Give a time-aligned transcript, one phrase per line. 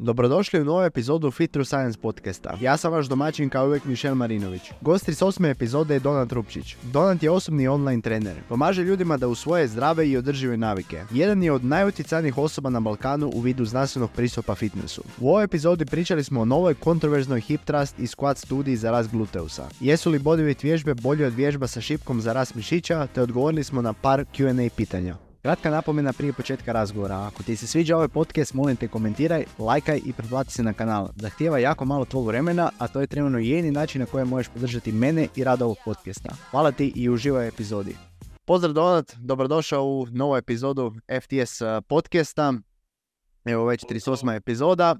[0.00, 2.56] Dobrodošli u novu epizodu Fit Through Science podcasta.
[2.60, 4.62] Ja sam vaš domaćin kao uvijek Mišel Marinović.
[4.80, 6.76] Gost iz osme epizode je Donat Rupčić.
[6.82, 8.36] Donat je osobni online trener.
[8.48, 11.04] Pomaže ljudima da usvoje zdrave i održive navike.
[11.10, 15.02] Jedan je od najutjecajnijih osoba na Balkanu u vidu znanstvenog pristupa fitnessu.
[15.20, 19.10] U ovoj epizodi pričali smo o novoj kontroverznoj hip thrust i squat studiji za rast
[19.10, 19.68] gluteusa.
[19.80, 23.82] Jesu li bodyweight vježbe bolje od vježba sa šipkom za rast mišića, te odgovorili smo
[23.82, 25.27] na par Q&A pitanja.
[25.42, 27.26] Kratka napomena prije početka razgovora.
[27.26, 31.08] Ako ti se sviđa ovaj podcast, molim te komentiraj, lajkaj i pretplati se na kanal.
[31.16, 34.92] Zahtijeva jako malo tvog vremena, a to je trenutno jedini način na koji možeš podržati
[34.92, 36.34] mene i rad ovog podcasta.
[36.50, 37.96] Hvala ti i uživaj epizodi.
[38.44, 40.92] Pozdrav Donat, dobrodošao u novu epizodu
[41.22, 42.54] FTS uh, podcasta.
[43.44, 44.36] Evo već 38.
[44.36, 44.96] epizoda.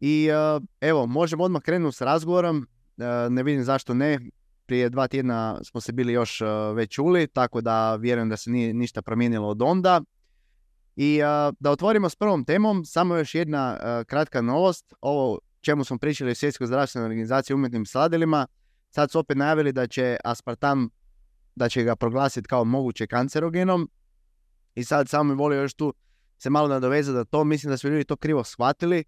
[0.00, 2.56] I uh, evo, možemo odmah krenuti s razgovorom.
[2.96, 4.18] Uh, ne vidim zašto ne
[4.66, 8.50] prije dva tjedna smo se bili još uh, već čuli, tako da vjerujem da se
[8.50, 10.00] nije ništa promijenilo od onda.
[10.96, 14.94] I uh, da otvorimo s prvom temom, samo još jedna uh, kratka novost.
[15.00, 18.46] Ovo čemu smo pričali u Svjetskoj zdravstvenoj organizaciji umjetnim sladilima,
[18.90, 20.88] sad su opet najavili da će aspartam,
[21.54, 23.90] da će ga proglasiti kao moguće kancerogenom.
[24.74, 25.94] I sad samo mi volio još tu
[26.38, 29.04] se malo nadovezati da to, mislim da su ljudi to krivo shvatili.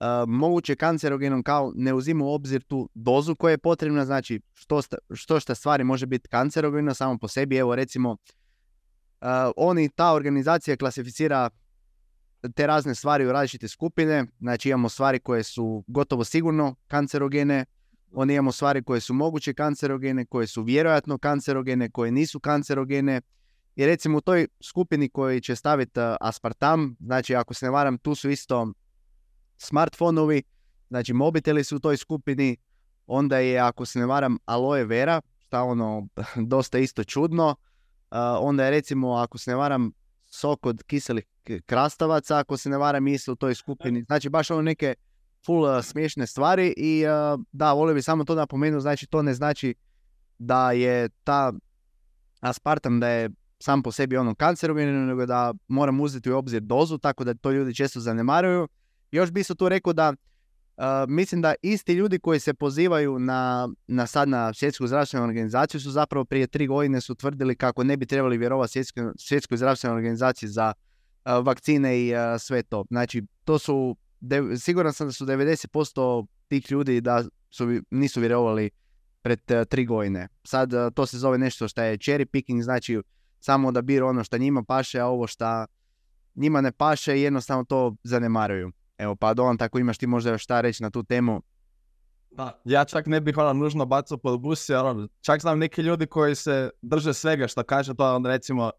[0.00, 4.80] Uh, moguće kancerogenom kao ne uzima u obzir tu dozu koja je potrebna, znači što,
[5.14, 7.56] što šta stvari može biti kancerogeno samo po sebi.
[7.56, 11.50] Evo recimo, uh, oni, ta organizacija klasificira
[12.54, 17.64] te razne stvari u različite skupine, znači imamo stvari koje su gotovo sigurno kancerogene,
[18.12, 23.20] oni imamo stvari koje su moguće kancerogene, koje su vjerojatno kancerogene, koje nisu kancerogene.
[23.76, 27.98] I recimo u toj skupini koji će staviti uh, aspartam, znači ako se ne varam,
[27.98, 28.72] tu su isto
[29.60, 30.42] smartfonovi,
[30.88, 32.56] znači mobiteli su u toj skupini,
[33.06, 36.08] onda je, ako se ne varam, aloe vera, šta ono,
[36.52, 37.56] dosta isto čudno, uh,
[38.40, 39.92] onda je recimo, ako se ne varam,
[40.26, 41.24] sok od kiselih
[41.66, 44.94] krastavaca, ako se ne varam, isto u toj skupini, znači baš ono neke
[45.46, 49.34] full uh, smiješne stvari i uh, da, volio bi samo to napomenuti, znači to ne
[49.34, 49.74] znači
[50.38, 51.52] da je ta
[52.40, 56.98] aspartam da je sam po sebi ono kancerogen, nego da moram uzeti u obzir dozu,
[56.98, 58.68] tako da to ljudi često zanemaruju.
[59.10, 60.14] Još bi se tu rekao da
[60.80, 65.80] uh, mislim da isti ljudi koji se pozivaju na, na sad na svjetsku zdravstvenu organizaciju
[65.80, 69.96] su zapravo prije tri godine su tvrdili kako ne bi trebali vjerovati svjetskoj, svjetskoj zdravstvenoj
[69.96, 72.84] organizaciji za uh, vakcine i uh, sve to.
[72.90, 78.70] Znači, to su, de, siguran sam da su 90% tih ljudi da su, nisu vjerovali
[79.22, 80.28] pred tri godine.
[80.44, 83.00] Sad to se zove nešto što je cherry picking, znači
[83.40, 85.66] samo odabiru ono što njima paše, a ovo što
[86.34, 88.72] njima ne paše jednostavno to zanemaruju.
[89.00, 91.42] Evo, pa Dolan, tako imaš ti možda još šta reći na tu temu?
[92.30, 95.82] Da, ja čak ne bih ono nužno bacao pod bus, jer ono, čak znam neki
[95.82, 98.70] ljudi koji se drže svega što kaže to, onda recimo,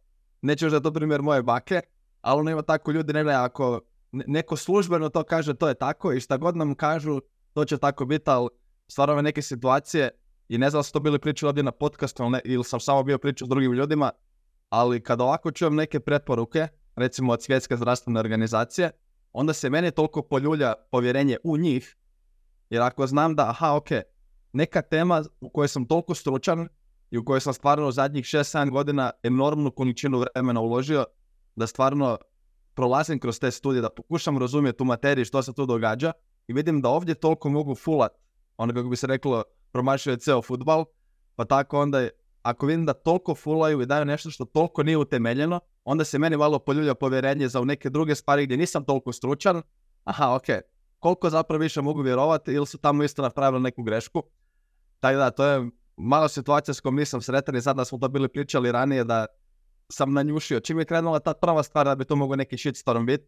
[0.41, 1.81] neću još da je to primjer moje bake,
[2.21, 3.79] ali ono ima tako ljudi, ne ako
[4.11, 7.21] neko službeno to kaže, to je tako i šta god nam kažu,
[7.53, 8.49] to će tako biti, ali
[8.87, 10.09] stvarno neke situacije,
[10.49, 13.17] i ne znam su to bili pričali ovdje na podcastu ili, ili sam samo bio
[13.17, 14.11] pričao s drugim ljudima,
[14.69, 18.91] ali kad ovako čujem neke preporuke, recimo od svjetske zdravstvene organizacije,
[19.33, 21.97] onda se mene toliko poljulja povjerenje u njih,
[22.69, 23.87] jer ako znam da, aha, ok,
[24.53, 26.67] neka tema u kojoj sam toliko stručan
[27.11, 31.05] i u kojoj sam stvarno zadnjih 6-7 godina enormnu količinu vremena uložio,
[31.55, 32.17] da stvarno
[32.73, 36.11] prolazim kroz te studije, da pokušam razumjeti tu materiju što se tu događa
[36.47, 38.11] i vidim da ovdje toliko mogu fulat,
[38.57, 40.85] ono kako bi se reklo, promašio je ceo futbal,
[41.35, 42.09] pa tako onda
[42.41, 46.37] ako vidim da toliko fulaju i daju nešto što toliko nije utemeljeno, onda se meni
[46.37, 49.61] malo poljulja povjerenje za neke druge stvari gdje nisam toliko stručan.
[50.03, 50.45] Aha, ok,
[50.99, 54.23] koliko zapravo više mogu vjerovati ili su tamo isto napravili neku grešku.
[54.99, 58.09] Tako da, to je malo situacija s kojom nisam sretan i sad da smo to
[58.09, 59.25] bili pričali ranije da
[59.89, 60.59] sam nanjušio.
[60.59, 63.25] Čim je krenula ta prva stvar da bi to mogo neki shitstorm biti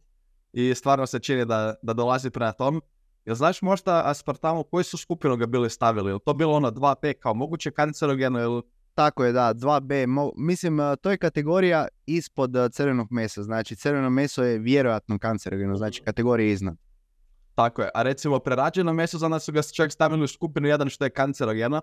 [0.53, 2.81] i stvarno se čini da, da dolazi prema tom.
[3.25, 6.11] Jel znaš možda aspartamu koji su skupinu ga bili stavili?
[6.11, 8.61] Je to bilo ono 2P kao moguće kancerogeno ili
[8.95, 10.07] tako je, da, 2B.
[10.07, 13.43] Mo, mislim, to je kategorija ispod crvenog mesa.
[13.43, 16.77] Znači, crveno meso je vjerojatno kancerogeno, znači kategorija iznad.
[17.55, 17.89] Tako je.
[17.93, 21.09] A recimo, prerađeno meso za nas su ga čak stavili u skupinu jedan što je
[21.09, 21.81] kancerogeno.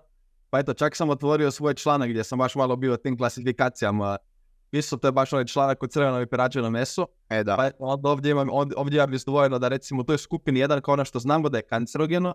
[0.49, 4.17] Pa eto, čak sam otvorio svoj članak gdje sam baš malo bio tim klasifikacijama.
[4.71, 7.05] Isto to je baš onaj članak o crvenom i prerađeno meso.
[7.29, 7.55] E, da.
[7.55, 11.05] Pa eto, ovdje imam, ovdje imam izdvojeno da recimo u toj skupini jedan kao ono
[11.05, 12.33] što znamo da je kancerogeno.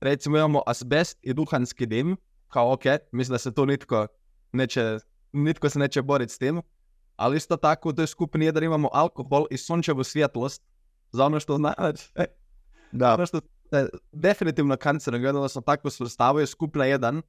[0.00, 2.16] Recimo imamo asbest i duhanski dim
[2.50, 2.82] kao ok,
[3.12, 4.06] mislim da se tu nitko
[4.52, 4.98] neće,
[5.32, 6.62] nitko se neće boriti s tim,
[7.16, 10.62] ali isto tako u toj skupini jedan imamo alkohol i sunčevu svjetlost,
[11.12, 12.12] za ono što znači,
[12.92, 13.14] da.
[13.14, 13.40] ono što
[13.72, 17.22] je definitivno kancerogeno, odnosno tako svrstavaju skupina jedan,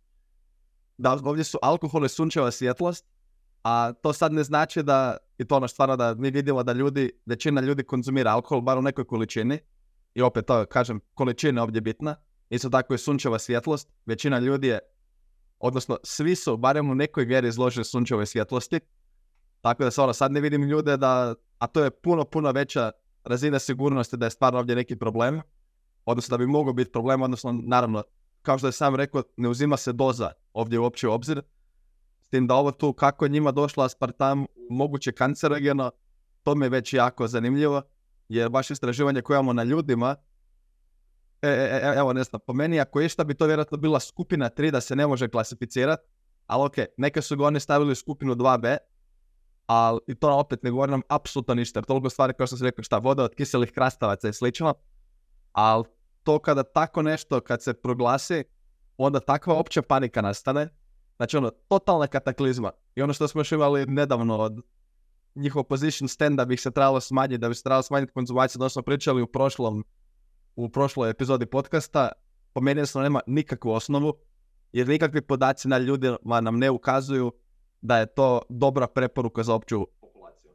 [0.97, 3.05] da ovdje su alkohol i sunčeva svjetlost,
[3.63, 7.11] a to sad ne znači da, i to ono stvarno da mi vidimo da ljudi,
[7.25, 9.59] većina ljudi konzumira alkohol, bar u nekoj količini,
[10.13, 12.15] i opet to, kažem, količina ovdje bitna.
[12.49, 13.89] Isto tako je sunčeva svjetlost.
[14.05, 14.79] Većina ljudi je,
[15.61, 18.79] odnosno svi su, barem u nekoj vjeri izloženi sunčevoj svjetlosti.
[19.61, 22.91] Tako da se ono, sad ne vidim ljude da, a to je puno, puno veća
[23.23, 25.41] razina sigurnosti da je stvarno ovdje neki problem.
[26.05, 28.03] Odnosno da bi mogao biti problem, odnosno naravno,
[28.41, 31.41] kao što je sam rekao, ne uzima se doza ovdje uopće u obzir.
[32.21, 35.91] S tim da ovo tu, kako njima došlo aspartam, moguće kancerogeno,
[36.43, 37.81] to mi je već jako zanimljivo,
[38.29, 40.15] jer baš istraživanje koje imamo na ljudima,
[41.41, 44.49] e, e, e, evo ne znam, po meni ako išta bi to vjerojatno bila skupina
[44.49, 46.03] 3 da se ne može klasificirati,
[46.47, 48.77] ali ok, neke su ga oni stavili u skupinu 2b,
[49.65, 52.83] ali i to opet ne govorim apsolutno ništa, jer toliko stvari kao što sam rekao
[52.83, 54.73] šta, voda od kiselih krastavaca i slično,
[55.51, 55.83] ali
[56.23, 58.43] to kada tako nešto, kad se proglasi,
[58.97, 60.69] onda takva opća panika nastane,
[61.15, 62.71] znači ono, totalna kataklizma.
[62.95, 64.61] I ono što smo još imali nedavno od
[65.35, 68.81] njihov position stand da bi se trebalo smanjiti, da bi se trebalo smanjiti konzumaciju, smo
[68.81, 69.83] pričali u prošlom,
[70.55, 72.11] u prošloj epizodi podcasta,
[72.53, 74.13] po meni nema nikakvu osnovu,
[74.71, 77.31] jer nikakvi podaci na ljudima nam ne ukazuju
[77.81, 80.51] da je to dobra preporuka za opću populaciju.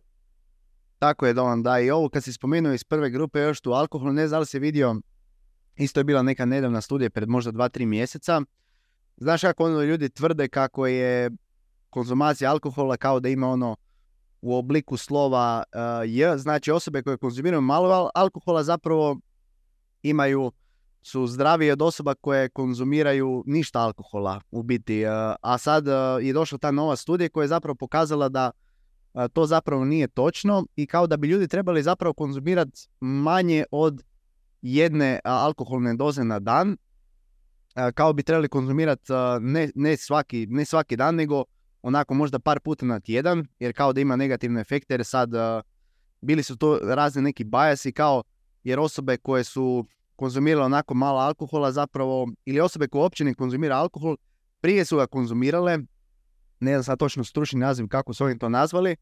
[0.99, 1.81] Tako je, Dolan, da.
[1.81, 4.59] I ovo kad si spomenuo iz prve grupe još tu alkohol, ne znam li si
[4.59, 5.01] vidio,
[5.77, 8.43] isto je bila neka nedavna studija pred možda 2-3 mjeseca.
[9.17, 11.31] Znaš kako ono ljudi tvrde kako je
[11.91, 13.77] konzumacija alkohola kao da ima ono
[14.41, 19.17] u obliku slova uh, J, znači osobe koje konzumiraju malo alkohola zapravo
[20.11, 20.53] imaju
[21.03, 25.05] su zdravije od osoba koje konzumiraju ništa alkohola u biti.
[25.05, 25.11] Uh,
[25.43, 25.95] a sad uh,
[26.27, 28.51] je došla ta nova studija koja je zapravo pokazala da
[29.33, 34.03] to zapravo nije točno i kao da bi ljudi trebali zapravo konzumirati manje od
[34.63, 36.77] jedne alkoholne doze na dan,
[37.95, 41.45] kao bi trebali konzumirati ne, ne, svaki, ne svaki dan, nego
[41.83, 45.31] onako možda par puta na tjedan, jer kao da ima negativne efekte, jer sad
[46.21, 48.23] bili su to razni neki bajasi, kao
[48.65, 53.77] jer osobe koje su konzumirale onako malo alkohola zapravo, ili osobe koje uopće ne konzumira
[53.77, 54.17] alkohol,
[54.61, 55.79] prije su ga konzumirale,
[56.61, 58.97] ne znam sad točno stručni naziv kako su oni to nazvali,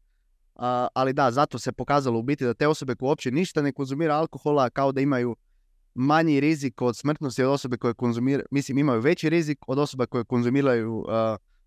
[0.93, 4.15] ali da, zato se pokazalo u biti da te osobe koje uopće ništa ne konzumira
[4.15, 5.35] alkohola kao da imaju
[5.93, 10.23] manji rizik od smrtnosti od osobe koje konzumiraju, mislim imaju veći rizik od osoba koje
[10.23, 11.05] konzumiraju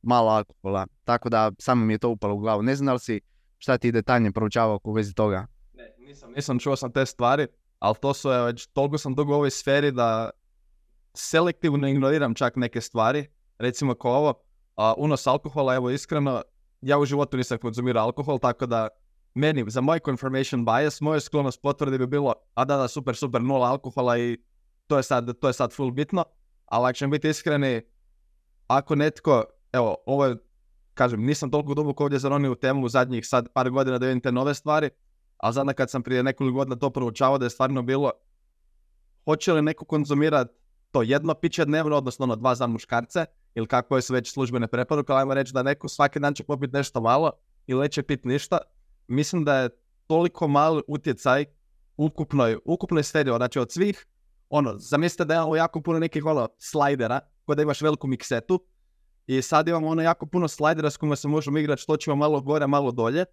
[0.03, 0.87] malo alkohola.
[1.05, 2.63] Tako da samo mi je to upalo u glavu.
[2.63, 3.21] Ne znam da li si
[3.59, 5.47] šta ti detaljnije proučavao u vezi toga.
[5.75, 7.47] Ne, nisam, nisam čuo sam te stvari,
[7.79, 10.31] ali to su, već toliko sam dugo u ovoj sferi da
[11.15, 13.27] selektivno ignoriram čak neke stvari.
[13.59, 14.35] Recimo kao ovo,
[14.77, 16.43] a, unos alkohola, evo iskreno,
[16.81, 18.89] ja u životu nisam konzumirao alkohol, tako da
[19.35, 23.43] meni, za moj confirmation bias, moja sklonost potvrdi bi bilo, a da, da, super, super,
[23.43, 24.39] nula alkohola i
[24.87, 26.25] to je sad, to je sad full bitno.
[26.67, 27.83] Ali ako ćemo biti iskreni,
[28.67, 30.37] ako netko evo, ovo je,
[30.95, 34.21] kažem, nisam toliko duboko ovdje zaronio u temu u zadnjih sad par godina da vidim
[34.21, 34.91] te nove stvari,
[35.39, 38.11] ali zadnja kad sam prije nekoliko godina to proučavao da je stvarno bilo
[39.25, 40.55] hoće li neko konzumirati
[40.91, 43.25] to jedno piće dnevno, odnosno ono dva za muškarce,
[43.55, 47.01] ili kako su već službene preporuke, ajmo reći da neko svaki dan će popiti nešto
[47.01, 47.33] malo
[47.67, 48.59] ili neće piti ništa.
[49.09, 49.69] Mislim da je
[50.07, 51.45] toliko mali utjecaj
[51.97, 54.07] ukupnoj, ukupnoj sferi, znači od svih,
[54.51, 58.65] ono, zamislite da imamo jako puno nekih ono slajdera, kod da imaš veliku miksetu,
[59.27, 62.41] i sad imamo ono jako puno slajdera s kojima se možemo igrati što ćemo malo
[62.41, 63.25] gore, malo dolje.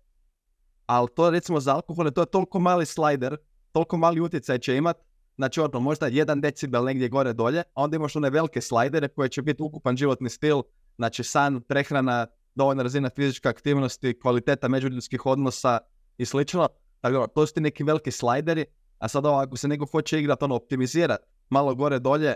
[0.85, 3.37] Ali to recimo za alkohole, to je toliko mali slajder,
[3.71, 4.97] toliko mali utjecaj će imat.
[5.35, 9.30] Znači ono, možda jedan decibel negdje gore dolje, a onda imaš one velike slajdere koje
[9.30, 10.61] će biti ukupan životni stil,
[10.97, 15.80] znači san, prehrana, dovoljna razina fizičke aktivnosti, kvaliteta međuljudskih odnosa
[16.18, 16.68] i slično.
[17.01, 18.65] Tako to su ti neki veliki slajderi,
[18.99, 22.35] a sad ovo, ako se neko hoće igrati, ono, optimizirati malo gore dolje,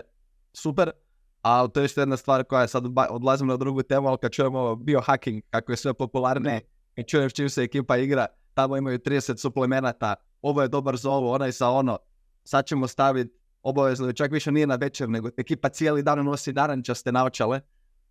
[0.52, 0.90] super,
[1.42, 4.32] ali to je još jedna stvar koja je sad odlazim na drugu temu, ali kad
[4.32, 6.60] čujemo biohacking, kako je sve popularne,
[7.06, 11.32] čujem s čim se ekipa igra, tamo imaju 30 suplemenata, ovo je dobar za ovo,
[11.32, 11.98] onaj za ono,
[12.44, 17.12] sad ćemo staviti obavezno, čak više nije na večer, nego ekipa cijeli dan nosi narančaste
[17.12, 17.60] naočale.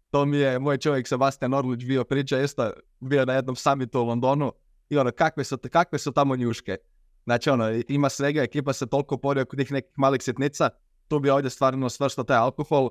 [0.10, 4.04] To mi je moj čovjek Sebastian Orlić bio priča, isto bio na jednom summitu u
[4.04, 4.52] Londonu
[4.90, 6.78] i ono, kakve su, kakve su tamo njuške.
[7.24, 10.70] Znači ono, ima svega, ekipa se toliko porija kod tih nekih malih sitnica,
[11.08, 12.90] tu bi ovdje stvarno svrstao taj alkohol,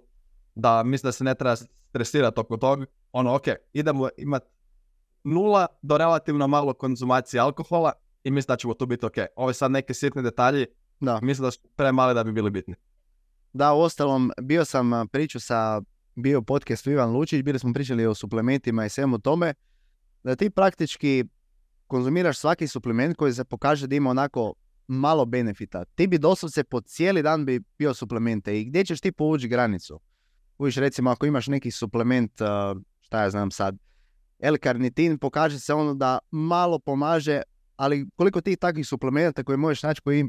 [0.54, 2.86] da mislim da se ne treba stresirati oko toga.
[3.12, 4.46] Ono, ok, idemo imati
[5.24, 7.92] nula do relativno malo konzumacije alkohola
[8.24, 9.14] i mislim da ćemo tu biti ok.
[9.36, 10.66] Ove sad neke sitne detalji,
[11.00, 11.20] da.
[11.22, 12.74] mislim da su premali da bi bili bitni.
[13.52, 15.82] Da, u ostalom, bio sam priču sa
[16.14, 19.54] bio podcast Ivan Lučić, bili smo pričali o suplementima i svemu tome,
[20.22, 21.24] da ti praktički
[21.86, 24.54] konzumiraš svaki suplement koji se pokaže da ima onako
[24.86, 25.84] malo benefita.
[25.84, 30.00] Ti bi doslovce po cijeli dan bi bio suplemente i gdje ćeš ti povući granicu?
[30.58, 32.32] Uviš recimo ako imaš neki suplement,
[33.00, 33.76] šta ja znam sad,
[34.38, 37.42] L-karnitin, pokaže se ono da malo pomaže,
[37.76, 40.24] ali koliko ti takvih suplementa koje možeš naći koji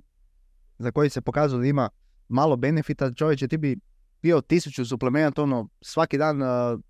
[0.77, 1.89] za koji se pokazalo da ima
[2.27, 3.79] malo benefita, čovječe ti bi
[4.21, 6.41] pio tisuću suplemenata, ono, svaki dan,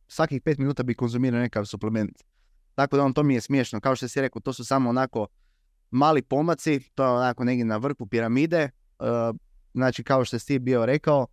[0.08, 2.24] svakih pet minuta bi konzumirao nekakav suplement.
[2.76, 3.80] Tako da on, to mi je smiješno.
[3.80, 5.28] Kao što si rekao, to su samo onako
[5.92, 8.70] mali pomaci, to je onako negdje na vrhu piramide.
[9.74, 11.28] Znači, kao što si ti bio rekao,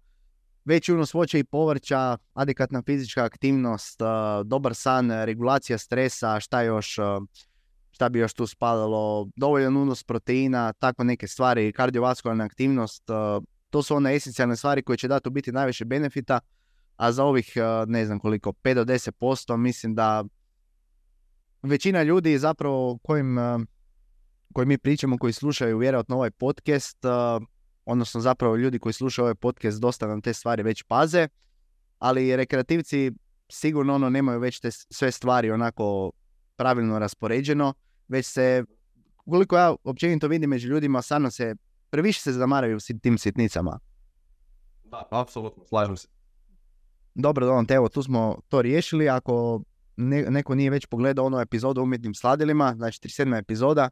[0.66, 4.00] veći unos voća i povrća, adekvatna fizička aktivnost,
[4.44, 6.96] dobar san, regulacija stresa, šta još,
[7.90, 13.02] šta bi još tu spadalo, dovoljan unos proteina, tako neke stvari, kardiovaskularna aktivnost,
[13.70, 16.40] to su one esencijalne stvari koje će dati u biti najviše benefita,
[16.96, 17.52] a za ovih,
[17.86, 20.24] ne znam koliko, 5 do 10% mislim da
[21.62, 23.36] većina ljudi zapravo kojim,
[24.52, 26.98] koji mi pričamo, koji slušaju vjerojatno ovaj podcast,
[27.86, 31.28] odnosno zapravo ljudi koji slušaju ovaj podcast dosta nam te stvari već paze,
[31.98, 33.12] ali rekreativci
[33.48, 36.12] sigurno ono nemaju već te sve stvari onako
[36.56, 37.74] pravilno raspoređeno,
[38.08, 38.64] već se,
[39.16, 41.54] koliko ja općenito vidim među ljudima, stvarno se,
[41.90, 43.78] previše se zamaraju s tim sitnicama.
[44.84, 46.08] Da, apsolutno, slažem se.
[47.14, 49.08] Dobro, Donat, evo, tu smo to riješili.
[49.08, 49.62] Ako
[49.96, 53.38] ne, neko nije već pogledao onu epizodu o umjetnim sladilima, znači 37.
[53.38, 53.90] epizoda,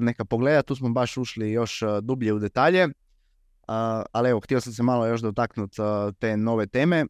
[0.00, 2.88] neka pogleda, tu smo baš ušli još dublje u detalje.
[4.12, 5.76] Ali evo, htio sam se malo još dotaknuti
[6.18, 7.06] te nove teme.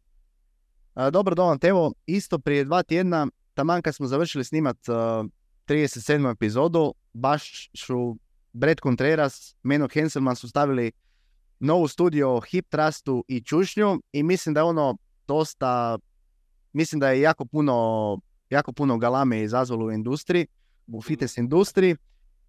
[1.11, 4.77] Dobro, Donat, evo, isto prije dva tjedna, taman kad smo završili snimat
[5.67, 6.31] 37.
[6.31, 8.17] epizodu, baš su
[8.53, 10.91] Brett Contreras, Meno Henselman su stavili
[11.59, 14.97] novu studiju o hip trustu i čušnju i mislim da je ono
[15.27, 15.99] dosta,
[16.73, 18.19] mislim da je jako puno,
[18.49, 20.47] jako puno galame izazvalo u industriji,
[20.87, 21.95] u fitness industriji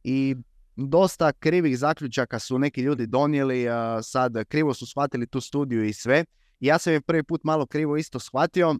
[0.05, 0.37] i
[0.77, 5.93] dosta krivih zaključaka su neki ljudi donijeli, a, sad krivo su shvatili tu studiju i
[5.93, 6.25] sve.
[6.61, 8.75] Ja sam je prvi put malo krivo isto shvatio,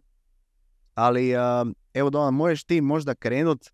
[0.93, 1.31] ali
[1.93, 3.67] evo Donan, možeš ti možda krenut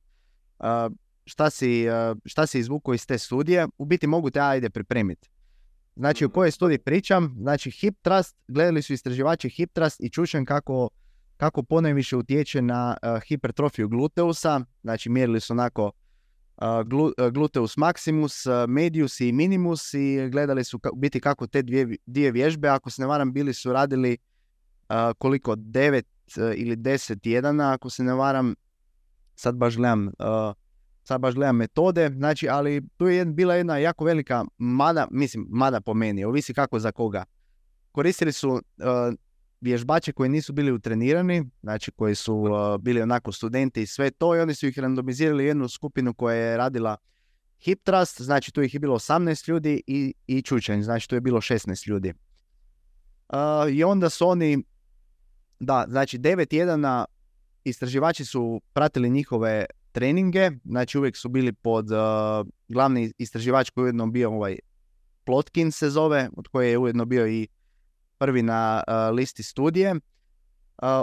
[1.25, 1.85] šta si,
[2.25, 5.29] šta si izvukao iz te studije, u biti mogu te ajde pripremiti.
[5.95, 7.35] Znači, o kojoj studiji pričam?
[7.39, 10.89] Znači, Hip Trust, gledali su istraživači Hip Trust i čušen kako,
[11.37, 14.61] kako ponajviše utječe na hipertrofiju gluteusa.
[14.81, 15.91] Znači, mjerili su onako
[17.31, 22.89] gluteus maximus, medius i minimus i gledali su biti kako te dvije, dvije vježbe, ako
[22.89, 24.17] se ne varam, bili su radili
[25.17, 26.03] koliko, 9
[26.37, 28.55] uh, ili 10 tjedana, ako se ne varam,
[29.35, 30.11] sad baš gledam,
[31.03, 35.81] sad baš gledam metode, znači, ali tu je bila jedna jako velika mada, mislim, mada
[35.81, 37.23] po meni, ovisi kako za koga.
[37.91, 38.61] Koristili su
[39.63, 44.35] vježbače koji nisu bili utrenirani, znači koji su uh, bili onako studenti i sve to
[44.35, 46.97] i oni su ih randomizirali u jednu skupinu koja je radila
[47.59, 51.21] hip trust, znači tu ih je bilo 18 ljudi i, i čučanj, znači tu je
[51.21, 52.13] bilo 16 ljudi.
[53.29, 54.63] Uh, I onda su oni,
[55.59, 57.05] da, znači 9 tjedana
[57.63, 61.97] istraživači su pratili njihove treninge, znači uvijek su bili pod uh,
[62.67, 64.57] glavni istraživač koji je ujedno bio ovaj
[65.25, 67.47] Plotkin se zove, od koje je ujedno bio i
[68.23, 69.91] prvi na uh, listi studije.
[69.91, 69.99] Uh,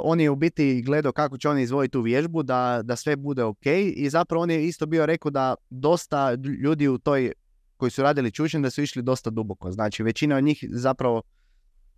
[0.04, 3.44] on je u biti gledao kako će oni izvojiti tu vježbu, da, da sve bude
[3.44, 7.32] ok i zapravo on je isto bio rekao da dosta ljudi u toj
[7.76, 9.72] koji su radili čučen da su išli dosta duboko.
[9.72, 11.22] Znači većina od njih zapravo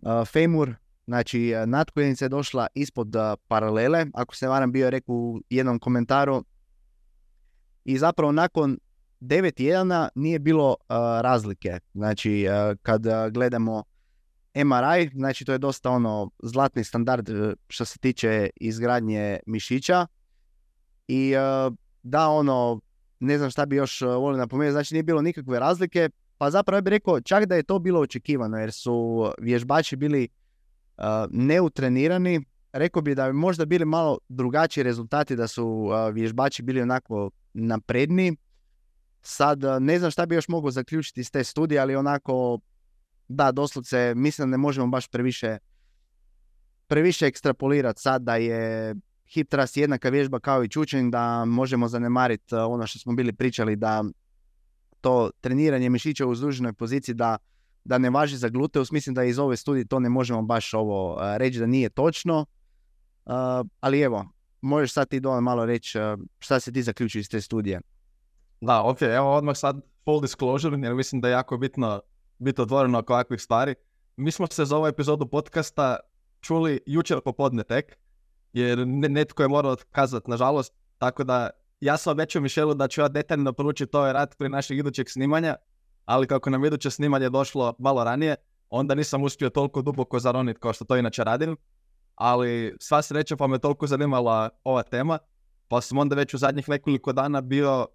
[0.01, 0.75] uh, femur,
[1.07, 3.15] znači natkoljenica je došla ispod
[3.47, 4.05] paralele.
[4.13, 6.43] Ako se varam bio je rekao u jednom komentaru
[7.85, 8.77] i zapravo nakon
[9.19, 10.75] devet tjedana nije bilo
[11.21, 11.79] razlike.
[11.93, 12.45] Znači,
[12.81, 13.83] kad gledamo
[14.55, 17.29] MRI, znači to je dosta ono zlatni standard
[17.67, 20.07] što se tiče izgradnje mišića
[21.07, 21.33] i
[22.03, 22.81] da ono,
[23.19, 26.81] ne znam šta bi još volio napomenuti, znači nije bilo nikakve razlike, pa zapravo ja
[26.81, 30.27] bih rekao čak da je to bilo očekivano jer su vježbači bili
[31.29, 37.31] neutrenirani, rekao bi da bi možda bili malo drugačiji rezultati da su vježbači bili onako
[37.53, 38.35] napredniji.
[39.21, 42.59] Sad ne znam šta bi još mogao zaključiti iz te studije, ali onako
[43.35, 45.57] da, doslovce mislim da ne možemo baš previše
[46.87, 48.95] previše ekstrapolirati sad da je
[49.27, 53.75] hip thrust jednaka vježba kao i čučenj, da možemo zanemariti ono što smo bili pričali
[53.75, 54.03] da
[55.01, 57.37] to treniranje mišića u uzduženoj poziciji da,
[57.83, 58.91] da ne važi za gluteus.
[58.91, 62.45] Mislim da iz ove studije to ne možemo baš ovo reći da nije točno.
[63.25, 63.33] Uh,
[63.79, 64.25] ali evo,
[64.61, 65.99] možeš sad ti dole malo reći
[66.39, 67.81] šta se ti zaključio iz te studije.
[68.61, 72.01] Da, ok, evo odmah sad full disclosure, jer mislim da je jako bitno
[72.39, 73.75] biti otvoreno oko ovakvih stvari.
[74.15, 75.97] Mi smo se za ovu epizodu podcasta
[76.41, 77.97] čuli jučer popodne tek,
[78.53, 81.49] jer netko je morao otkazati, nažalost, tako da
[81.79, 85.55] ja sam obećao Mišelu da ću ja detaljno proučiti ovaj rad prije našeg idućeg snimanja,
[86.05, 88.35] ali kako nam iduće snimanje došlo malo ranije,
[88.69, 91.57] onda nisam uspio toliko duboko zaroniti kao što to inače radim
[92.15, 95.19] ali sva sreća pa me toliko zanimala ova tema,
[95.67, 97.87] pa sam onda već u zadnjih nekoliko dana bio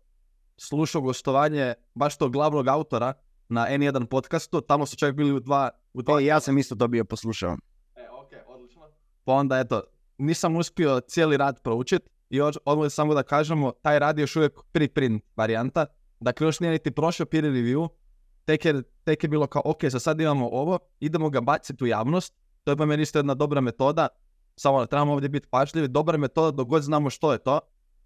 [0.56, 3.12] slušao gostovanje baš tog glavnog autora
[3.48, 5.70] na N1 podcastu, tamo su čak bili u dva...
[5.92, 7.56] U dva E, ja sam isto to bio poslušao.
[7.96, 8.82] E, ok, odlično.
[9.24, 9.82] Pa onda, eto,
[10.18, 14.52] nisam uspio cijeli rad proučit i odmah samo da kažemo, taj rad je još uvijek
[14.72, 15.86] preprint varijanta,
[16.20, 17.88] dakle još nije niti prošao peer review,
[18.44, 21.86] tek je, tek je bilo kao, ok, za sad imamo ovo, idemo ga baciti u
[21.86, 24.08] javnost, to je po meni isto jedna dobra metoda,
[24.56, 27.60] samo da trebamo ovdje biti pažljivi, dobra metoda dok god znamo što je to,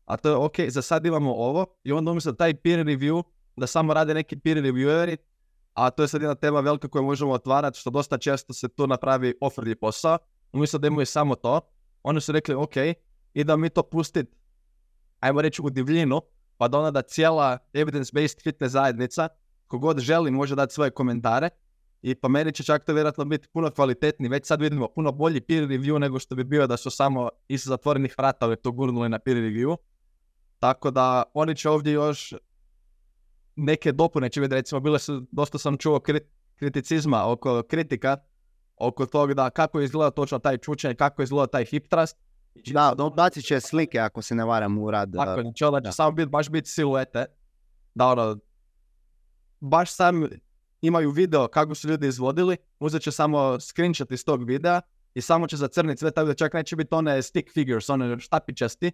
[0.05, 3.23] a to je ok, za sad imamo ovo i onda umjesto taj peer review,
[3.57, 5.17] da samo rade neki peer revieweri,
[5.75, 8.87] a to je sad jedna tema velika koju možemo otvarati, što dosta često se tu
[8.87, 10.19] napravi ofrlji posao,
[10.53, 11.61] umjesto da imaju samo to,
[12.03, 12.77] oni su rekli ok,
[13.35, 14.27] i da mi to pustit,
[15.21, 16.21] ajmo reći u divljinu,
[16.57, 19.29] pa da onda da cijela evidence-based fitness zajednica,
[19.67, 21.49] kogod želi može dati svoje komentare,
[22.03, 25.41] i po meni će čak to vjerojatno biti puno kvalitetniji, već sad vidimo puno bolji
[25.41, 29.19] peer review nego što bi bio da su samo iz zatvorenih vrata to gurnuli na
[29.19, 29.77] peer review.
[30.59, 32.35] Tako da oni će ovdje još
[33.57, 36.25] neke dopune će biti, recimo bile su, dosta sam čuo kri-
[36.57, 38.17] kriticizma oko kritika,
[38.77, 42.17] oko toga da kako izgleda točno taj čučanj, kako izgleda taj hip thrust.
[42.73, 45.13] Da, bacit će slike ako se ne varam u rad.
[45.17, 47.25] Tako, znači onda će samo biti, baš biti siluete.
[47.95, 48.39] Da ono,
[49.61, 50.27] baš sam
[50.81, 54.81] imaju video kako su ljudi izvodili, uzet će samo screenshot iz tog videa
[55.15, 58.93] i samo će zacrniti sve tako da čak neće biti one stick figures, one štapičasti,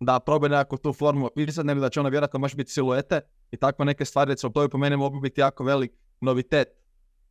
[0.00, 3.20] da probaju nekako tu formu opisati, nego da će ono vjerojatno može biti siluete
[3.52, 6.68] i tako neke stvari, recimo to bi po meni mogu biti jako velik novitet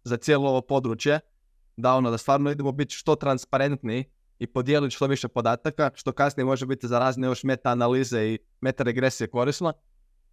[0.04, 1.20] za cijelo ovo područje,
[1.78, 4.06] da ono, da stvarno idemo biti što transparentniji
[4.40, 9.28] i podijeliti što više podataka, što kasnije može biti za razne još meta-analize i meta-regresije
[9.28, 9.74] korisno.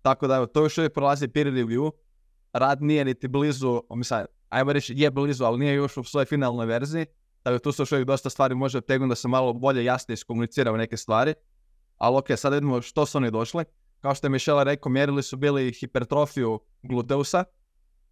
[0.02, 1.90] Tako da evo, to još uvijek prolazi peer review,
[2.52, 6.66] rad nije niti blizu, mislim, ajmo reći je blizu, ali nije još u svojoj finalnoj
[6.66, 7.06] verziji,
[7.42, 10.76] tako tu se još uvijek dosta stvari može obtegnuti da se malo bolje jasnije iskomuniciraju
[10.76, 11.34] neke stvari.
[11.96, 13.64] Ali ok, sad vidimo što su oni došli.
[14.00, 17.44] Kao što je Mišela rekao, mjerili su bili hipertrofiju gluteusa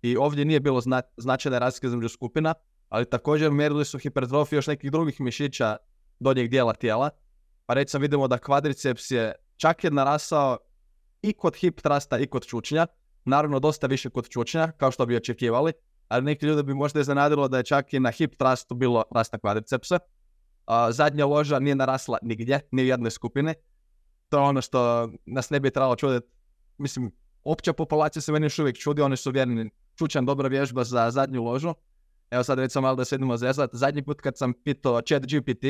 [0.02, 2.54] i ovdje nije bilo zna, značajne razlike između skupina,
[2.88, 5.76] ali također mjerili su hipertrofiju još nekih drugih mišića
[6.20, 7.10] donjeg dijela tijela.
[7.66, 10.58] Pa recimo vidimo da kvadriceps je čak je narasao
[11.22, 12.86] i kod hip trusta i kod čučnja,
[13.24, 15.72] naravno dosta više kod čučnja, kao što bi očekivali,
[16.08, 19.38] ali neki ljudi bi možda iznenadilo da je čak i na hip trustu bilo rasta
[19.38, 19.98] kvadricepsa.
[20.90, 23.54] Zadnja loža nije narasla nigdje, ni u jednoj skupini.
[24.28, 26.26] To je ono što nas ne bi trebalo čuditi.
[26.78, 27.12] Mislim,
[27.44, 31.44] opća populacija se meni još uvijek čudi, oni su vjerni, čučan dobra vježba za zadnju
[31.44, 31.74] ložu.
[32.30, 33.70] Evo sad recimo malo da se idemo zezat.
[33.72, 35.64] Zadnji put kad sam pitao chat GPT,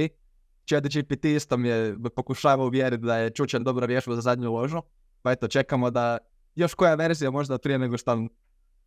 [0.69, 4.83] chat GPT isto mi je pokušava uvjeriti da je čučan dobra vježba za zadnju ložu.
[5.23, 6.19] Pa eto, čekamo da
[6.55, 8.27] još koja verzija možda prije nego što,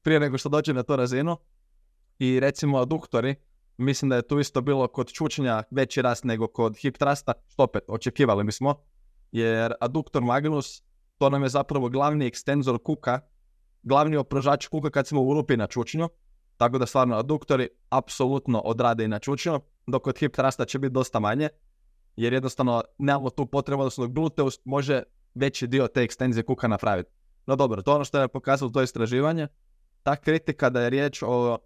[0.01, 1.37] prije nego što dođe na tu razinu.
[2.19, 3.35] I recimo aduktori,
[3.77, 7.63] mislim da je tu isto bilo kod čučnja veći rast nego kod hip trusta, što
[7.63, 8.75] opet očekivali bismo,
[9.31, 10.83] jer aduktor magnus,
[11.17, 13.19] to nam je zapravo glavni ekstenzor kuka,
[13.83, 16.09] glavni oprožač kuka kad smo u na čučnju,
[16.57, 20.93] tako da stvarno aduktori apsolutno odrade i na čučnju, dok kod hip trusta će biti
[20.93, 21.49] dosta manje,
[22.15, 27.11] jer jednostavno nemamo tu potrebu, odnosno gluteus može veći dio te ekstenzije kuka napraviti.
[27.45, 29.47] No dobro, to ono što je pokazalo to istraživanje.
[30.03, 31.57] Ta kritika da je riječ o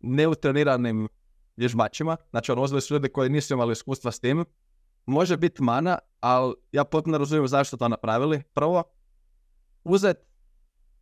[0.00, 1.08] neutreniranim
[1.56, 4.44] vježbačima, znači ono su ljudi koji nisu imali iskustva s tim,
[5.06, 8.42] može biti mana, ali ja potpuno razumijem zašto to napravili.
[8.54, 8.84] Prvo,
[9.84, 10.16] uzet,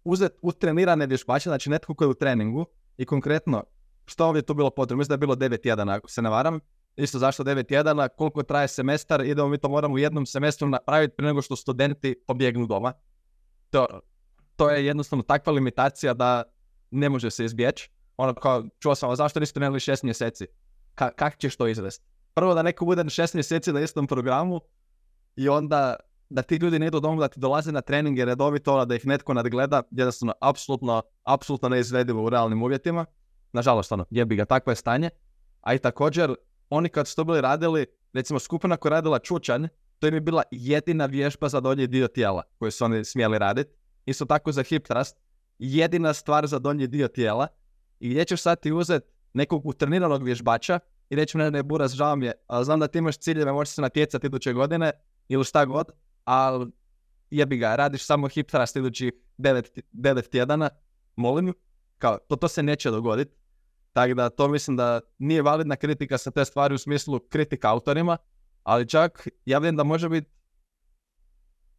[0.04, 3.64] uzet utrenirane vježbače, znači netko koji je u treningu i konkretno,
[4.04, 4.98] što ovdje tu bilo potrebno?
[4.98, 6.60] Mislim da je bilo 9 tjedana, ako se ne varam.
[6.96, 11.16] Isto zašto 9 tjedana, koliko traje semestar, idemo mi to moramo u jednom semestru napraviti
[11.16, 12.92] prije nego što studenti pobjegnu doma.
[13.70, 13.86] To,
[14.56, 16.42] to je jednostavno takva limitacija da
[16.90, 17.90] ne može se izbjeći.
[18.16, 20.46] Ono kao, čuo sam, zašto niste trenirali šest mjeseci?
[20.94, 22.11] Ka, kak ćeš to izvesti?
[22.34, 24.60] Prvo da neko bude šest mjeseci na istom programu
[25.36, 25.96] i onda
[26.30, 29.34] da ti ljudi ne idu doma, da ti dolaze na treninge redovito, da ih netko
[29.34, 33.04] nadgleda, jednostavno, apsolutno, apsolutno neizvedivo u realnim uvjetima.
[33.52, 35.10] Nažalost, ono, jebi ga, takvo je stanje.
[35.60, 36.34] A i također,
[36.70, 39.66] oni kad su to bili radili, recimo skupina koja je radila čučanj,
[39.98, 43.74] to im je bila jedina vježba za donji dio tijela koju su oni smjeli raditi.
[44.06, 45.16] Isto tako za hip thrust,
[45.58, 47.46] jedina stvar za donji dio tijela.
[48.00, 50.78] I gdje ćeš sad ti uzeti nekog utreniranog vježbača
[51.12, 53.74] i reći ne, ne, Buras, žao mi je, ali znam da ti imaš ciljeve, možeš
[53.74, 54.90] se natjecati iduće godine
[55.28, 55.86] ili šta god,
[56.24, 56.70] ali
[57.30, 60.70] jebi ga, radiš samo hip thrust idući devet, devet tjedana,
[61.16, 61.54] molim,
[61.98, 63.36] kao, to, to se neće dogoditi.
[63.92, 68.16] Tako da to mislim da nije validna kritika sa te stvari u smislu kritika autorima,
[68.62, 70.30] ali čak ja vidim da može biti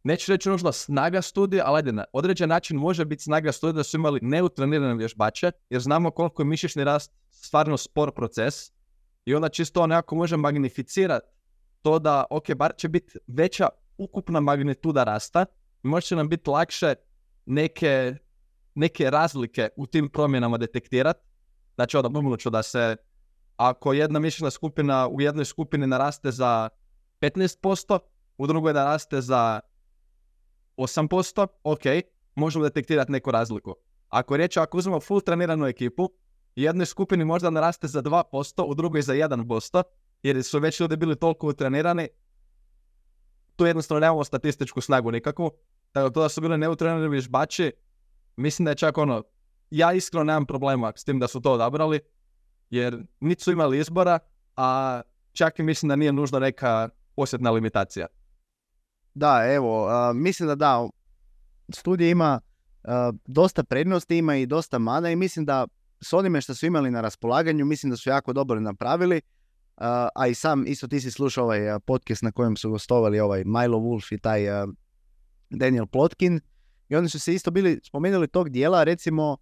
[0.04, 3.84] neću reći nužno snaga studija, ali ajde, na određen način može biti snaga studija da
[3.84, 8.74] su imali neutrenirane vježbače, jer znamo koliko je mišićni rast stvarno spor proces
[9.24, 11.26] i onda čisto nekako može magnificirati
[11.82, 15.46] to da, ok, bar će biti veća ukupna magnituda rasta
[15.82, 16.94] i možda će nam biti lakše
[17.46, 18.14] neke
[18.74, 21.20] neke razlike u tim promjenama detektirati.
[21.74, 22.96] Znači, bumnut ću da se,
[23.56, 26.68] ako jedna mišićna skupina u jednoj skupini naraste za
[27.20, 27.98] 15%,
[28.38, 29.60] u drugoj naraste za
[30.76, 31.80] 8%, ok,
[32.34, 33.74] možemo detektirati neku razliku.
[34.08, 36.10] Ako je riječ, ako uzmemo full treniranu ekipu,
[36.56, 39.82] jednoj skupini možda naraste za 2%, u drugoj za 1%,
[40.22, 42.08] jer su već ljudi bili toliko utrenirani,
[43.56, 45.50] tu jednostavno nemamo statističku snagu nikakvu.
[45.92, 47.72] Tako to da su bili neutrenirani vježbači,
[48.36, 49.22] mislim da je čak ono,
[49.70, 52.00] ja iskreno nemam problema s tim da su to odabrali,
[52.70, 54.18] jer niti su imali izbora,
[54.56, 55.00] a
[55.32, 58.06] čak i mislim da nije nužno neka osjetna limitacija.
[59.14, 60.88] Da, evo, a, mislim da da,
[61.74, 62.40] studija ima
[62.84, 65.66] a, dosta prednosti, ima i dosta mana i mislim da
[66.04, 69.20] s onime što su imali na raspolaganju, mislim da su jako dobro napravili.
[69.76, 73.44] A, a i sam, isto ti si slušao ovaj podcast na kojem su gostovali ovaj
[73.44, 74.66] Milo Wolf i taj a,
[75.50, 76.40] Daniel Plotkin
[76.88, 79.36] i oni su se isto bili spomenuli tog dijela, recimo,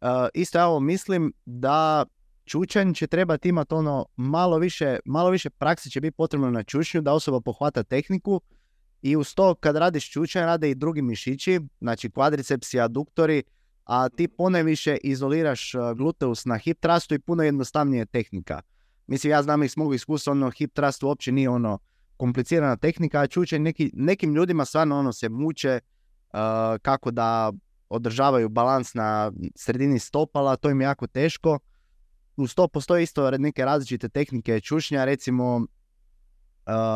[0.00, 2.04] a, isto ja ovo mislim da
[2.44, 7.00] čučanj će trebati imati ono malo više, malo više prakse će biti potrebno na čučnju
[7.00, 8.40] da osoba pohvata tehniku
[9.02, 13.42] i uz to kad radiš čučanj rade i drugi mišići, znači kvadricepsi, aduktori,
[13.84, 18.60] a ti ponajviše izoliraš uh, gluteus na hip thrustu i puno jednostavnije tehnika.
[19.06, 21.78] Mislim, ja znam iz mog iskustva, ono, hip thrust uopće nije ono
[22.16, 26.38] komplicirana tehnika, a čučanj neki, nekim ljudima stvarno ono se muče uh,
[26.82, 27.52] kako da
[27.88, 31.58] održavaju balans na sredini stopala, to im je jako teško.
[32.36, 35.64] Uz to postoje isto neke različite tehnike čušnja, recimo uh,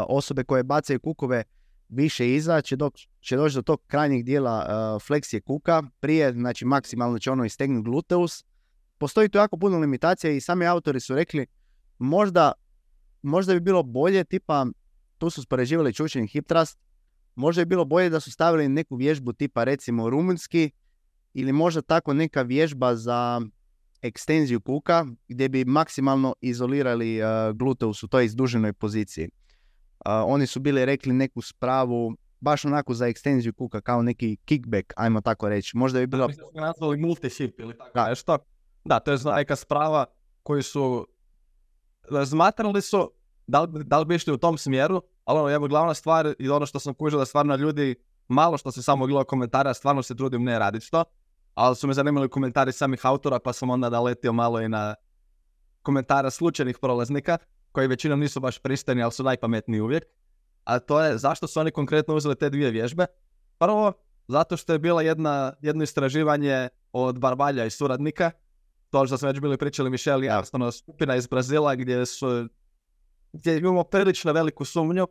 [0.08, 1.44] osobe koje bacaju kukove
[1.88, 6.64] više iza će, dok, će doći do tog krajnjeg dijela uh, fleksije kuka, prije, znači
[6.64, 8.44] maksimalno će ono istegnuti gluteus.
[8.98, 11.46] Postoji tu jako puno limitacija i sami autori su rekli
[11.98, 12.52] možda,
[13.22, 14.66] možda bi bilo bolje, tipa
[15.18, 16.78] tu su spoređivali čučenje hip thrust,
[17.34, 20.70] možda bi bilo bolje da su stavili neku vježbu tipa recimo rumunski
[21.34, 23.40] ili možda tako neka vježba za
[24.02, 29.28] ekstenziju kuka gdje bi maksimalno izolirali uh, gluteus u toj izduženoj poziciji.
[30.04, 35.20] Oni su bili rekli neku spravu baš onako za ekstenziju kuka kao neki kickback, ajmo
[35.20, 35.76] tako reći.
[35.76, 36.28] Možda bi bilo...
[36.28, 38.08] Da nazvali multi-hip ili tako da.
[38.08, 38.38] nešto.
[38.84, 40.04] Da, to je neka sprava
[40.42, 41.06] koju su
[42.10, 43.10] razmatrali su
[43.46, 46.48] da li, da li bi išli u tom smjeru, ali ono, evo glavna stvar i
[46.48, 47.94] ono što sam kužio da stvarno ljudi,
[48.28, 51.04] malo što se samo gledao komentara, stvarno se trudim ne raditi to,
[51.54, 54.94] ali su me zanimali komentari samih autora, pa sam onda naletio malo i na
[55.82, 57.38] komentara slučajnih prolaznika,
[57.74, 60.04] koji većinom nisu baš pristojni, ali su najpametniji uvijek.
[60.64, 63.06] A to je zašto su oni konkretno uzeli te dvije vježbe.
[63.58, 63.92] Prvo,
[64.28, 68.30] zato što je bila jedna, jedno istraživanje od Barbalja i suradnika,
[68.90, 72.48] to što smo već bili pričali Michel i jednostavno skupina iz Brazila gdje su
[73.32, 75.06] gdje imamo prilično veliku sumnju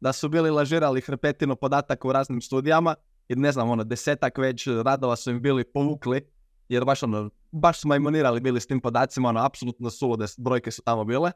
[0.00, 2.94] da su bili lažirali hrpetinu podataka u raznim studijama
[3.28, 6.30] i ne znam, ono, desetak već radova su im bili povukli,
[6.68, 10.82] jer baš ono, baš smo imunirali bili s tim podacima, ono, apsolutno sulude brojke su
[10.82, 11.32] tamo bile.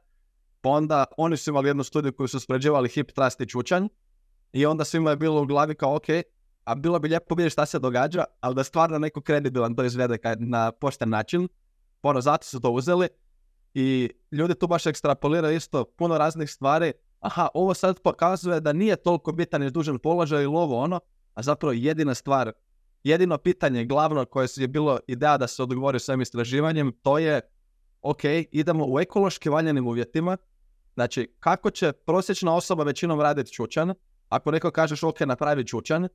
[0.64, 3.86] Pa onda oni su imali jednu studiju koju su spređivali hip thrust i čučanj
[4.52, 6.04] i onda svima je bilo u glavi kao, ok,
[6.64, 10.18] a bilo bi lijepo vidjeti šta se događa, ali da stvarno neko kredibilan to izvede
[10.38, 11.48] na pošten način,
[12.02, 13.08] ono, zato su to uzeli
[13.74, 16.92] i ljudi tu baš ekstrapoliraju isto puno raznih stvari.
[17.20, 21.00] Aha, ovo sad pokazuje da nije toliko bitan i dužan položaj ili ovo ono,
[21.34, 22.52] a zapravo jedina stvar,
[23.02, 27.40] jedino pitanje glavno koje je bilo ideja da se odgovori s ovim istraživanjem, to je
[28.02, 30.36] ok, idemo u ekološki valjanim uvjetima,
[30.94, 33.94] znači kako će prosječna osoba većinom raditi čučan,
[34.28, 36.08] ako neko kažeš ok, napravi čučan,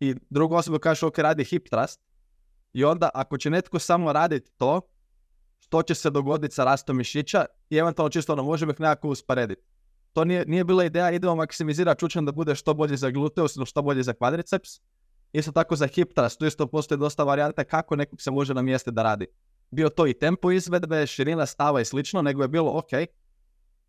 [0.00, 2.00] i druga osoba kaže ok, radi hip thrust,
[2.72, 4.80] i onda ako će netko samo raditi to,
[5.58, 9.62] što će se dogoditi sa rastom mišića i eventualno čisto ono možemo ih nekako usporediti.
[10.12, 13.82] To nije, nije bila ideja, idemo maksimizirati čučan da bude što bolje za gluteus što
[13.82, 14.70] bolje za kvadriceps.
[15.32, 18.94] Isto tako za hip thrust, tu isto postoji dosta varijanta kako nekog se može namjestiti
[18.94, 19.26] da radi.
[19.70, 22.90] Bio to i tempo izvedbe, širina stava i slično, nego je bilo ok,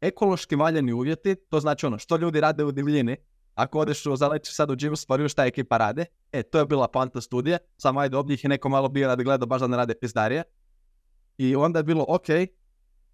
[0.02, 3.18] ekološki valjeni uvjeti, to znači ono što ljudi rade u divljini,
[3.56, 6.88] ako odeš u zaleći sad u gym sporiju šta ekipa rade, e to je bila
[6.88, 9.78] panta studije, samo ajde ovdje ih je neko malo bio radi gledao baš da ne
[9.78, 10.44] rade pizdarije,
[11.38, 12.28] i onda je bilo, ok,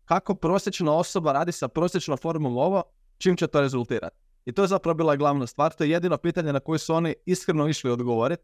[0.06, 2.84] kako prosječna osoba radi sa prosječnom formom ovo,
[3.18, 4.16] čim će to rezultirati.
[4.46, 7.16] I to je zapravo bila glavna stvar, to je jedino pitanje na koje su oni
[7.26, 8.44] iskreno išli odgovoriti.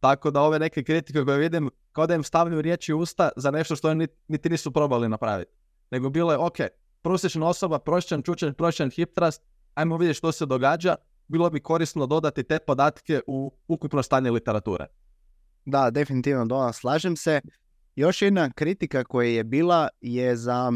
[0.00, 3.50] Tako da ove neke kritike koje vidim, kao da im stavljaju riječi u usta za
[3.50, 5.52] nešto što oni niti nisu probali napraviti.
[5.90, 6.56] Nego bilo je, ok,
[7.02, 9.42] prosječna osoba, prosječan čučan, prosječan hip thrust,
[9.74, 10.96] ajmo vidjeti što se događa,
[11.28, 14.86] bilo bi korisno dodati te podatke u ukupno stanje literature.
[15.64, 17.40] Da, definitivno, Dolan, slažem se.
[17.96, 20.72] Još jedna kritika koja je bila je za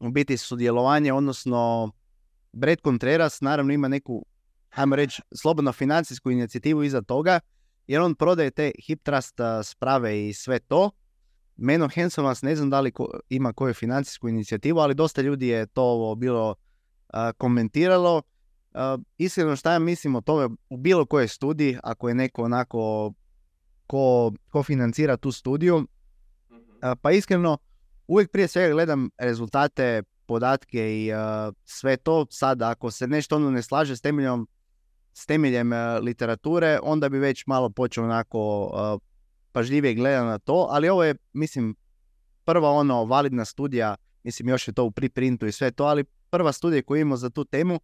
[0.00, 1.90] u biti sudjelovanje, odnosno
[2.52, 4.26] Brad Contreras naravno ima neku,
[4.68, 7.40] hajmo reći, slobodno financijsku inicijativu iza toga
[7.86, 10.90] jer on prodaje te hip trust sprave i sve to.
[11.62, 15.66] Meno Henselmans ne znam da li ko- ima koju financijsku inicijativu, ali dosta ljudi je
[15.66, 16.54] to ovo bilo
[17.08, 18.22] a, komentiralo.
[18.74, 23.12] A, iskreno šta ja mislim o tome u bilo kojoj studiji, ako je neko onako
[23.86, 25.86] ko, ko financira tu studiju,
[26.82, 27.58] a, pa iskreno
[28.06, 31.10] uvijek prije svega gledam rezultate, podatke i
[31.64, 32.26] sve to.
[32.30, 34.48] Sad ako se nešto ono ne slaže s temeljom
[35.12, 35.70] s temeljem
[36.02, 38.70] literature, onda bi već malo počeo onako
[39.52, 41.74] pažljivije gledati na to, ali ovo je, mislim,
[42.44, 46.52] prva ono validna studija, mislim još je to u preprintu i sve to, ali prva
[46.52, 47.80] studija koju imamo za tu temu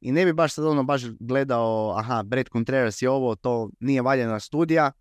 [0.00, 4.02] i ne bi baš sad ono baš gledao, aha, Brad Contreras je ovo, to nije
[4.02, 4.92] valjena studija,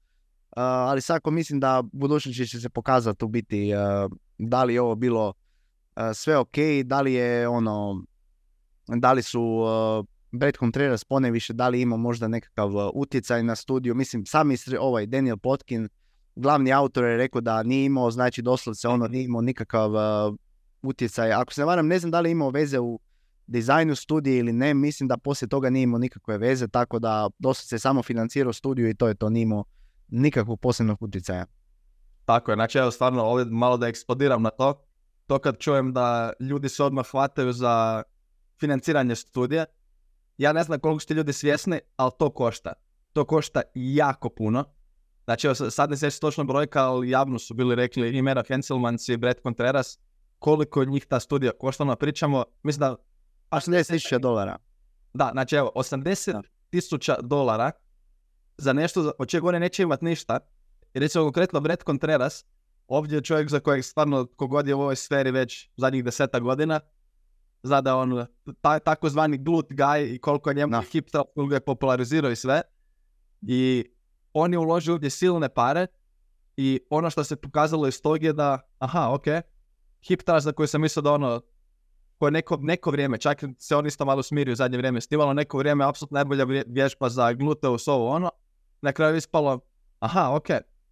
[0.55, 4.81] a, ali svako mislim da budućnosti će se pokazati u biti a, da li je
[4.81, 5.33] ovo bilo
[5.95, 8.03] a, sve ok, da li je ono,
[8.87, 13.95] da li su a, Brad Contreras poneviše, da li ima možda nekakav utjecaj na studiju,
[13.95, 15.89] mislim sami ovaj Daniel Potkin,
[16.35, 20.33] glavni autor je rekao da nije imao, znači doslovce ono nije imao nikakav a,
[20.81, 22.99] utjecaj, ako se ne varam ne znam da li je imao veze u
[23.47, 27.79] dizajnu studije ili ne, mislim da poslije toga nije imao nikakve veze, tako da doslovce
[27.79, 29.63] samo financirao studiju i to je to, nije imao
[30.07, 31.45] nikakvog posebnog utjecaja.
[32.25, 34.85] Tako je, znači evo stvarno ovdje malo da eksplodiram na to.
[35.27, 38.03] To kad čujem da ljudi se odmah hvataju za
[38.59, 39.65] financiranje studija,
[40.37, 42.73] ja ne znam koliko ste ljudi svjesni, ali to košta.
[43.13, 44.65] To košta jako puno.
[45.37, 49.17] Znači sad ne sjećam točno brojka, ali javno su bili rekli i Mera Henselmans i
[49.17, 49.99] Brett Contreras
[50.39, 52.95] koliko njih ta studija košta, no pričamo, mislim da
[53.51, 54.57] 80.000 dolara.
[55.13, 57.71] Da, znači evo, 80 tisuća dolara
[58.57, 60.39] za nešto od čega oni neće imati ništa.
[60.93, 62.45] I recimo konkretno Brett Contreras,
[62.87, 66.79] ovdje je čovjek za kojeg stvarno kogod je u ovoj sferi već zadnjih deseta godina,
[67.63, 68.25] zna da je on
[68.61, 70.81] ta, takozvani glut guy i koliko je njemu Da.
[70.81, 72.61] hip trap, koliko je popularizirao i sve.
[73.41, 73.85] I
[74.33, 75.87] on je uložio ovdje silne pare
[76.57, 79.25] i ono što se pokazalo iz tog je da, aha, ok,
[80.01, 81.41] hip trust za koji sam mislio da ono,
[82.17, 85.57] koje neko, neko vrijeme, čak se on isto malo smirio u zadnje vrijeme stivalo, neko
[85.57, 88.29] vrijeme apsolutno najbolja vježba za gluteus ovo ono,
[88.81, 89.59] na kraju ispalo,
[89.99, 90.47] aha, ok,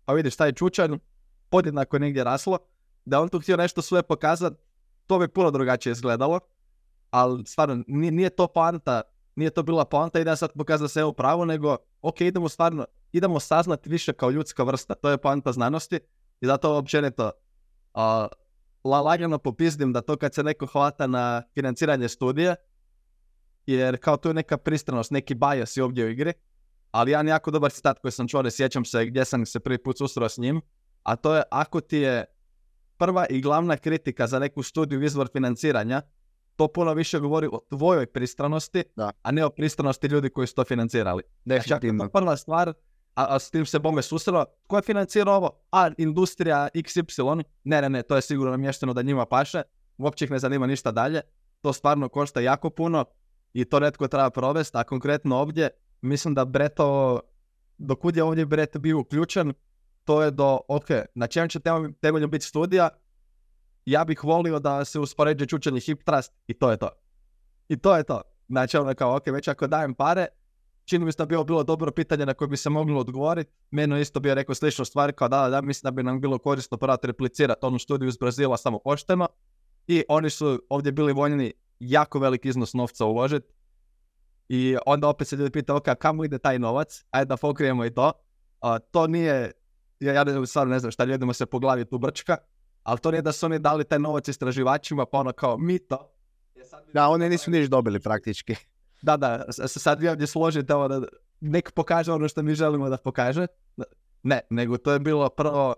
[0.05, 0.99] pa vidiš, taj čučan
[1.49, 2.57] podjednako je negdje raslo,
[3.05, 4.55] da on tu htio nešto svoje pokazati,
[5.07, 6.39] to bi puno drugačije izgledalo,
[7.11, 9.01] ali stvarno, nije, nije to poanta,
[9.39, 12.85] nije to bila poanta, idem sad pokazati da se u pravu, nego, ok, idemo stvarno,
[13.11, 15.99] idemo saznati više kao ljudska vrsta, to je poanta znanosti,
[16.41, 17.31] i zato općenito,
[17.93, 18.27] a,
[18.83, 22.55] la, lagano popizdim da to kad se neko hvata na financiranje studija,
[23.65, 26.33] jer kao tu je neka pristranost, neki bias je ovdje u igri,
[26.91, 29.77] ali jedan jako dobar citat koji sam čuo, ne sjećam se gdje sam se prvi
[29.77, 30.61] put susreo s njim,
[31.03, 32.25] a to je ako ti je
[32.97, 36.01] prva i glavna kritika za neku studiju izvor financiranja,
[36.59, 39.11] to puno više govori o tvojoj pristranosti, Da.
[39.23, 41.23] a ne o pristranosti ljudi koji su to financirali.
[41.45, 42.09] Znači, to Definitivno.
[42.09, 42.69] prva stvar,
[43.15, 45.49] a, a s tim se bome susrelo, ko je financirao ovo?
[45.71, 47.43] A, industrija XY?
[47.63, 49.61] Ne, ne, ne, to je sigurno namješteno da njima paše,
[49.97, 51.21] uopće ih ne zanima ništa dalje,
[51.61, 53.05] to stvarno košta jako puno
[53.53, 55.69] i to netko treba provesti, a konkretno ovdje,
[56.01, 57.19] mislim da Breto,
[57.77, 59.53] dokud je ovdje Bret bio uključen,
[60.03, 62.89] to je do, ok, na čem će tem- temelju biti studija,
[63.91, 66.89] ja bih volio da se uspoređuje čučani hip trust i to je to.
[67.69, 68.21] I to je to.
[68.49, 70.27] Znači ono kao, ok, već ako dajem pare,
[70.85, 73.51] čini mi se da bi bilo dobro pitanje na koje bi se moglo odgovoriti.
[73.71, 76.77] Meno isto bi rekao sličnu stvar, kao da, da, mislim da bi nam bilo korisno
[76.77, 79.27] probati replicirati onu studiju iz Brazila samo pošteno.
[79.87, 83.53] I oni su ovdje bili voljeni jako velik iznos novca uložiti.
[84.49, 87.05] I onda opet se ljudi pita, ok, kamo ide taj novac?
[87.11, 88.11] Ajde da pokrijemo i to.
[88.61, 89.51] A, to nije,
[89.99, 92.37] ja, ja stvarno ne znam šta ljudima se po glavi tu brčka,
[92.83, 96.11] ali to nije da su oni dali taj novac istraživačima, pa ono kao mito.
[96.55, 98.55] Jer sad vi- Da, oni nisu niš dobili praktički.
[99.01, 101.01] da, da, sad vi ovdje složite ovo da
[101.41, 103.47] nek pokaže ono što mi želimo da pokaže.
[104.23, 105.75] Ne, nego to je bilo prvo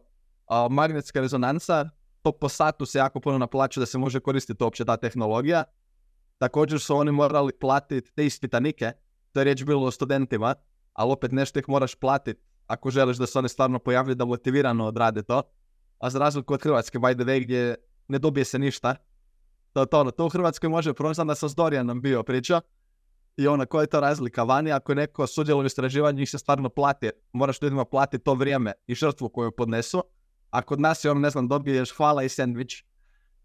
[0.47, 1.89] a, magnetska rezonanca,
[2.21, 5.63] to po satu se jako puno naplaćuje da se može koristiti uopće ta tehnologija.
[6.37, 8.91] Također su oni morali platiti te ispitanike,
[9.31, 10.55] to je riječ bilo o studentima,
[10.93, 14.85] ali opet nešto ih moraš platiti ako želiš da se oni stvarno pojavljaju da motivirano
[14.87, 15.41] odrade to.
[16.01, 17.75] A za razliku od Hrvatske, by the way, gdje
[18.07, 18.95] ne dobije se ništa,
[19.73, 22.61] to, to, ono, to u Hrvatskoj može proći, da sam s Dorijanom bio pričao,
[23.37, 26.37] i ona, koja je to razlika vani, ako je neko sudjeluje u istraživanju, njih se
[26.37, 30.03] stvarno plati, moraš ljudima platiti to vrijeme i žrtvu koju podnesu,
[30.49, 32.83] a kod nas je ono, ne znam, dobiješ hvala i sandvič.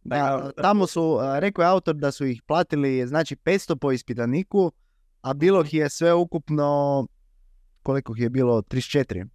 [0.05, 4.73] Da, tamo su, rekao je autor da su ih platili, znači 500 po ispitaniku,
[5.21, 7.07] a bilo ih je sve ukupno,
[7.83, 9.29] koliko ih je bilo, 34.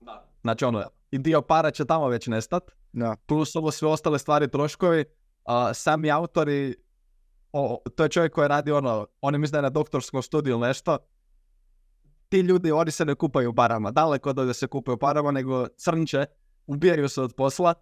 [0.00, 0.28] Da.
[0.42, 3.16] Znači ono, i dio para će tamo već nestat, Da.
[3.26, 5.04] plus ovo sve ostale stvari, troškovi,
[5.44, 6.74] a, sami autori,
[7.52, 10.52] o, to je čovjek koji radi ono, on je mislim da je na doktorskom studiju
[10.52, 10.98] ili nešto,
[12.28, 15.30] ti ljudi, oni se ne kupaju u parama, daleko od da se kupaju u parama,
[15.30, 16.26] nego crnče,
[16.66, 17.74] ubijaju se od posla,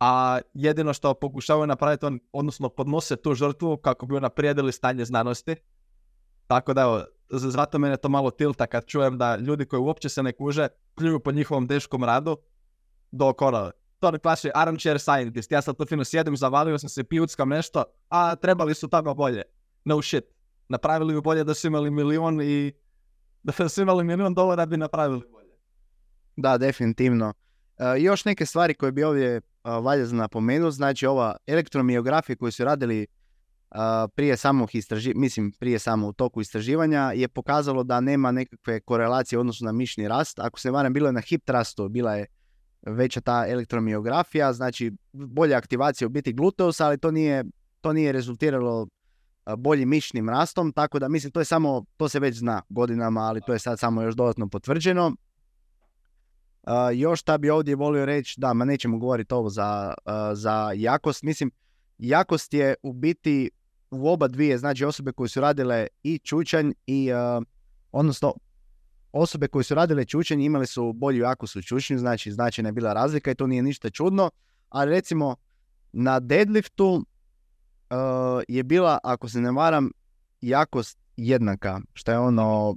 [0.00, 5.56] a jedino što pokušavaju napraviti, on, odnosno podnose tu žrtvu kako bi unaprijedili stanje znanosti.
[6.46, 10.22] Tako da evo, zato mene to malo tilta kad čujem da ljudi koji uopće se
[10.22, 12.36] ne kuže pljuju po njihovom teškom radu,
[13.14, 17.04] dok ono, to ne klaši armchair scientist, ja sad tu fino sjedim, zavalio sam se,
[17.04, 19.42] pijuckam nešto, a trebali su tamo bolje.
[19.84, 20.24] No shit.
[20.68, 22.72] Napravili bi bolje da su imali milion i
[23.46, 25.54] da su imali milion dolara bi napravili bolje.
[26.36, 27.32] Da, definitivno.
[27.78, 32.52] E, još neke stvari koje bi ovdje a, valja za napomenuti, znači ova elektromiografija koju
[32.52, 33.06] su radili
[33.70, 38.80] a, prije samog istraživanja, mislim prije samo u toku istraživanja je pokazalo da nema nekakve
[38.80, 40.38] korelacije u odnosu na mišni rast.
[40.38, 42.26] Ako se ne varam, bilo je na hip trustu, bila je
[42.86, 47.44] veća ta elektromiografija, znači bolja aktivacija u biti gluteusa, ali to nije,
[47.80, 48.86] to nije rezultiralo
[49.56, 53.40] boljim mišnim rastom, tako da mislim to je samo, to se već zna godinama, ali
[53.46, 55.06] to je sad samo još dodatno potvrđeno.
[56.66, 60.72] Uh, još šta bi ovdje volio reći, da, ma nećemo govoriti ovo za, uh, za
[60.74, 61.22] jakost.
[61.22, 61.50] Mislim,
[61.98, 63.50] jakost je u biti
[63.90, 67.44] u oba dvije, znači osobe koje su radile i čučanj i, uh,
[67.92, 68.34] odnosno,
[69.14, 72.92] osobe koje su radile čučanj imale su bolju jakost u čučnju, znači značajna je bila
[72.92, 74.30] razlika i to nije ništa čudno,
[74.68, 75.36] ali recimo
[75.92, 79.90] na deadliftu uh, je bila, ako se ne varam,
[80.40, 82.76] jakost jednaka, što je ono,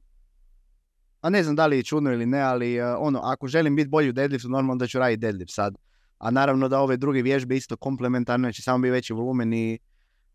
[1.22, 3.90] a ne znam da li je čudno ili ne, ali uh, ono, ako želim biti
[3.90, 5.76] bolji u deadliftu, normalno da ću raditi deadlift sad.
[6.18, 9.80] A naravno da ove druge vježbe isto komplementarne, će samo biti veći volumen i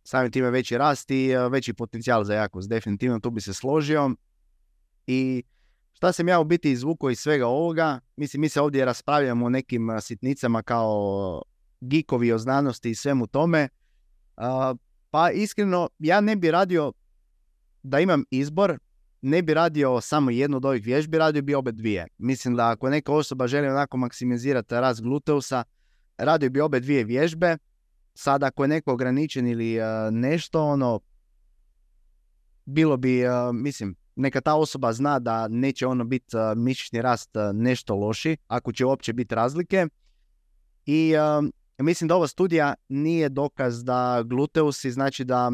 [0.04, 2.68] samim time veći rast i uh, veći potencijal za jakost.
[2.68, 4.10] Definitivno tu bi se složio.
[5.06, 5.42] I
[6.02, 8.00] šta sam ja u biti izvukao iz svega ovoga?
[8.16, 11.42] Mislim, mi se ovdje raspravljamo o nekim sitnicama kao
[11.80, 13.68] geekovi o znanosti i svemu tome.
[15.10, 16.92] Pa iskreno, ja ne bi radio
[17.82, 18.78] da imam izbor,
[19.20, 22.06] ne bi radio samo jednu od ovih vježbi, radio bi obe dvije.
[22.18, 25.64] Mislim da ako neka osoba želi onako maksimizirati rast gluteusa,
[26.18, 27.56] radio bi obe dvije vježbe.
[28.14, 29.78] Sad ako je neko ograničen ili
[30.10, 31.00] nešto, ono,
[32.64, 37.42] bilo bi, mislim, neka ta osoba zna da neće ono biti uh, mišićni rast uh,
[37.56, 39.86] nešto loši, ako će uopće biti razlike.
[40.86, 45.52] I um, mislim da ova studija nije dokaz da gluteusi, znači da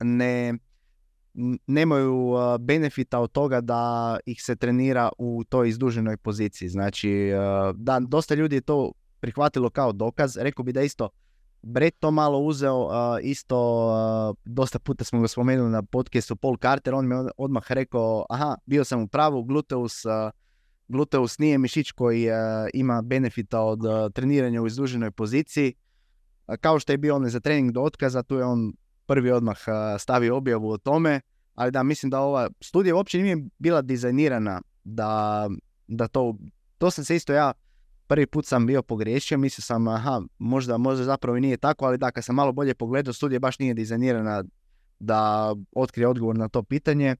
[0.00, 0.54] ne,
[1.66, 6.68] nemaju benefita od toga da ih se trenira u toj izduženoj poziciji.
[6.68, 7.30] Znači,
[7.74, 10.36] da, dosta ljudi je to prihvatilo kao dokaz.
[10.36, 11.08] Rekao bi da isto
[11.62, 16.56] Brett to malo uzeo, uh, isto uh, dosta puta smo ga spomenuli na podcastu Paul
[16.56, 20.12] Carter, on mi odmah rekao, aha, bio sam u pravu, gluteus, uh,
[20.88, 22.28] gluteus nije mišić koji
[22.74, 23.80] ima benefita od
[24.12, 25.74] treniranja u izduženoj poziciji.
[26.60, 28.72] Kao što je bio on za trening do otkaza, tu je on
[29.06, 29.56] prvi odmah
[29.98, 31.20] stavio objavu o tome,
[31.54, 35.48] ali da mislim da ova studija uopće nije bila dizajnirana da,
[35.86, 36.36] da to,
[36.78, 37.52] to sam se isto ja
[38.12, 41.98] prvi put sam bio pogriješio, mislio sam aha, možda, možda zapravo i nije tako, ali
[41.98, 44.44] da, kad sam malo bolje pogledao, studija baš nije dizajnirana
[44.98, 47.16] da otkrije odgovor na to pitanje.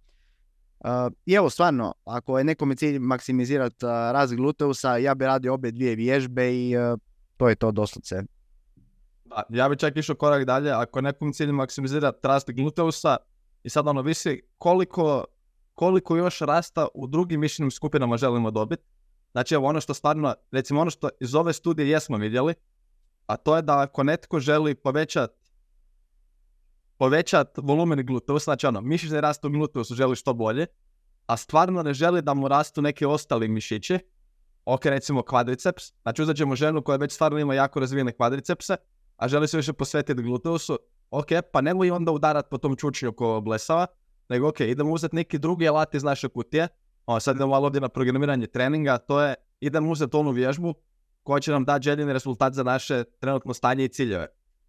[0.81, 0.89] Uh,
[1.27, 5.71] I evo stvarno, ako je nekome cilj maksimizirati uh, rast gluteusa, ja bi radio obje
[5.71, 6.99] dvije vježbe i uh,
[7.37, 8.23] to je to doslovce.
[9.25, 13.17] Da, ja bi čak išao korak dalje, ako je nekom cilju maksimizirati rast gluteusa
[13.63, 15.25] i sad ono visi koliko,
[15.75, 18.92] koliko još rasta u drugim mišićnim skupinama želimo dobiti.
[19.33, 22.55] Znači evo ono što stvarno, recimo ono što iz ove studije jesmo vidjeli,
[23.27, 25.31] a to je da ako netko želi povećat
[26.97, 30.67] povećat volumen gluteusa, znači ono, mišićni rast u gluteusu želi što bolje,
[31.27, 33.99] a stvarno ne želi da mu rastu neki ostali mišići,
[34.65, 38.77] ok, recimo kvadriceps, znači uzet ćemo ženu koja već stvarno ima jako razvijene kvadricepse,
[39.17, 40.79] a želi se više posvetiti gluteusu,
[41.11, 43.87] ok, pa nemoj onda udarat po tom čučnju ko blesava,
[44.29, 46.69] nego ok, idemo uzeti neki drugi alat iz naše kutije,
[47.15, 50.75] o, sad idemo ovdje na programiranje treninga, to je, idemo uzeti onu vježbu
[51.23, 54.27] koja će nam dati željeni rezultat za naše trenutno stanje i ciljeve.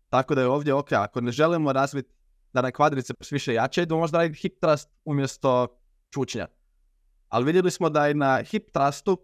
[0.10, 2.14] Tako da je ovdje ok, ako ne želimo razviti
[2.54, 5.68] da nam kvadriceps više jače, idemo možda raditi hip thrust umjesto
[6.10, 6.48] čučnja.
[7.30, 9.18] Ali vidjeli smo da i na hip thrustu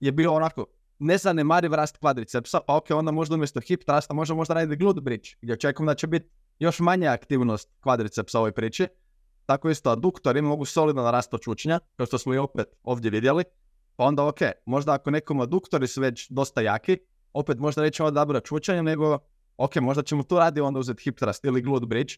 [0.00, 0.66] je bio onako
[0.98, 5.28] nezanemariv rast kvadricepsa, pa ok, onda možda umjesto hip thrusta možemo možda raditi glute bridge,
[5.42, 6.28] gdje očekujem da će biti
[6.58, 8.86] još manja aktivnost kvadricepsa u ovoj priči.
[9.46, 13.44] Tako isto aduktori mogu solidno narasti od čučnja, kao što smo i opet ovdje vidjeli.
[13.96, 16.98] Pa onda ok, možda ako nekom aduktori su već dosta jaki,
[17.32, 19.18] opet možda nećemo odabrati čučanje, nego
[19.56, 22.14] ok, možda ćemo tu radi onda uzeti hip thrust ili glute bridge.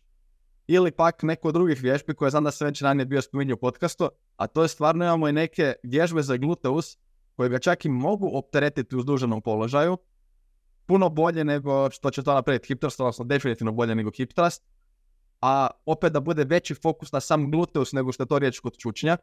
[0.66, 3.59] Ili pak neko od drugih vježbi koje znam da sam već ranije bio spominjao u
[3.59, 6.99] podcastu, a to je stvarno imamo i neke vježbe za gluteus
[7.37, 9.99] koje ga čak i mogu opteretiti u zduženom položaju,
[10.87, 14.64] puno bolje nego što će to napraviti hip thrust, odnosno definitivno bolje nego hip thrust,
[15.41, 18.76] a opet da bude veći fokus na sam gluteus nego što je to riječ kod
[18.76, 19.16] čučnja.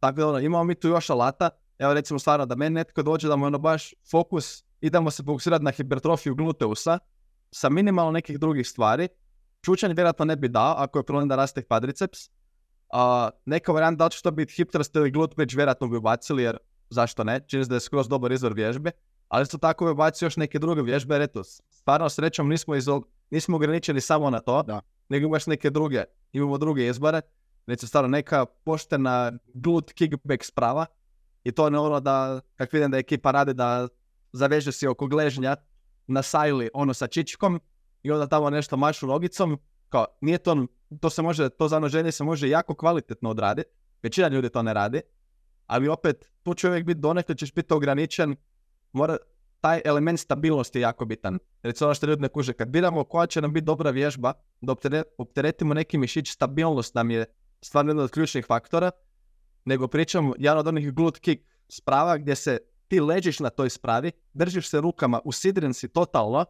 [0.00, 3.28] Tako da ono, imamo mi tu još alata, evo recimo stvarno da meni netko dođe
[3.28, 6.98] da mu ono baš fokus, idemo se fokusirati na hipertrofiju gluteusa
[7.50, 9.08] sa minimalno nekih drugih stvari.
[9.64, 12.30] Čučanj vjerojatno ne bi dao ako je problem da raste quadriceps.
[12.92, 15.96] A, neka varijanta da li će to biti hip thrust ili glute bridge vjerojatno bi
[15.96, 16.58] ubacili jer
[16.90, 18.90] zašto ne, čini da je skroz dobar izvor vježbe.
[19.28, 23.02] Ali isto tako bi ubacio još neke druge vježbe, jer eto, stvarno srećom nismo, izol,
[23.30, 24.80] nismo ograničeni samo na to, Da.
[25.12, 27.20] Nego imaš neke druge, imamo druge izbore.
[27.66, 30.86] Recimo stvarno neka poštena glute kickback sprava
[31.44, 33.88] i to je ono da, kak vidim da ekipa radi da
[34.32, 35.56] zaveže si oko gležnja
[36.06, 37.60] na sajli ono sa čičkom
[38.02, 39.58] i onda tamo nešto mašu nogicom,
[39.88, 40.66] kao nije to,
[41.00, 43.70] to se može, to zanoženje se može jako kvalitetno odraditi,
[44.02, 45.00] većina ljudi to ne radi,
[45.66, 48.36] ali opet tu će uvijek biti donekle ćeš biti ograničen,
[48.92, 49.16] mora,
[49.62, 51.38] taj element stabilnosti je jako bitan.
[51.62, 54.72] Recimo ono što ljudi ne kuže, kad biramo koja će nam biti dobra vježba, da
[54.72, 57.24] optere- opteretimo neki mišić, stabilnost nam je
[57.60, 58.90] stvarno jedan od ključnih faktora,
[59.64, 62.58] nego pričam jedan od onih glute kick sprava gdje se
[62.88, 66.44] ti ležiš na toj spravi, držiš se rukama, usidren si totalno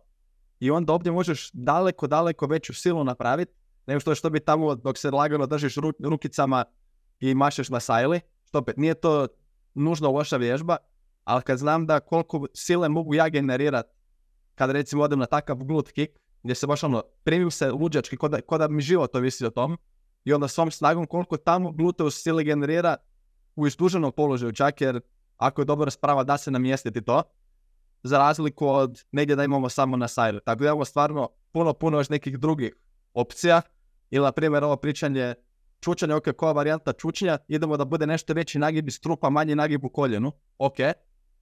[0.61, 3.53] i onda ovdje možeš daleko, daleko veću silu napraviti
[3.87, 6.65] nego što što bi tamo dok se lagano držiš ru- rukicama
[7.21, 8.21] i mašeš na sajli.
[8.45, 9.29] Što opet, nije to
[9.75, 10.77] nužno loša vježba,
[11.25, 13.87] ali kad znam da koliko sile mogu ja generirat
[14.55, 18.29] kad recimo odem na takav glute kick, gdje se baš ono, primim se luđački, ko
[18.29, 19.79] da, ko da mi život ovisi o tom,
[20.25, 22.97] i onda svom snagom koliko tamo gluteus sile generira
[23.57, 25.01] u istuženom položaju, čak jer
[25.37, 27.23] ako je dobra sprava da se namjestiti to,
[28.03, 30.41] za razliku od negdje da imamo samo na sajru.
[30.41, 32.75] Tako da imamo stvarno puno, puno još nekih drugih
[33.15, 33.63] opcija,
[34.11, 35.35] ili na primjer ovo pričanje
[35.81, 39.85] čučanja, ok, koja varijanta čučnja, idemo da bude nešto veći nagib iz trupa, manji nagib
[39.85, 40.77] u koljenu, ok,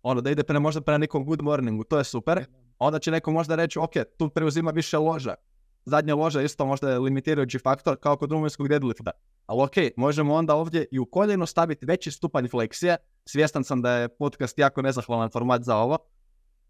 [0.02, 2.44] ono da ide prema možda prema nekom good morningu, to je super,
[2.78, 5.34] onda će neko možda reći, ok, tu preuzima više loža,
[5.84, 9.10] zadnja loža isto možda je limitirajući faktor kao kod rumunjskog deadlifta.
[9.46, 12.96] Ali ok, možemo onda ovdje i u koljeno staviti veći stupanj fleksije.
[13.24, 15.98] Svjestan sam da je podcast jako nezahvalan format za ovo.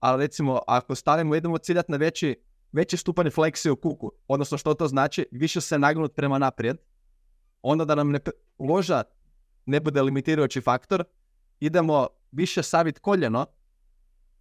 [0.00, 2.36] Ali recimo, ako stavimo, idemo ciljati na veći,
[2.72, 4.12] veći stupanj fleksije u kuku.
[4.28, 5.26] Odnosno, što to znači?
[5.30, 6.76] Više se nagnut prema naprijed.
[7.62, 9.02] Onda da nam ne, pre- loža
[9.66, 11.04] ne bude limitirajući faktor,
[11.60, 13.46] idemo više savit koljeno,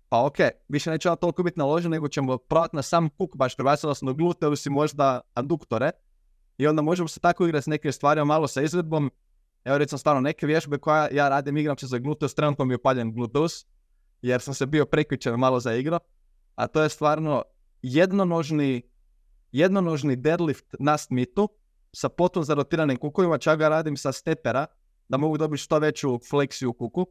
[0.10, 0.38] pa ok,
[0.68, 4.12] više neće ona toliko biti naložen, nego ćemo probati na sam kuk, baš prvenstveno na
[4.12, 5.92] gluteus i možda aduktore.
[6.58, 9.12] I onda možemo se tako igrati s nekim stvarima malo sa izvedbom.
[9.64, 12.78] Evo recimo stvarno neke vježbe koje ja radim, igram se za gluteus, trenutno mi je
[12.78, 13.66] upaljen gluteus,
[14.22, 16.00] jer sam se bio prekjučer malo za igro.
[16.56, 17.44] A to je stvarno
[17.82, 18.82] jednonožni,
[19.52, 21.50] jednonožni deadlift na smitu
[21.94, 24.66] sa potom zarotiranim kukovima, čak ga radim sa stepera,
[25.10, 27.08] da mogu dobiti što veću fleksiju kuku.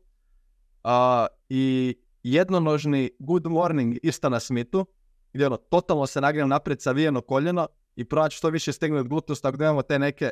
[1.48, 4.86] I jednonožni good morning isto na smitu,
[5.32, 9.56] gdje ono, totalno se nagnem naprijed savijeno koljeno i proći što više stegnuti gluteus, tako
[9.56, 10.30] da imamo te neke,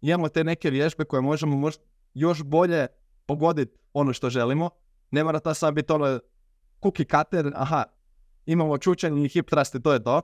[0.00, 1.82] imamo te neke vježbe koje možemo možda
[2.14, 2.86] još bolje
[3.26, 4.70] pogoditi ono što želimo.
[5.10, 6.20] Ne mora to samo biti ono
[6.82, 7.84] cookie cutter, aha,
[8.46, 10.20] imamo čučanje i hip thrust i to je to.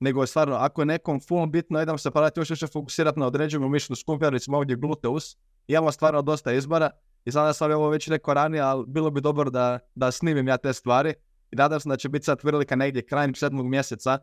[0.00, 3.26] Nego je stvarno, ako je nekom full bitno, idemo se parati još više fokusirati na
[3.26, 5.36] određenu mišnu skupinu, recimo ovdje gluteus,
[5.66, 6.90] imamo stvarno dosta izbora
[7.24, 10.56] i sada sam ovo već rekao ranije, ali bilo bi dobro da, da snimim ja
[10.56, 11.14] te stvari
[11.50, 14.18] i nadam se da će biti sad prilika negdje krajem sedmog mjeseca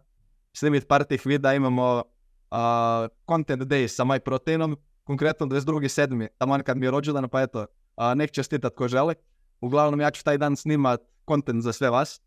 [0.54, 2.04] snimiti par tih videa, imamo
[2.52, 6.28] a, content day sa MyProteinom, konkretno 22.7.
[6.38, 9.16] tamo kad mi je rođendan, pa eto, a, nek čestitat ko želi.
[9.62, 12.22] Uglavnom ja ću taj dan snimat content za sve vas.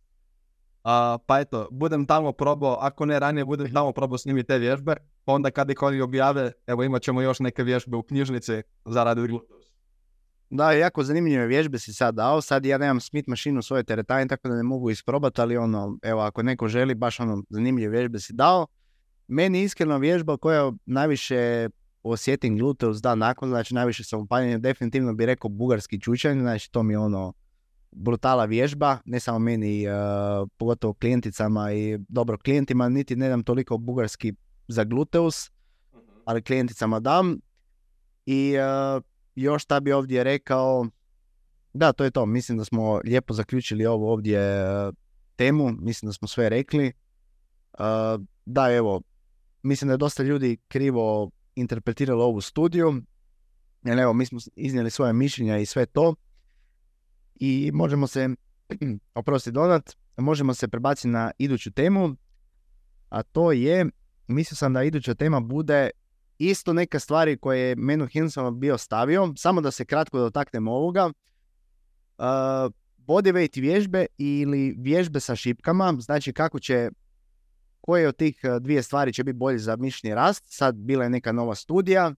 [0.85, 4.97] A, pa eto, budem tamo probao, ako ne ranije, budem tamo probao snimiti te vježbe,
[5.25, 9.05] pa onda kad ih oni objave, evo imat ćemo još neke vježbe u knjižnici za
[9.05, 9.70] radi gluteus.
[10.51, 12.41] Da, jako zanimljive vježbe si sad dao.
[12.41, 15.99] Sad ja nemam smit mašinu u svojoj teretani, tako da ne mogu isprobati, ali ono,
[16.03, 18.67] evo, ako neko želi, baš ono, zanimljive vježbe si dao.
[19.29, 21.69] Meni iskreno vježba koja najviše
[22.03, 26.83] osjetim gluteus dan nakon, znači najviše sam upaljen, definitivno bi rekao bugarski čučanj, znači to
[26.83, 27.33] mi je ono
[27.91, 33.79] brutala vježba, ne samo meni, uh, pogotovo klijenticama i dobro klijentima, niti ne dam toliko
[33.79, 34.35] bugarski
[34.69, 35.51] za gluteus,
[36.25, 37.41] ali klijenticama dam.
[38.27, 39.03] I uh,
[39.35, 40.87] još šta bi ovdje rekao,
[41.73, 44.95] da to je to, mislim da smo lijepo zaključili ovo ovdje uh,
[45.37, 46.93] temu, mislim da smo sve rekli.
[47.73, 49.03] Uh, da evo,
[49.63, 53.03] mislim da je dosta ljudi krivo interpretiralo ovu studiju,
[53.85, 56.15] jer evo mi smo iznijeli svoje mišljenja i sve to.
[57.35, 58.29] I možemo se,
[59.15, 62.17] oprosti Donat, možemo se prebaciti na iduću temu,
[63.09, 63.87] a to je,
[64.27, 65.91] mislio sam da iduća tema bude
[66.41, 71.07] isto neke stvari koje je Menu Hinson bio stavio, samo da se kratko dotaknemo ovoga.
[71.07, 72.25] Uh,
[72.99, 76.91] bodyweight vježbe ili vježbe sa šipkama, znači kako će,
[77.81, 80.45] koje od tih uh, dvije stvari će biti bolje za mišićni rast.
[80.47, 82.13] Sad bila je neka nova studija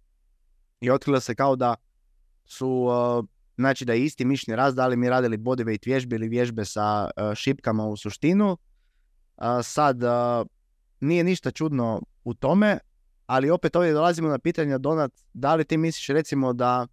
[0.80, 1.74] i otkrilo se kao da
[2.44, 3.24] su uh,
[3.56, 7.10] znači da je isti mišni rast, da li mi radili bodyweight vježbe ili vježbe sa
[7.16, 8.50] uh, šipkama u suštinu.
[9.36, 10.00] Uh, sad,
[11.00, 12.78] nije ništa čudno u tome,
[13.32, 16.86] ali opet ovdje dolazimo na pitanje, Donat, da li ti misliš recimo da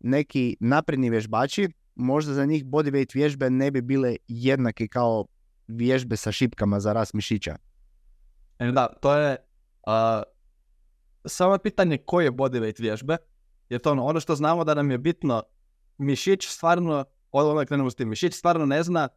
[0.00, 5.26] neki napredni vježbači, možda za njih bodyweight vježbe ne bi bile jednake kao
[5.66, 7.56] vježbe sa šipkama za rast mišića?
[8.58, 9.36] E, da, to je
[9.86, 10.22] uh,
[11.24, 13.16] samo pitanje koje bodyweight vježbe,
[13.68, 15.42] jer to ono, ono što znamo da nam je bitno,
[15.98, 19.08] mišić stvarno, odmah krenemo s tim, mišić stvarno ne zna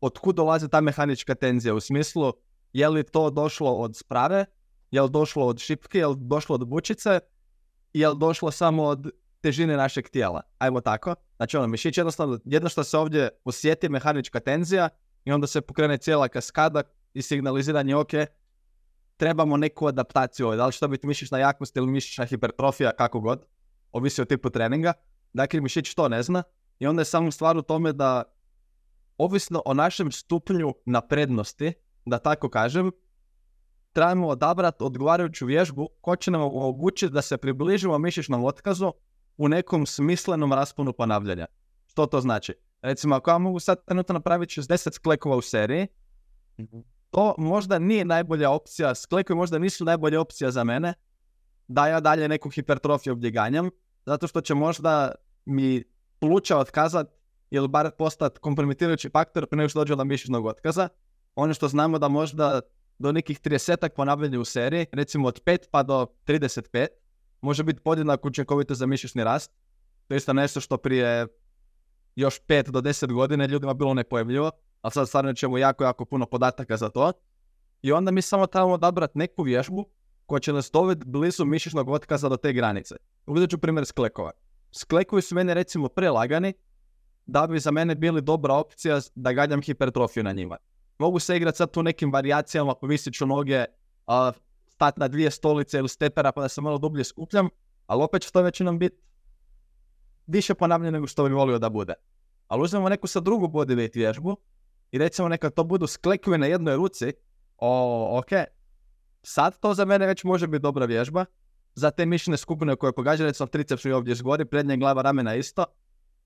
[0.00, 2.32] od kud dolazi ta mehanička tenzija, u smislu
[2.72, 4.46] je li to došlo od sprave,
[4.94, 7.20] je li došlo od šipke, je li došlo od bučice,
[7.92, 10.42] je li došlo samo od težine našeg tijela.
[10.58, 11.14] Ajmo tako.
[11.36, 14.88] Znači ono, mišić jednostavno, jedno što se ovdje osjeti mehanička tenzija
[15.24, 16.82] i onda se pokrene cijela kaskada
[17.14, 18.10] i signaliziranje, ok,
[19.16, 20.56] trebamo neku adaptaciju ovdje.
[20.56, 23.46] Da li će to biti mišićna jaknost ili mišićna hipertrofija, kako god.
[23.92, 24.92] Ovisi o tipu treninga.
[25.32, 26.42] Dakle, mišić to ne zna.
[26.78, 28.22] I onda je samo stvar u tome da,
[29.18, 31.72] ovisno o našem stupnju naprednosti,
[32.04, 32.90] da tako kažem,
[33.94, 38.92] trebamo odabrati odgovarajuću vježbu koja će nam omogućiti da se približimo mišićnom otkazu
[39.36, 41.46] u nekom smislenom rasponu ponavljanja.
[41.86, 42.54] Što to znači?
[42.82, 45.86] Recimo, ako ja mogu sad trenutno napraviti 60 sklekova u seriji,
[47.10, 50.94] to možda nije najbolja opcija, sklekovi možda nisu najbolja opcija za mene,
[51.68, 53.70] da ja dalje neku hipertrofiju obdjeganjam,
[54.06, 55.12] zato što će možda
[55.44, 55.84] mi
[56.18, 57.06] pluća otkazat
[57.50, 60.88] ili bar postati kompromitirajući faktor prije nego što dođe do mišićnog otkaza.
[61.34, 62.60] Ono što znamo da možda
[62.98, 66.86] do nekih 30 ponavljanja u seriji, recimo od 5 pa do 35,
[67.40, 69.50] može biti podjednako učinkovito za mišićni rast.
[70.08, 71.26] To je isto nešto što prije
[72.16, 74.50] još 5 do 10 godina ljudima bilo nepojemljivo,
[74.82, 77.12] ali sad stvarno ćemo jako, jako puno podataka za to.
[77.82, 79.86] I onda mi samo trebamo odabrati neku vježbu
[80.26, 82.94] koja će nas dovesti blizu mišićnog otkaza do te granice.
[83.26, 84.30] Uzet ću primjer sklekova.
[84.72, 86.52] Sklekovi su meni recimo prelagani
[87.26, 90.56] da bi za mene bili dobra opcija da gađam hipertrofiju na njima.
[90.98, 93.64] Mogu se igrati sad tu nekim varijacijama, povisit ću noge,
[94.06, 94.36] uh,
[94.66, 97.48] stati na dvije stolice ili stepera pa da se malo dublje skupljam,
[97.86, 98.96] ali opet će to većinom biti
[100.26, 101.94] više ponavljanje nego što bi volio da bude.
[102.48, 104.36] Ali uzmemo neku sa drugu bodyweight vježbu
[104.90, 107.12] i recimo neka to budu sklekovi na jednoj ruci,
[107.56, 108.28] o, ok,
[109.22, 111.24] sad to za mene već može biti dobra vježba,
[111.74, 115.64] za te mišljene skupine koje pogađaju, recimo triceps mi ovdje zgori, prednja glava, ramena isto,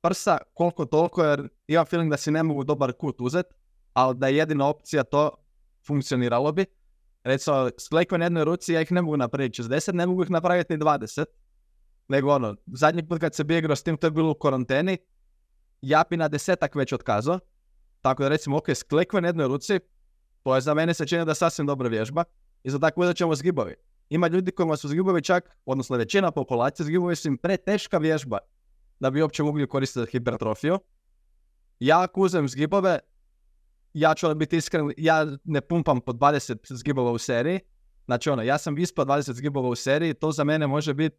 [0.01, 3.47] prsa koliko toliko jer imam feeling da si ne mogu dobar kut uzet,
[3.99, 5.31] ali da je jedina opcija to
[5.87, 6.65] funkcioniralo bi.
[7.25, 10.73] Recimo, s na jednoj ruci ja ih ne mogu napraviti 60, ne mogu ih napraviti
[10.73, 11.25] ni 20.
[12.09, 14.99] Nego ono, zadnji put kad se bi igrao s tim, to je bilo u karanteni,
[15.83, 17.39] ja bi na desetak već otkazao.
[18.01, 19.81] Tako da recimo, ok, s na jednoj ruci,
[20.43, 22.25] to je za mene se čini da je sasvim dobra vježba.
[22.63, 23.75] I za tako ćemo zgibovi.
[24.11, 28.39] Ima ljudi kojima su zgibovi čak, odnosno većina populacije, zgibovi su im preteška vježba
[29.01, 30.79] da bi uopće mogli koristiti hipertrofiju.
[31.81, 32.99] Ja ako uzem zgibove,
[33.93, 37.61] ja ću biti iskren, ja ne pumpam po 20 zgibova u seriji.
[38.05, 41.17] Znači ono, ja sam ispod 20 zgibova u seriji, to za mene može biti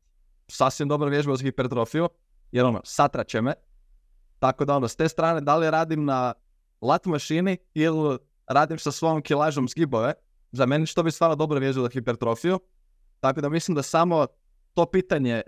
[0.48, 2.10] sasvim dobra vježba uz hipertrofiju,
[2.52, 3.54] jer ono, satraće me.
[4.40, 6.34] Tako da ono, s te strane, da li radim na
[6.82, 8.18] lat mašini ili
[8.48, 10.14] radim sa svojom kilažom zgibove,
[10.52, 12.60] za mene što bi stvarno dobra vježba za hipertrofiju.
[13.20, 14.28] Tako da mislim da samo
[14.74, 15.42] to pitanje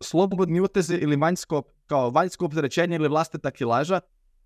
[0.00, 4.00] slobodni utezi ili vanjsko, kao vanjsko opterećenje ili vlastita kilaža,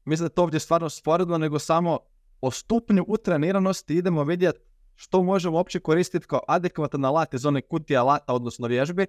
[0.05, 1.99] mislim da to ovdje stvarno sporedno, nego samo
[2.41, 4.61] o stupnju utreniranosti idemo vidjeti
[4.95, 9.07] što možemo uopće koristiti kao adekvatan alat iz one kutije alata, odnosno vježbi,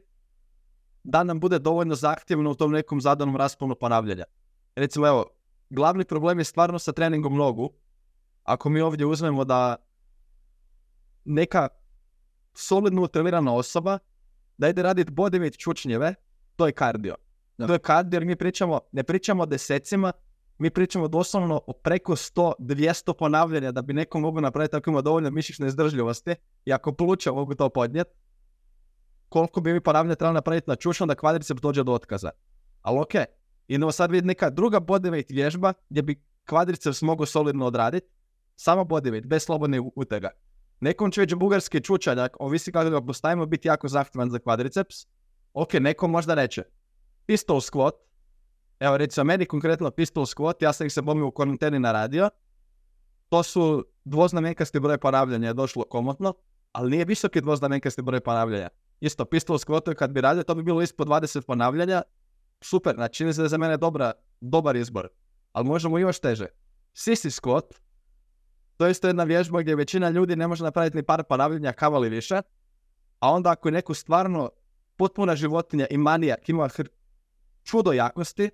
[1.04, 4.24] da nam bude dovoljno zahtjevno u tom nekom zadanom rasponu ponavljanja.
[4.76, 5.26] Recimo, evo,
[5.70, 7.70] glavni problem je stvarno sa treningom nogu.
[8.44, 9.76] Ako mi ovdje uzmemo da
[11.26, 11.68] neka
[12.54, 14.00] solidno utrenirana osoba
[14.58, 16.16] da ide raditi bodyweight čučnjeve,
[16.56, 17.16] to je kardio.
[17.58, 20.12] To je kardio jer mi pričamo, ne pričamo o desecima,
[20.58, 25.02] mi pričamo doslovno o preko 100, 200 ponavljanja da bi neko mogu napraviti ako ima
[25.02, 26.36] dovoljno mišićne izdržljivosti
[26.66, 28.12] i ako pluća mogu to podnijeti,
[29.30, 32.30] koliko bi mi ponavljanja trebali napraviti na čušno da kvadriceps dođe do otkaza.
[32.82, 33.14] Ali ok,
[33.68, 38.08] idemo sad vidjeti neka druga bodyweight vježba gdje bi kvadriceps mogu solidno odraditi,
[38.56, 40.30] samo bodyweight, bez slobodne utega.
[40.80, 44.96] Nekom će već bugarski čučaljak, ovisi kako ga postavimo, biti jako zahtjevan za kvadriceps.
[45.54, 46.64] Ok, nekom možda neće.
[47.26, 47.92] Pistol squat,
[48.84, 52.30] Evo recimo meni konkretno pistol squat, ja sam ih se bomio u karanteni na radio.
[53.30, 56.34] To su dvoznamenkasti broj ponavljanja je došlo komotno,
[56.72, 58.70] ali nije visoki dvoznamenkasti broj ponavljanja.
[59.00, 62.02] Isto pistol squat kad bi radio, to bi bilo ispod 20 ponavljanja.
[62.62, 64.12] Super, znači čini se da je za mene dobra,
[64.42, 65.08] dobar izbor.
[65.52, 66.48] Ali možemo još teže.
[66.94, 67.74] Sisi squat,
[68.78, 72.10] to je isto jedna vježba gdje većina ljudi ne može napraviti ni par ponavljanja kavali
[72.10, 72.42] više.
[73.20, 74.50] A onda ako je neko stvarno
[74.96, 76.70] potpuna životinja i manijak, ima
[77.64, 78.50] čudo jakosti,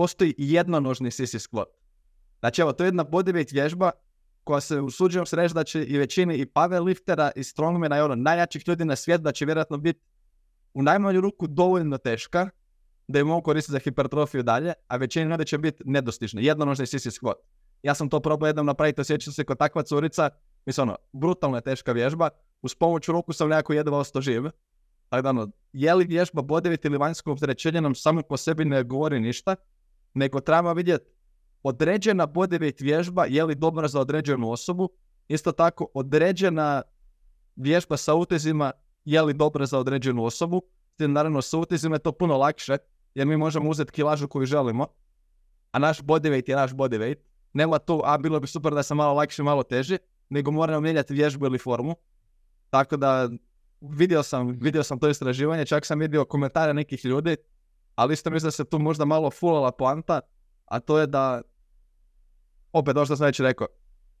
[0.00, 1.64] postoji jednonožni sisi squat.
[2.40, 3.90] Znači evo, to je jedna bodyweight vježba
[4.44, 8.14] koja se usuđujem se reći da će i većini i powerliftera i strongmana i ono
[8.14, 10.00] najjačih ljudi na svijetu da će vjerojatno biti
[10.74, 12.48] u najmanju ruku dovoljno teška
[13.08, 16.44] da je mogu koristiti za hipertrofiju dalje, a većini ljudi će biti nedostižni.
[16.44, 17.34] Jednonožni sisi squat.
[17.82, 20.30] Ja sam to probao jednom napraviti, osjećam se kao takva curica,
[20.66, 22.28] mislim ono, brutalno je teška vježba,
[22.62, 24.42] uz pomoć ruku sam nekako jedva ostao živ.
[25.08, 28.82] Tako da ono, je li vježba bodevit ili vanjsko opterećenje nam samo po sebi ne
[28.82, 29.56] govori ništa,
[30.14, 31.10] nego trebamo vidjeti
[31.62, 34.88] određena bodyweight vježba je li dobra za određenu osobu,
[35.28, 36.82] isto tako određena
[37.56, 38.72] vježba sa utezima
[39.04, 40.62] je li dobra za određenu osobu,
[40.98, 42.76] naravno sa utezima je to puno lakše,
[43.14, 44.86] jer mi možemo uzeti kilažu koju želimo,
[45.72, 47.18] a naš bodyweight je naš bodyweight,
[47.52, 49.98] nema tu, a bilo bi super da sam malo lakše, malo teži,
[50.28, 51.94] nego moramo mijenjati vježbu ili formu.
[52.70, 53.28] Tako da
[53.80, 57.36] vidio sam, vidio sam to istraživanje, čak sam vidio komentare nekih ljudi,
[58.00, 60.20] ali isto mislim da se tu možda malo fulala poanta,
[60.64, 61.42] a to je da,
[62.72, 63.66] opet ono što sam već rekao,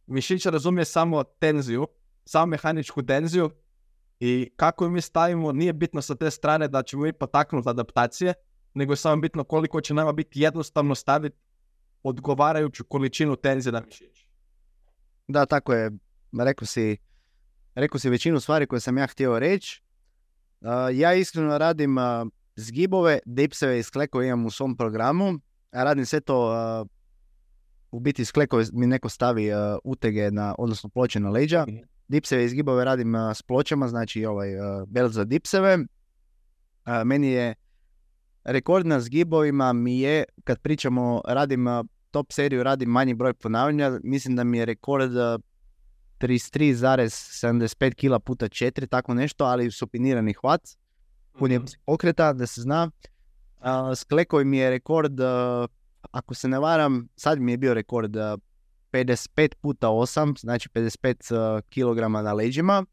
[0.06, 1.86] mišić razumije samo tenziju,
[2.24, 3.50] samo mehaničku tenziju
[4.20, 8.34] i kako mi stavimo nije bitno sa te strane da ćemo mi potaknuti adaptacije,
[8.74, 11.36] nego je samo bitno koliko će nama biti jednostavno staviti
[12.02, 14.26] odgovarajuću količinu tenzije na mišić.
[15.28, 15.90] Da, tako je.
[16.38, 16.96] Rekao si,
[17.74, 19.82] rekao si većinu stvari koje sam ja htio reći.
[20.92, 21.96] ja iskreno radim
[22.60, 25.38] zgibove, dipseve i sklekove imam u svom programu.
[25.72, 26.54] Radim sve to,
[27.90, 29.50] u biti sklekove mi neko stavi
[29.84, 31.64] utege, na, odnosno ploče na leđa.
[31.68, 31.76] Mhm.
[32.08, 34.50] Dipseve i zgibove radim s pločama, znači ovaj
[34.86, 35.78] belt za dipseve.
[37.04, 37.54] Meni je
[38.44, 41.66] rekord na zgibovima mi je, kad pričamo, radim
[42.10, 45.12] top seriju, radim manji broj ponavljanja, mislim da mi je rekord
[46.20, 50.60] 33,75 kila puta 4, tako nešto, ali supinirani hvat.
[51.40, 51.66] Pun je mhm.
[51.86, 52.90] okreta, da se zna.
[53.60, 53.92] Uh,
[54.44, 55.20] mi je rekord,
[56.10, 58.16] ako se ne varam, sad mi je bio rekord
[58.92, 62.84] 55 puta 8, znači 55 kg na leđima.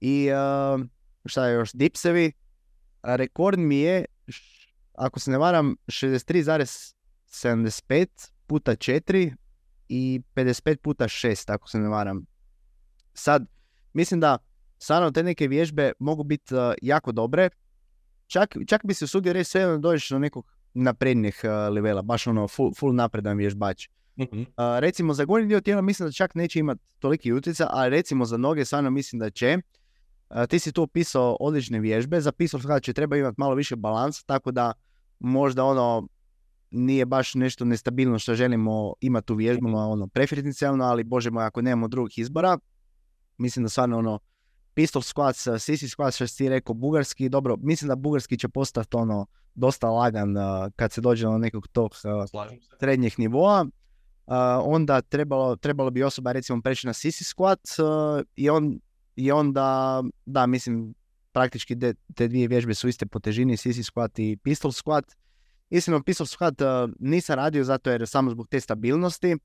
[0.00, 0.28] I
[1.26, 2.32] šta je još, dipsevi.
[3.02, 4.04] Rekord mi je,
[4.94, 9.34] ako se ne varam, 63,75 puta 4
[9.88, 12.26] i 55 puta 6, ako se ne varam.
[13.14, 13.46] Sad,
[13.92, 14.38] mislim da
[14.86, 17.48] stvarno te neke vježbe mogu biti uh, jako dobre.
[18.26, 22.26] Čak, čak bi se usudio reći sve da dođeš do nekog naprednih uh, levela, baš
[22.26, 23.88] ono full, full napredan vježbač.
[24.16, 28.24] Uh, recimo za gornji dio tijela mislim da čak neće imati toliki utjeca, a recimo
[28.24, 29.58] za noge stvarno mislim da će.
[30.48, 34.22] ti si tu opisao odlične vježbe, zapisao sam da će treba imati malo više balansa,
[34.26, 34.72] tako da
[35.18, 36.08] možda ono
[36.70, 41.62] nije baš nešto nestabilno što želimo imati u vježbama, ono, preferencijalno, ali bože moj, ako
[41.62, 42.58] nemamo drugih izbora,
[43.38, 44.18] mislim da stvarno ono,
[44.76, 49.26] pistol squats, sisi squats, što si rekao, bugarski, dobro, mislim da bugarski će postati ono,
[49.54, 50.42] dosta lagan uh,
[50.76, 52.42] kad se dođe do nekog tog uh,
[52.80, 53.66] srednjeg nivoa.
[54.26, 57.78] Uh, onda trebalo, trebalo bi osoba recimo preći na sisi squat
[58.36, 58.80] i, on,
[59.16, 60.94] i onda, da, mislim,
[61.32, 61.76] praktički
[62.14, 65.16] te dvije vježbe su iste po težini, sisi squat i pistol squat.
[65.70, 66.54] Iskreno, pistol squat
[66.98, 69.36] nisam radio zato jer samo zbog te stabilnosti.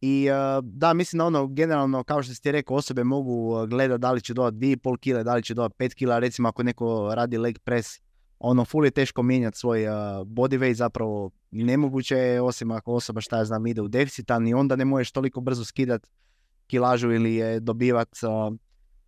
[0.00, 0.28] I
[0.62, 4.34] da, mislim da ono, generalno, kao što ste rekao, osobe mogu gledati da li će
[4.34, 8.00] dodati 2,5 kg, da li će dodati 5 kg, recimo ako neko radi leg press,
[8.38, 9.80] ono, full je teško mijenjati svoj
[10.24, 14.54] body weight, zapravo nemoguće je, osim ako osoba šta ja znam ide u deficita, ni
[14.54, 16.06] onda ne možeš toliko brzo skidat
[16.66, 18.08] kilažu ili je dobivat.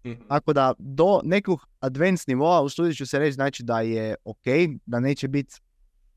[0.07, 0.22] Mhm.
[0.28, 4.45] Tako da do nekog advanced nivoa usudit ću se reći znači da je ok,
[4.86, 5.61] da neće biti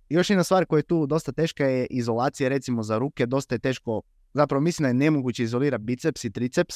[0.10, 3.60] još jedna stvar koja je tu dosta teška je izolacija recimo za ruke, dosta je
[3.60, 4.02] teško,
[4.34, 6.76] zapravo mislim da je nemoguće izolirati biceps i triceps,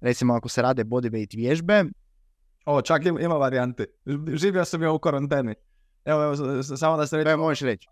[0.00, 1.84] recimo ako se rade bodyweight vježbe.
[2.64, 3.84] O, čak ima, ima varijante.
[4.34, 5.54] Živio sam ja u karanteni.
[6.04, 7.30] Evo, evo, samo da se reći.
[7.30, 7.88] Evo, možeš reći.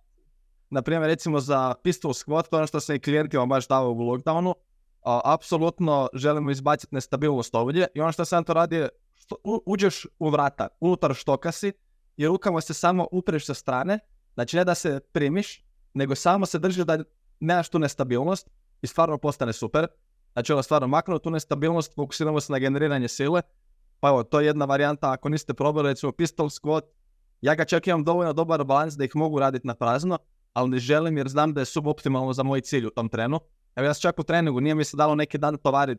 [0.70, 3.90] Na primjer, recimo za pistol squat, to je ono što se i klijentima baš dao
[3.90, 4.54] u lockdownu,
[5.02, 9.36] a, apsolutno želimo izbaciti nestabilnost ovdje i ono što sam to radi što,
[9.66, 11.72] uđeš u vrata, unutar štoka si
[12.16, 13.98] i rukama se samo upreš sa strane
[14.38, 16.98] Znači ne da se primiš, nego samo se drži da
[17.40, 18.50] nemaš tu nestabilnost
[18.82, 19.86] i stvarno postane super.
[20.32, 23.42] Znači ono stvarno maknuo tu nestabilnost, fokusiramo se na generiranje sile.
[24.00, 26.82] Pa evo, to je jedna varijanta, ako niste probali recimo pistol squat,
[27.40, 30.18] ja ga čak imam dovoljno dobar balans da ih mogu raditi na prazno,
[30.52, 33.40] ali ne želim jer znam da je suboptimalno za moj cilj u tom trenu.
[33.76, 35.98] Evo ja sam čak u treningu, nije mi se dalo neki dan tovarit,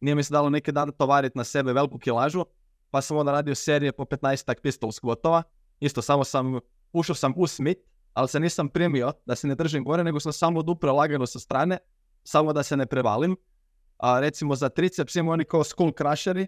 [0.00, 2.44] nije mi se dalo neki dan tovarit na sebe veliku kilažu,
[2.90, 5.42] pa sam onda radio serije po 15 pistol squatova.
[5.80, 6.60] Isto samo sam
[6.92, 7.78] ušao sam u smit,
[8.12, 11.38] ali se nisam primio da se ne držim gore, nego sam samo odupro lagano sa
[11.38, 11.78] strane,
[12.26, 13.36] samo da se ne prevalim.
[13.98, 16.46] A recimo za triceps imamo oni kao skull crusheri,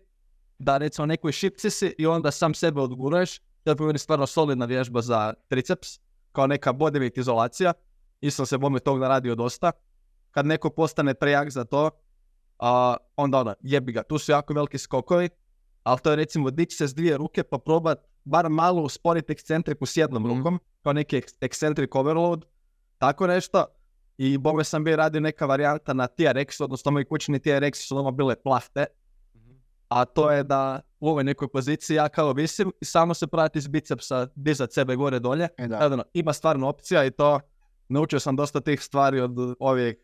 [0.58, 4.64] da recimo nekoj šipci si i onda sam sebe odguraješ, to je po stvarno solidna
[4.66, 6.00] vježba za triceps.
[6.32, 7.72] kao neka bodyweight izolacija.
[8.20, 9.72] I sam se bome tog naradio dosta.
[10.30, 11.90] Kad neko postane prejak za to,
[12.58, 15.28] a, onda ona, jebi ga, tu su jako veliki skokovi,
[15.82, 19.86] ali to je recimo dići se s dvije ruke pa probat bar malo usporiti ekscentriku
[19.86, 20.36] s jednom Mhm.
[20.38, 22.44] rukom, kao neki eccentric overload,
[22.98, 23.64] tako nešto.
[24.18, 28.10] I bome sam bio radio neka varijanta na TRX, odnosno moji kućni TRX su ono
[28.10, 28.86] bile plafte,
[29.88, 33.58] a to je da u ovoj nekoj poziciji ja kao visim i samo se prati
[33.58, 35.48] iz bicepsa, dizat sebe gore dolje.
[35.58, 36.04] E, da.
[36.12, 37.40] Ima stvarno opcija i to
[37.88, 39.96] naučio sam dosta tih stvari od ovih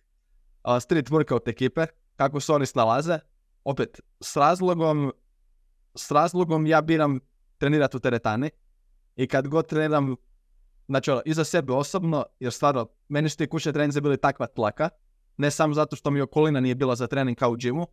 [0.81, 1.87] street workout ekipe,
[2.17, 3.19] kako se oni snalaze.
[3.65, 5.13] Opet, s razlogom,
[5.95, 7.21] s razlogom ja biram
[7.59, 8.51] trenirati u teretani
[9.17, 10.17] i kad god treniram,
[10.89, 14.89] znači ono, i sebe osobno, jer stvarno, meni su ti kućne treninze bili takva tlaka,
[15.37, 17.87] ne samo zato što mi okolina nije bila za trening kao u džimu,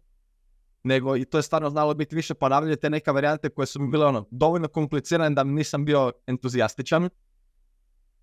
[0.84, 3.92] nego i to je stvarno znalo biti više ponavljanje te neke varijante koje su mi
[3.92, 7.10] bile ono, dovoljno komplicirane da nisam bio entuzijastičan,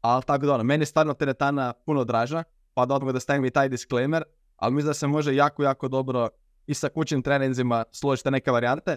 [0.00, 2.42] ali tako da ono, meni je stvarno teretana puno draža,
[2.74, 4.22] pa da odmah da stavim i taj disclaimer,
[4.56, 6.28] ali mislim da se može jako, jako dobro
[6.66, 8.96] i sa kućnim treninzima složiti neke varijante.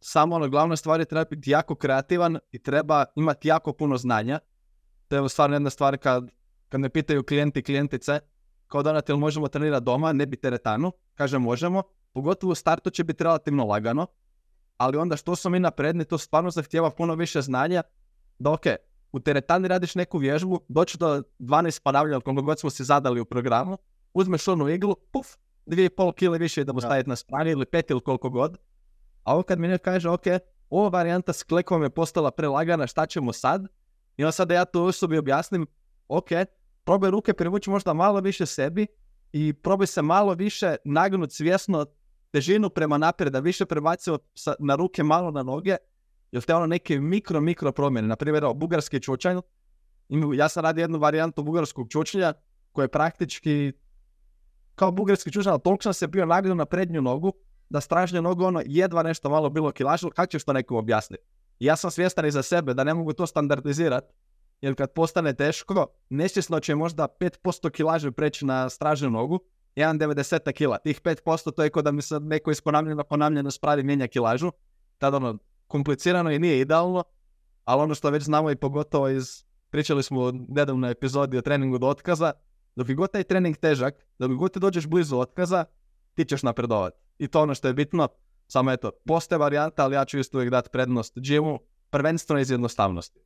[0.00, 4.38] Samo ono, glavna stvar je treba biti jako kreativan i treba imati jako puno znanja.
[5.08, 6.30] To je stvarno jedna stvar kad,
[6.68, 8.20] kad me pitaju klijenti i klijentice,
[8.66, 10.92] kao Donat, jel možemo trenirati doma, ne bi teretanu?
[11.14, 11.82] Kažem, možemo.
[12.12, 14.06] Pogotovo u startu će biti relativno lagano,
[14.76, 17.82] ali onda što smo mi napredni, to stvarno zahtjeva puno više znanja,
[18.38, 18.66] da ok,
[19.12, 23.24] u teretani radiš neku vježbu, doći do 12 ponavljanja koliko god smo si zadali u
[23.24, 23.78] programu,
[24.14, 25.26] uzmeš onu iglu, puf,
[25.66, 26.86] 2,5 kg više idemo Da.
[26.86, 28.58] staviti na strani ili 5 ili koliko god.
[29.22, 30.24] A ovo kad mi neko kaže, ok,
[30.70, 33.66] ova varijanta s klekom je postala prelagana, šta ćemo sad?
[34.16, 35.66] I onda sad da ja to osobi objasnim,
[36.08, 36.28] ok,
[36.84, 38.86] probaj ruke privući možda malo više sebi
[39.32, 41.86] i probaj se malo više nagnut svjesno
[42.30, 44.18] težinu prema naprijed, da više prebacimo
[44.58, 45.76] na ruke malo na noge,
[46.32, 49.38] jer te ono neke mikro, mikro promjene, na primjer, evo, bugarski čučanj,
[50.34, 52.32] ja sam radio jednu varijantu bugarskog čučnja,
[52.72, 53.72] koja je praktički
[54.74, 57.32] kao bugarski čučanj, ali toliko sam se bio nagnuo na prednju nogu,
[57.68, 61.22] da stražnju nogu ono jedva nešto malo bilo kilažilo, kako ćeš to nekom objasniti?
[61.58, 64.14] Ja sam svjestan i za sebe da ne mogu to standardizirati,
[64.60, 69.40] jer kad postane teško, nesvjesno će možda 5% kilaže preći na stražnju nogu,
[69.76, 70.78] 1,90 kila.
[70.78, 72.62] Tih 5% to je kao da mi sad neko iz
[73.08, 74.52] ponavljanje spravi mijenja kilažu.
[74.98, 77.04] Tad ono, komplicirano i nije idealno,
[77.64, 81.78] ali ono što već znamo i pogotovo iz, pričali smo u nedavnoj epizodi o treningu
[81.78, 82.32] do otkaza,
[82.76, 85.64] dok je god taj trening težak, dok god ti dođeš blizu otkaza,
[86.14, 87.00] ti ćeš napredovati.
[87.18, 88.08] I to ono što je bitno,
[88.48, 91.58] samo eto, postoje varijanta, ali ja ću isto uvijek dati prednost džimu,
[91.90, 93.20] prvenstveno iz jednostavnosti.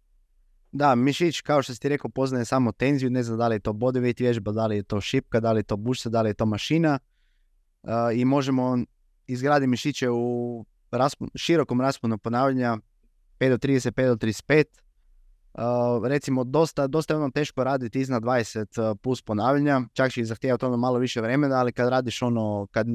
[0.72, 3.60] Da, mišić, kao što si ti rekao, poznaje samo tenziju, ne znam da li je
[3.60, 6.30] to bodyweight vježba, da li je to šipka, da li je to bušca, da li
[6.30, 6.98] je to mašina.
[7.82, 8.78] Uh, I možemo
[9.26, 10.64] izgraditi mišiće u
[11.34, 12.78] širokom rasponu ponavljanja
[13.38, 14.64] 5 do 30, 5 do 35.
[15.54, 20.24] Uh, recimo, dosta, dosta je ono teško raditi iznad 20 uh, plus ponavljanja, čak će
[20.24, 22.86] zahtijevati ono malo više vremena, ali kad radiš ono, kad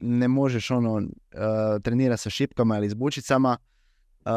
[0.00, 1.02] ne možeš ono uh,
[1.82, 3.56] trenirati sa šipkama ili s bučicama,
[4.24, 4.32] uh,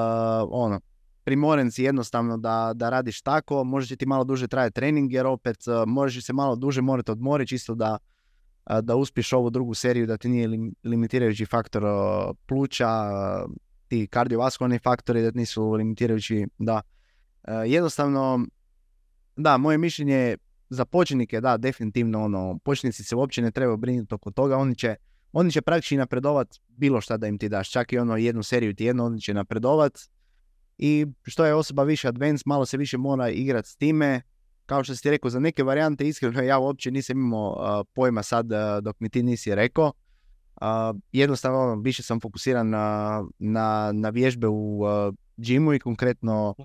[0.49, 0.79] ono,
[1.23, 5.57] primoren si jednostavno da, da radiš tako, može ti malo duže trajati trening jer opet
[5.67, 7.97] uh, možeš se malo duže morati odmoriti čisto da,
[8.69, 11.91] uh, da uspiješ ovu drugu seriju, da ti nije lim- limitirajući faktor uh,
[12.45, 13.51] pluća, uh,
[13.87, 16.81] ti kardiovaskularni faktori da ti nisu limitirajući, da.
[17.43, 18.47] Uh, jednostavno,
[19.35, 20.37] da, moje mišljenje je
[20.69, 24.95] za početnike, da, definitivno ono, početnici se uopće ne trebaju brinuti oko toga, oni će,
[25.33, 28.75] oni će praktički napredovat bilo šta da im ti daš, čak i ono jednu seriju
[28.75, 29.99] tjedno, oni će napredovat,
[30.77, 34.21] i što je osoba više advanced, malo se više mora igrati s time.
[34.65, 38.23] Kao što si ti rekao, za neke varijante iskreno ja uopće nisam imao uh, pojma
[38.23, 39.91] sad uh, dok mi ti nisi rekao.
[40.61, 44.81] Uh, jednostavno ono, više sam fokusiran na, na, na vježbe u
[45.41, 46.55] džimu i konkretno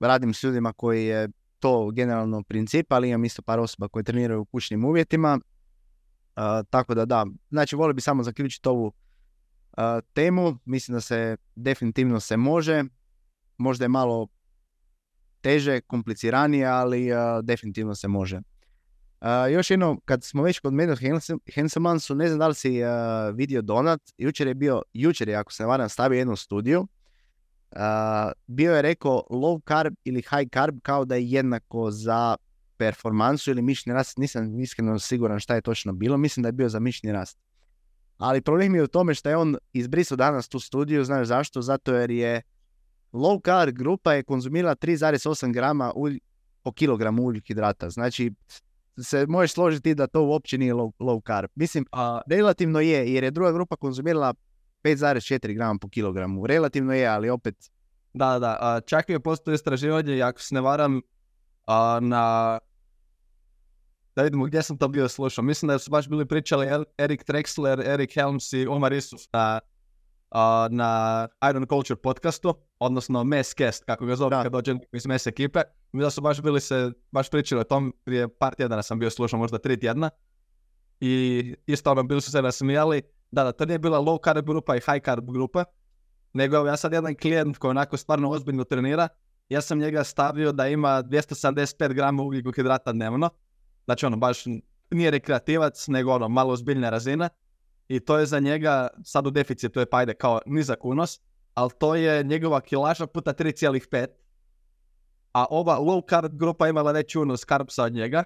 [0.00, 4.40] radim s ljudima koji je to generalno princip, ali imam isto par osoba koje treniraju
[4.40, 5.38] u kućnim uvjetima.
[6.70, 8.92] Tako da da, znači volio bi samo zaključiti ovu
[10.12, 10.58] temu.
[10.64, 12.84] Mislim da se definitivno se može.
[13.56, 14.28] Možda je malo
[15.40, 17.08] teže, kompliciranije, ali
[17.42, 18.40] definitivno se može.
[19.20, 20.98] Uh, još jedno, kad smo već kod Medod
[21.54, 22.88] Henselmansu, ne znam da li si uh,
[23.36, 27.78] vidio Donat, jučer je bio, jučer je, ako se varam, stavio jednu studiju, uh,
[28.46, 32.36] bio je rekao low carb ili high carb kao da je jednako za
[32.80, 36.68] performansu ili mišni rast, nisam iskreno siguran šta je točno bilo, mislim da je bio
[36.68, 37.38] za mišni rast.
[38.18, 41.62] Ali problem je u tome što je on izbrisao danas tu studiju, znaš zašto?
[41.62, 42.42] Zato jer je
[43.12, 46.18] low carb grupa je konzumirala 3,8 grama ulj,
[46.62, 47.90] po kilogramu ugljikohidrata.
[47.90, 48.32] Znači,
[49.02, 51.50] se možeš složiti da to uopće nije low, low carb.
[51.54, 54.34] Mislim, A, relativno je, jer je druga grupa konzumirala
[54.84, 56.46] 5,4 grama po kilogramu.
[56.46, 57.54] Relativno je, ali opet,
[58.14, 61.00] da, da, a, čak i je postoje istraživanje, ako se ne varam,
[61.66, 62.58] a, na...
[64.16, 65.44] Da vidimo gdje sam to bio slušao.
[65.44, 66.66] Mislim da su baš bili pričali
[66.98, 69.60] Erik Trexler, Erik Helms i Omar Isuf na,
[70.30, 75.60] a, na Iron Culture podcastu, odnosno Messcast, kako ga zove kad dođe iz Mess ekipe.
[75.92, 79.10] Mislim da su baš bili se, baš pričali o tom, prije par tjedana sam bio
[79.10, 80.10] slušao, možda tri tjedna.
[81.00, 84.76] I isto ono, bili su se nasmijali, da, da, to nije bila low carb grupa
[84.76, 85.64] i high carb grupa,
[86.32, 89.08] nego ja sad jedan klijent koji onako stvarno ozbiljno trenira,
[89.48, 93.30] ja sam njega stavio da ima 275 grama ugljikohidrata dnevno,
[93.90, 94.44] znači ono, baš
[94.90, 97.28] nije rekreativac, nego ono, malo ozbiljna razina,
[97.88, 101.20] i to je za njega, sad u deficitu je pa ajde kao nizak unos,
[101.54, 104.06] ali to je njegova kilaža puta 3,5,
[105.32, 108.24] a ova low carb grupa imala veći unos karbsa od njega,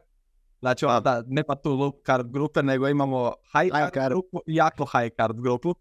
[0.64, 4.42] Znači, ono, da, ne pa tu low carb grupe, nego imamo high, High carb, grupu
[4.46, 5.74] jako high carb grupu.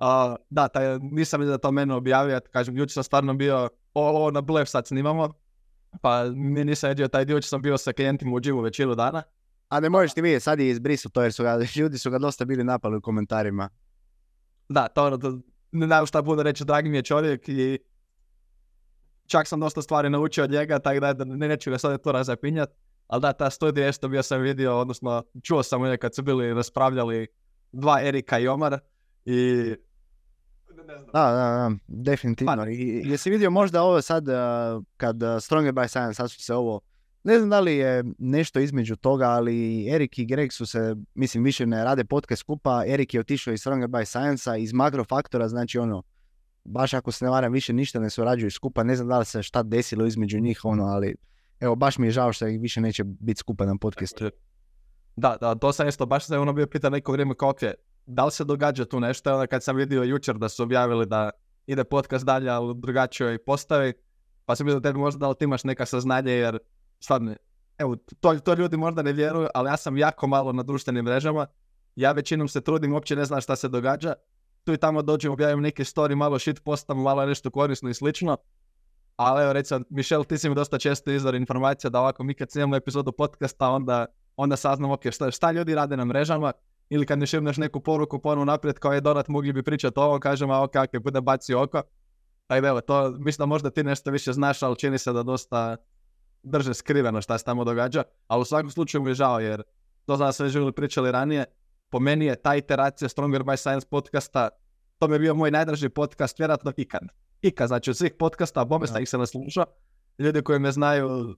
[0.00, 4.30] A, da, taj, nisam da to mene objavio, ja kažem, jučer sam stvarno bio, ovo
[4.30, 5.32] na blef sad snimamo,
[6.02, 9.22] pa mi nisam vidio taj dio, sam bio sa klijentima u džimu većinu dana.
[9.68, 12.18] A ne možeš ti vidjeti, sad je izbrisao to jer su ga, ljudi su ga
[12.18, 13.68] dosta bili napali u komentarima.
[14.68, 15.38] Da, to ono, to,
[15.72, 17.78] ne znam šta bude reći, dragi mi je čovjek i
[19.26, 22.70] čak sam dosta stvari naučio od njega, tako da ne, neću ga sad to razapinjat.
[23.06, 26.54] Ali da, ta studija isto bio sam vidio, odnosno čuo sam je kad su bili
[26.54, 27.26] raspravljali
[27.72, 28.78] dva Erika i Omar
[29.24, 29.74] i
[30.86, 31.10] ne znam.
[31.12, 32.66] Da, da, da, definitivno.
[32.68, 34.34] I, i jesi vidio možda ovo sad, uh,
[34.96, 36.80] kad uh, Stronger by Science, sad su se ovo,
[37.24, 41.44] ne znam da li je nešto između toga, ali Erik i Greg su se, mislim,
[41.44, 42.84] više ne rade podcast skupa.
[42.86, 46.02] Erik je otišao iz Stronger by Science-a, iz Makrofaktora, znači ono,
[46.64, 48.82] baš ako se ne varam, više ništa ne surađuju skupa.
[48.82, 51.14] Ne znam da li se šta desilo između njih, ono, ali
[51.60, 54.30] evo, baš mi je žao što ih više neće biti skupa na podcastu.
[55.16, 57.60] Da, da, to sam isto, baš se ono bio pita neko vrijeme kao, ok,
[58.06, 61.30] da li se događa tu nešto, onda kad sam vidio jučer da su objavili da
[61.66, 63.92] ide podcast dalje, ali u drugačijoj postavi,
[64.44, 66.58] pa sam vidio tebi možda da li ti imaš neka saznanje, jer
[67.00, 67.34] stvarno,
[67.78, 71.46] evo, to, to ljudi možda ne vjeruju, ali ja sam jako malo na društvenim mrežama,
[71.96, 74.14] ja većinom se trudim, uopće ne znam šta se događa,
[74.64, 78.36] tu i tamo dođem, objavim neke story, malo shit postam, malo nešto korisno i slično,
[79.16, 82.50] ali evo recimo, Mišel, ti si mi dosta često izvor informacija da ovako mi kad
[82.50, 86.52] snimamo epizodu podcasta, onda, onda saznam ok, šta, šta ljudi rade na mrežama,
[86.90, 90.02] ili kad mi šibneš neku poruku ponovno naprijed kao je Donat, mogli bi pričati o
[90.02, 91.82] ovom, kažem, a ok, ok, bude baci oko.
[92.46, 95.22] Tako da evo, to, mislim da možda ti nešto više znaš, ali čini se da
[95.22, 95.76] dosta
[96.42, 99.62] drže skriveno šta se tamo događa, ali u svakom slučaju mi je žao, jer
[100.06, 101.44] to znam već bili pričali ranije,
[101.88, 104.48] po meni je ta iteracija Stronger by Science podcasta,
[104.98, 107.02] to mi je bio moj najdraži podcast, vjerojatno ikad.
[107.42, 109.00] Ikad, znači od svih podcasta, bome Da.
[109.00, 109.64] ih se naslušao,
[110.18, 111.36] ljudi koji me znaju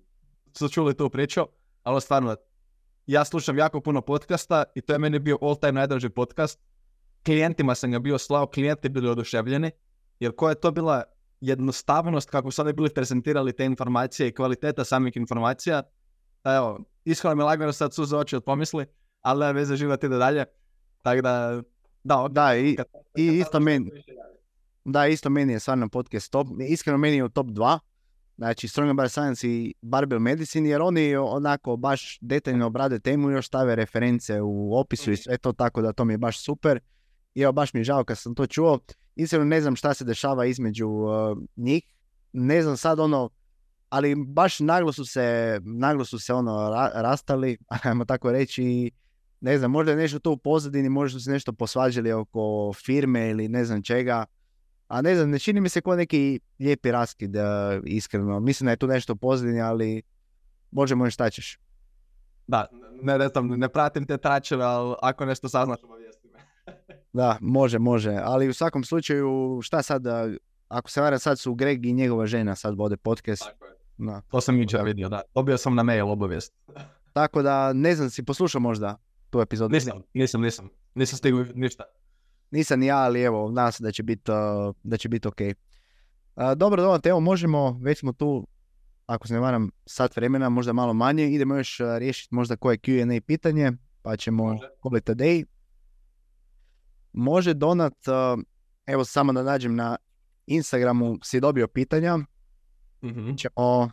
[0.52, 1.40] su čuli tu priču,
[1.82, 2.36] ali stvarno,
[3.06, 6.60] ja slušam jako puno podcasta i to je meni bio all time najdraži podcast.
[7.24, 9.70] Klijentima sam ga bio slao, klijenti bili oduševljeni,
[10.20, 11.02] jer koja je to bila
[11.40, 15.82] jednostavnost kako su oni bili prezentirali te informacije i kvaliteta samih informacija.
[16.44, 18.86] Evo, iskreno mi lagano sad suze oči od pomisli,
[19.20, 20.44] ali nema veze život ide dalje.
[21.02, 21.62] Tako da,
[22.04, 22.86] da, ok, Da, i, kad-
[23.16, 23.90] i kad isto meni.
[24.84, 26.46] Da, isto meni je stvarno podcast top.
[26.68, 27.78] Iskreno meni je u top 2.
[28.36, 33.34] Znači Stronger by Science i Barbell Medicine jer oni onako baš detaljno obrade temu i
[33.34, 36.80] još stave reference u opisu i sve to tako da to mi je baš super.
[37.34, 38.78] I evo baš mi je žao kad sam to čuo.
[39.16, 41.82] Iskreno ne znam šta se dešava između uh, njih.
[42.32, 43.30] Ne znam sad ono,
[43.88, 48.90] ali baš naglo su se, naglo su se ono ra- rastali, ajmo tako reći.
[49.40, 53.30] Ne znam, možda je nešto to u pozadini, možda su se nešto posvađali oko firme
[53.30, 54.24] ili ne znam čega.
[54.92, 57.42] A ne znam, ne čini mi se kao neki lijepi raskid, uh,
[57.84, 58.40] iskreno.
[58.40, 60.02] Mislim da je tu nešto u pozadini, ali
[60.70, 61.58] možemo šta ćeš.
[62.46, 62.66] Da,
[63.02, 66.38] ne, ne, znam, ne pratim te tračeve, ali ako nešto saznaš, obavijesti me.
[67.12, 68.18] Da, može, može.
[68.22, 70.12] Ali u svakom slučaju, šta sad, uh,
[70.68, 73.42] ako se varam, sad su Greg i njegova žena sad vode podcast.
[73.42, 73.72] Tako je.
[73.98, 74.20] Da.
[74.30, 75.22] To sam jučer vidio, da.
[75.34, 76.54] Dobio sam na mail obavijest.
[77.12, 78.96] Tako da, ne znam, si poslušao možda
[79.30, 79.72] tu epizodu?
[79.72, 80.68] Nisam, nisam, nisam.
[80.94, 81.84] Nisam stigao ništa.
[82.52, 85.40] Nisam ni ja, ali evo, nadam se da će biti uh, da će biti ok.
[85.40, 88.46] Uh, dobro, dobro, evo možemo, već smo tu,
[89.06, 91.30] ako se ne varam, sat vremena, možda malo manje.
[91.30, 93.72] Idemo još uh, riješiti možda koje Q&A pitanje,
[94.02, 95.44] pa ćemo call it a day.
[97.12, 97.94] Može Donat,
[98.86, 99.96] evo samo da nađem na
[100.46, 102.18] Instagramu, si dobio pitanja,
[103.02, 103.34] Mhm.
[103.34, 103.90] ćemo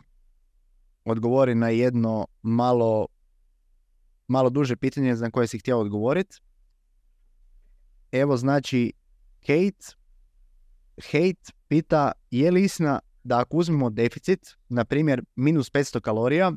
[1.04, 3.06] odgovoriti na jedno malo,
[4.28, 6.40] malo duže pitanje na koje si htio odgovoriti.
[8.12, 8.92] Evo znači
[9.40, 9.96] Kate,
[11.02, 16.52] Hate pita je li istina da ako uzmemo deficit, na primjer minus 500 kalorija,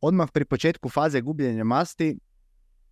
[0.00, 2.18] odmah pri početku faze gubljenja masti,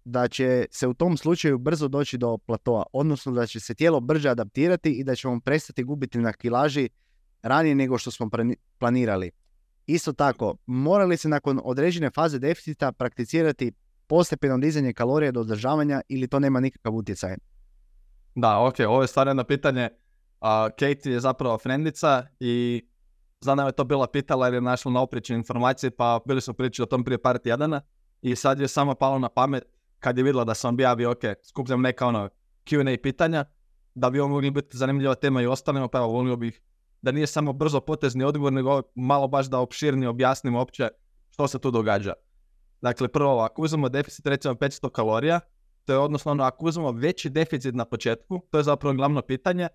[0.05, 4.01] da će se u tom slučaju brzo doći do platoa, odnosno da će se tijelo
[4.01, 6.89] brže adaptirati i da ćemo prestati gubiti na kilaži
[7.43, 8.31] ranije nego što smo
[8.79, 9.31] planirali.
[9.87, 13.72] Isto tako, mora li se nakon određene faze deficita prakticirati
[14.07, 17.37] postepeno dizanje kalorija do održavanja ili to nema nikakav utjecaj?
[18.35, 19.89] Da, ok, ovo je stvarno jedno pitanje.
[20.41, 22.87] A, Katie je zapravo frendica i
[23.41, 26.55] za nam je to bila pitala jer je našla na oprične informacije, pa bili smo
[26.55, 27.81] pričali o tom prije par tjedana
[28.22, 29.64] i sad je samo palo na pamet
[29.99, 32.29] kad je vidjela da sam objavio, ok, skupljam neka ono
[32.64, 33.45] Q&A pitanja,
[33.95, 36.61] da bi ovo mogli biti zanimljiva tema i ostalima, pa evo volio bih
[37.03, 40.89] da nije samo brzo potezni odgovor, nego malo baš da opširnije objasnimo uopće
[41.31, 42.12] što se tu događa.
[42.81, 45.41] Dakle, prvo, ako uzmemo deficit recimo 500 kalorija,
[45.89, 49.68] to je odnosno ono, ako uzmemo veći deficit na početku, to je zapravo glavno pitanje,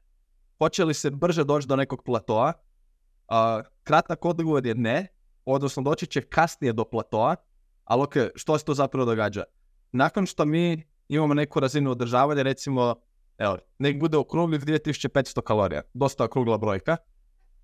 [0.57, 2.53] hoće li se brže doći do nekog platoa?
[2.53, 5.07] Uh, kratak odgovor je ne,
[5.45, 7.35] odnosno doći će kasnije do platoa,
[7.83, 9.43] ali ok, što se to zapravo događa?
[9.91, 12.95] Nakon što mi imamo neku razinu održavanja, recimo,
[13.37, 16.97] evo, nek bude okruglih 2500 kalorija, dosta okrugla brojka,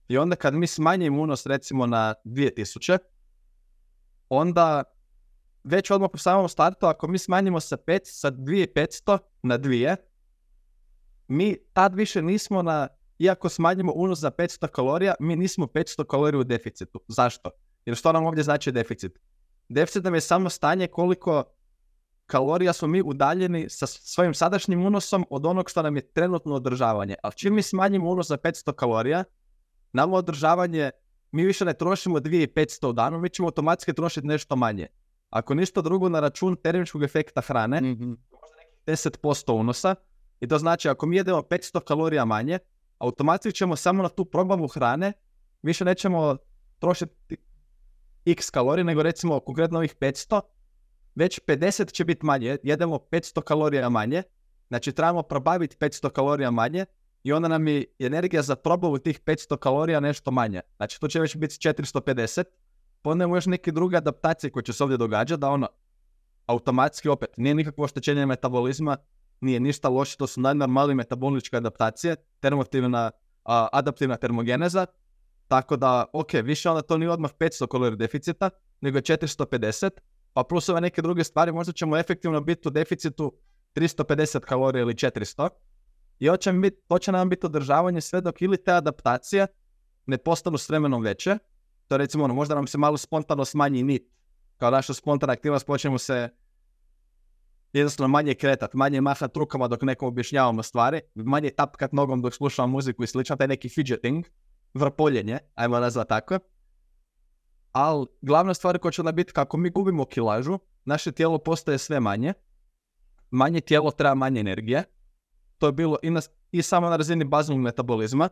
[0.07, 2.97] i onda kad mi smanjimo unos recimo na 2000,
[4.29, 4.83] onda
[5.63, 9.95] već odmah po samom startu, ako mi smanjimo sa 5, sa 2500 na 2,
[11.27, 12.87] mi tad više nismo na,
[13.19, 17.01] iako smanjimo unos za 500 kalorija, mi nismo 500 kalorija u deficitu.
[17.07, 17.49] Zašto?
[17.85, 19.19] Jer što nam ovdje znači deficit?
[19.69, 21.43] Deficit nam je samo stanje koliko
[22.25, 27.15] kalorija smo mi udaljeni sa svojim sadašnjim unosom od onog što nam je trenutno održavanje.
[27.23, 29.23] Ali čim mi smanjimo unos za 500 kalorija,
[29.93, 30.91] nama održavanje,
[31.31, 34.87] mi više ne trošimo 2500 u danu, mi ćemo automatski trošiti nešto manje.
[35.29, 38.17] Ako ništa drugo na račun termičkog efekta hrane, mm-hmm.
[38.85, 39.95] 10% unosa,
[40.39, 42.59] i to znači ako mi jedemo 500 kalorija manje,
[42.97, 45.13] automatski ćemo samo na tu probavu hrane,
[45.61, 46.37] više nećemo
[46.79, 47.37] trošiti
[48.25, 50.41] x kalorija, nego recimo konkretno ovih 500,
[51.15, 54.23] već 50 će biti manje, jedemo 500 kalorija manje,
[54.67, 56.85] znači trebamo probaviti 500 kalorija manje
[57.23, 60.61] i onda nam je energija za probavu tih 500 kalorija nešto manje.
[60.77, 62.43] Znači to će već biti 450,
[63.01, 65.67] pa onda još neke druge adaptacije koje će se ovdje događati, da ono
[66.45, 68.97] automatski opet nije nikakvo oštećenje metabolizma,
[69.41, 73.11] nije ništa loše, to su najnormalnije metaboličke adaptacije, termotivna,
[73.71, 74.85] adaptivna termogeneza,
[75.47, 78.49] tako da, ok, više onda to nije odmah 500 kalorija deficita,
[78.81, 79.89] nego je 450,
[80.33, 83.33] pa plus ove neke druge stvari, možda ćemo efektivno biti u deficitu
[83.75, 85.49] 350 kalorija ili 400,
[86.19, 89.47] i hoće, bit, hoće nam biti održavanje sve dok ili te adaptacije
[90.05, 91.37] ne postanu s vremenom veće,
[91.89, 94.11] to recimo ono, možda nam se malo spontano smanji nit,
[94.57, 96.29] kao naša spontana aktivnost počnemo se
[97.73, 102.67] jednostavno manje kretat, manje mahat rukama dok nekom objašnjavamo stvari, manje tapkat nogom dok slušamo
[102.67, 104.25] muziku i slično, taj neki fidgeting,
[104.73, 106.39] vrpoljenje, ajmo nazvat tako.
[107.71, 111.99] Ali glavna stvar koja će onda biti kako mi gubimo kilažu, naše tijelo postaje sve
[111.99, 112.33] manje,
[113.31, 114.83] manje tijelo treba manje energije,
[115.57, 116.21] to je bilo i, na,
[116.51, 118.29] i samo na razini baznog metabolizma,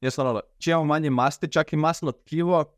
[0.00, 0.12] jer
[0.58, 2.77] čim imamo manje masti, čak i masno tkivo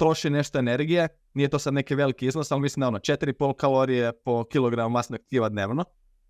[0.00, 4.12] troši nešto energije, nije to sad neki veliki iznos, ali mislim da ono 4,5 kalorije
[4.12, 5.84] po kilogramu masnog tkiva dnevno,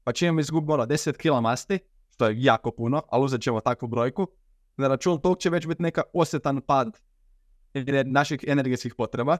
[0.05, 3.89] pa čim izgubimo ono 10 kila masti, što je jako puno, ali uzet ćemo takvu
[3.89, 4.27] brojku,
[4.77, 7.01] na račun tog će već biti neka osjetan pad
[8.05, 9.39] naših energetskih potreba,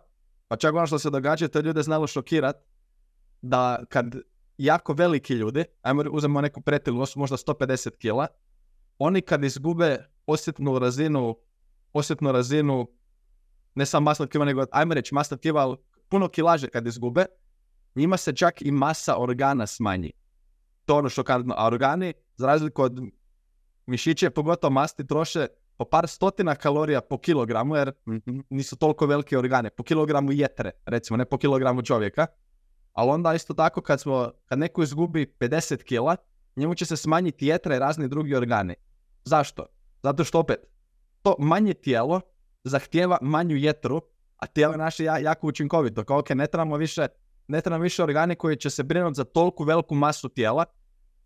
[0.49, 2.57] pa čak ono što se događa, to ljude znalo šokirat,
[3.43, 4.15] da kad
[4.59, 8.27] jako veliki ljudi, ajmo uzmemo neku pretilu možda 150 kila,
[8.99, 11.37] oni kad izgube osjetnu razinu,
[11.93, 12.87] osjetnu razinu,
[13.75, 15.77] ne samo masnog tkiva, nego ajmo reći masnog tkiva, ali
[16.09, 17.27] puno kilaže kad izgube,
[17.95, 20.13] njima se čak i masa organa smanji.
[20.85, 23.01] To ono što kad, a organi, za razliku od
[23.87, 25.47] mišiće, pogotovo masti, troše
[25.77, 27.93] po par stotina kalorija po kilogramu, jer
[28.51, 32.27] nisu toliko velike organe, po kilogramu jetre, recimo, ne po kilogramu čovjeka.
[32.93, 36.17] Ali onda isto tako kad, smo, kad neko izgubi 50 kila,
[36.57, 38.75] njemu će se smanjiti jetra i razni drugi organi.
[39.25, 39.67] Zašto?
[40.03, 40.59] Zato što opet,
[41.23, 42.21] to manje tijelo
[42.65, 44.01] zahtijeva manju jetru,
[44.37, 46.05] a tijelo naše je jako učinkovito.
[46.05, 47.07] Kao ok, ne trebamo više,
[47.49, 50.65] ne trebamo više organi koji će se brinuti za toliku veliku masu tijela,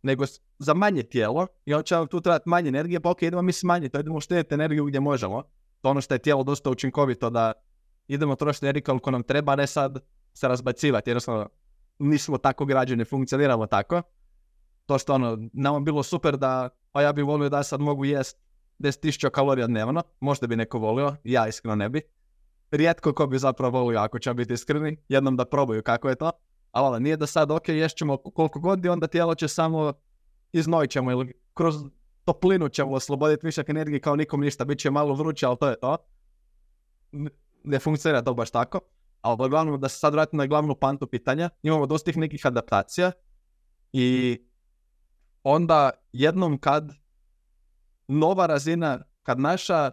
[0.03, 0.25] nego
[0.59, 3.53] za manje tijelo i on će vam tu trebati manje energije, pa ok, idemo mi
[3.53, 5.43] smanjiti, idemo štediti energiju gdje možemo.
[5.81, 7.53] To ono što je tijelo dosta učinkovito da
[8.09, 9.99] idemo trošiti energiju koliko nam treba, a ne sad
[10.35, 11.11] se razbacivati.
[11.11, 11.49] Jednostavno,
[11.99, 14.03] nismo tako građani, funkcioniramo tako.
[14.87, 18.39] To što ono, nama bilo super da, pa ja bih volio da sad mogu jest
[18.79, 22.03] 10.000 kalorija dnevno, možda bi neko volio, ja iskreno ne bi.
[22.71, 26.31] Rijetko ko bi zapravo volio, ako će biti iskreni, jednom da probaju kako je to.
[26.71, 29.93] Ali ono, nije da sad, ok, ješćemo koliko god i onda tijelo će samo
[30.53, 31.75] iznojit ćemo ili kroz
[32.25, 35.81] toplinu ćemo osloboditi višak energije kao nikom ništa, bit će malo vruće, ali to je
[35.81, 35.97] to.
[37.65, 38.81] Ne funkcionira to baš tako.
[39.21, 43.13] Ali glavno, da se sad vratimo na glavnu pantu pitanja, imamo dosta tih nekih adaptacija
[43.93, 44.39] i
[45.43, 46.93] onda jednom kad
[48.09, 49.91] nova razina, kad naša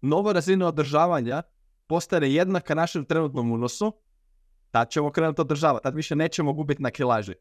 [0.00, 1.42] nova razina održavanja
[1.86, 3.92] postane jednaka našem trenutnom unosu,
[4.70, 7.34] tad ćemo krenuti održavati, tad više nećemo gubiti na kilaži.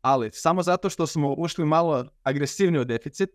[0.00, 3.30] Ali samo zato što smo ušli malo agresivniji u deficit,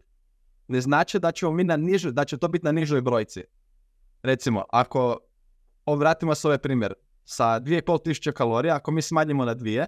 [0.68, 3.44] ne znači da ćemo mi na nižoj, da će to biti na nižoj brojci.
[4.24, 5.20] Recimo, ako
[5.98, 6.94] vratimo se ovaj primjer,
[7.26, 9.86] sa 2500 kalorija, ako mi smanjimo na dvije,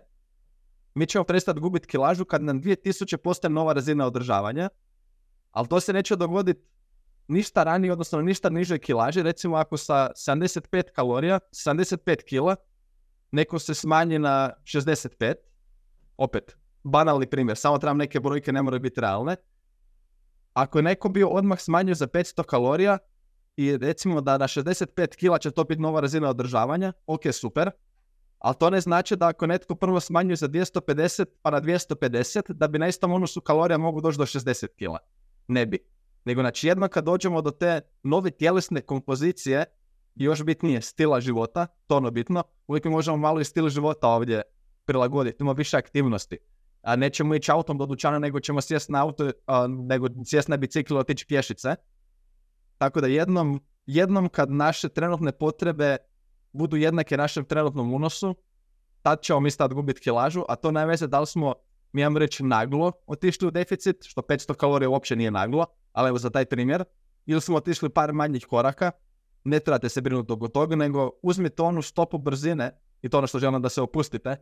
[0.95, 4.69] mi ćemo prestati gubiti kilažu kad nam 2000 postane nova razina održavanja,
[5.51, 6.71] ali to se neće dogoditi
[7.27, 9.23] ništa ranije, odnosno ništa nižoj kilaži.
[9.23, 12.55] Recimo ako sa 75 kalorija, 75 kila,
[13.31, 15.33] neko se smanji na 65,
[16.17, 19.35] opet, banalni primjer, samo trebam neke brojke, ne moraju biti realne.
[20.53, 22.97] Ako je neko bio odmah smanjio za 500 kalorija
[23.55, 27.71] i recimo da na 65 kila će to biti nova razina održavanja, ok, super,
[28.39, 32.67] ali to ne znači da ako netko prvo smanjuje za 250 pa na 250, da
[32.67, 34.99] bi na istom unosu kalorija mogu doći do 60 kila.
[35.51, 35.79] Ne bi.
[36.25, 39.65] Nego znači jedno kad dođemo do te nove tjelesne kompozicije,
[40.15, 44.41] i još bitnije stila života, to ono bitno, uvijek možemo malo i stil života ovdje
[44.85, 46.37] prilagoditi, imamo više aktivnosti.
[46.81, 49.31] A nećemo ići autom do dućana, nego ćemo sjesti na auto,
[49.67, 51.75] nego sjesti na bicikl otići pješice.
[52.77, 55.97] Tako da jednom, jednom kad naše trenutne potrebe
[56.51, 58.35] budu jednake našem trenutnom unosu,
[59.01, 61.53] tad ćemo mi stati gubiti kilažu, a to najveze da li smo,
[61.93, 66.17] mi imamo reći, naglo otišli u deficit, što 500 kalorija uopće nije naglo, ali evo
[66.17, 66.83] za taj primjer,
[67.25, 68.91] ili smo otišli par manjih koraka,
[69.43, 72.71] ne trebate se brinuti oko toga, nego uzmite onu stopu brzine,
[73.01, 74.35] i to ono što želim da se opustite,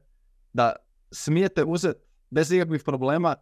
[0.53, 0.75] da
[1.11, 3.35] smijete uzeti bez ikakvih problema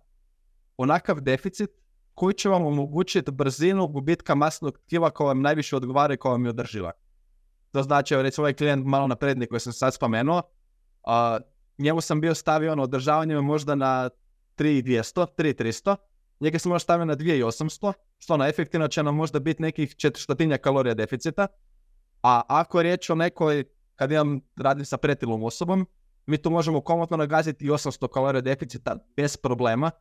[0.77, 1.69] onakav deficit
[2.13, 6.45] koji će vam omogućiti brzinu gubitka masnog tkiva koja vam najviše odgovara i koja vam
[6.45, 6.91] je održiva.
[7.71, 10.41] To znači, recimo ovaj klijent malo napredni koji sam sad spomenuo,
[11.03, 11.39] a,
[11.77, 14.09] njemu sam bio stavio ono održavanje možda na
[14.57, 15.95] 3200, 3300,
[16.39, 20.57] njega sam možda stavio na 2800, što na efektivno će nam možda biti nekih 400
[20.57, 21.47] kalorija deficita,
[22.23, 23.63] a ako je riječ o nekoj,
[23.95, 25.87] kad imam radim sa pretilom osobom,
[26.25, 29.91] mi tu možemo komotno nagaziti i 800 kalorija deficita bez problema.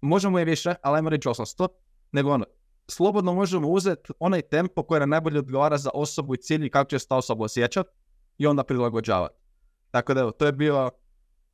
[0.00, 1.68] Možemo je više, ali ajmo reći 800,
[2.12, 2.44] nego ono,
[2.88, 6.90] slobodno možemo uzeti onaj tempo koji nam najbolje odgovara za osobu i cilj i kako
[6.90, 7.90] će se ta osoba osjećati
[8.38, 9.47] i onda prilagođavati.
[9.90, 10.90] Tako da evo, to je bio,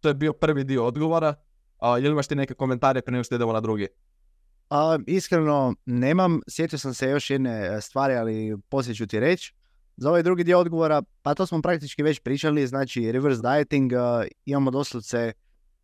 [0.00, 1.34] to je bio prvi dio odgovora.
[1.78, 3.88] A, li imaš ti neke komentare prije nego što idemo na drugi?
[4.70, 9.54] A, iskreno nemam, sjetio sam se još jedne e, stvari, ali poslije ću ti reći.
[9.96, 13.98] Za ovaj drugi dio odgovora, pa to smo praktički već pričali, znači reverse dieting, uh,
[14.44, 15.32] imamo doslovce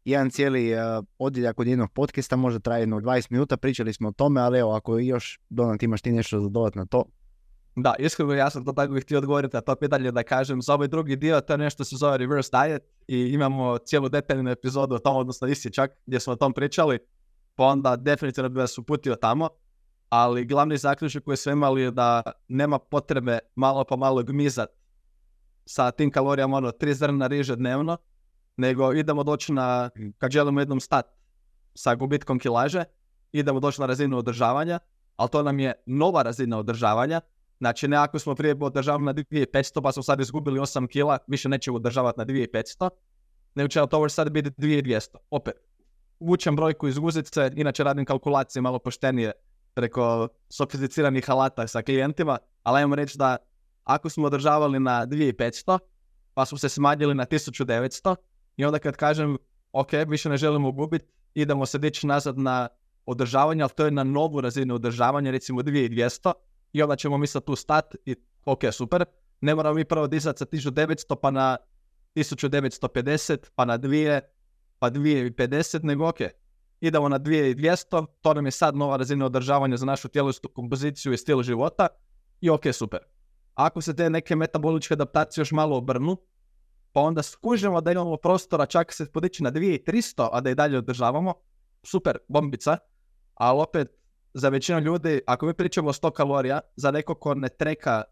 [0.05, 4.13] jedan cijeli uh, odjeljak od jednog podcasta, možda traje jedno 20 minuta, pričali smo o
[4.13, 7.05] tome, ali evo, ako još Donat imaš ti nešto za dodat na to.
[7.77, 10.89] Da, iskreno ja sam to tako htio odgovoriti na to pitanje da kažem, za ovaj
[10.89, 14.99] drugi dio to je nešto se zove reverse diet i imamo cijelu detaljnu epizodu o
[14.99, 16.99] tom, odnosno isti čak gdje smo o tom pričali,
[17.55, 19.49] pa onda definitivno bi vas uputio tamo,
[20.09, 24.69] ali glavni zaključak koji smo imali je da nema potrebe malo po malo gmizat
[25.67, 27.97] sa tim kalorijama, ono, tri zrna riže dnevno,
[28.57, 31.07] nego idemo doći na, kad želimo jednom stat
[31.75, 32.85] sa gubitkom kilaže,
[33.33, 34.79] idemo doći na razinu održavanja,
[35.17, 37.21] ali to nam je nova razina održavanja,
[37.61, 41.49] Znači, ne ako smo prije održavali na 2500, pa smo sad izgubili 8 kila, više
[41.49, 42.89] nećemo održavati na 2500,
[43.55, 45.17] nego će to sad biti 2200.
[45.31, 45.55] Opet,
[46.21, 49.33] vučem brojku iz guzice, inače radim kalkulacije malo poštenije
[49.75, 53.37] preko sofisticiranih alata sa klijentima, ali ajmo reći da
[53.85, 55.79] ako smo održavali na 2500,
[56.35, 58.17] pa smo se smanjili na 1900,
[58.57, 59.39] i onda kad kažem,
[59.73, 62.69] ok, više ne želimo gubiti, idemo se dići nazad na
[63.07, 66.33] održavanje, ali to je na novu razinu održavanja, recimo 2200,
[66.73, 69.05] i onda ćemo mi sad tu stat i ok, super.
[69.41, 71.57] Ne moramo mi prvo dizati sa 1900 pa na
[72.15, 74.21] 1950, pa na 2,
[74.79, 76.19] pa 2050, nego ok,
[76.81, 81.17] idemo na 2200, to nam je sad nova razina održavanja za našu tjelesnu kompoziciju i
[81.17, 81.87] stil života
[82.41, 83.01] i ok, super.
[83.55, 86.17] Ako se te neke metaboličke adaptacije još malo obrnu,
[86.93, 90.79] pa onda skužimo da imamo prostora čak se podići na 2300, a da i dalje
[90.79, 91.35] održavamo,
[91.83, 92.77] super, bombica,
[93.35, 94.00] ali opet
[94.35, 98.03] za većinu ljudi, ako mi pričamo o 100 kalorija, za neko ko ne treka,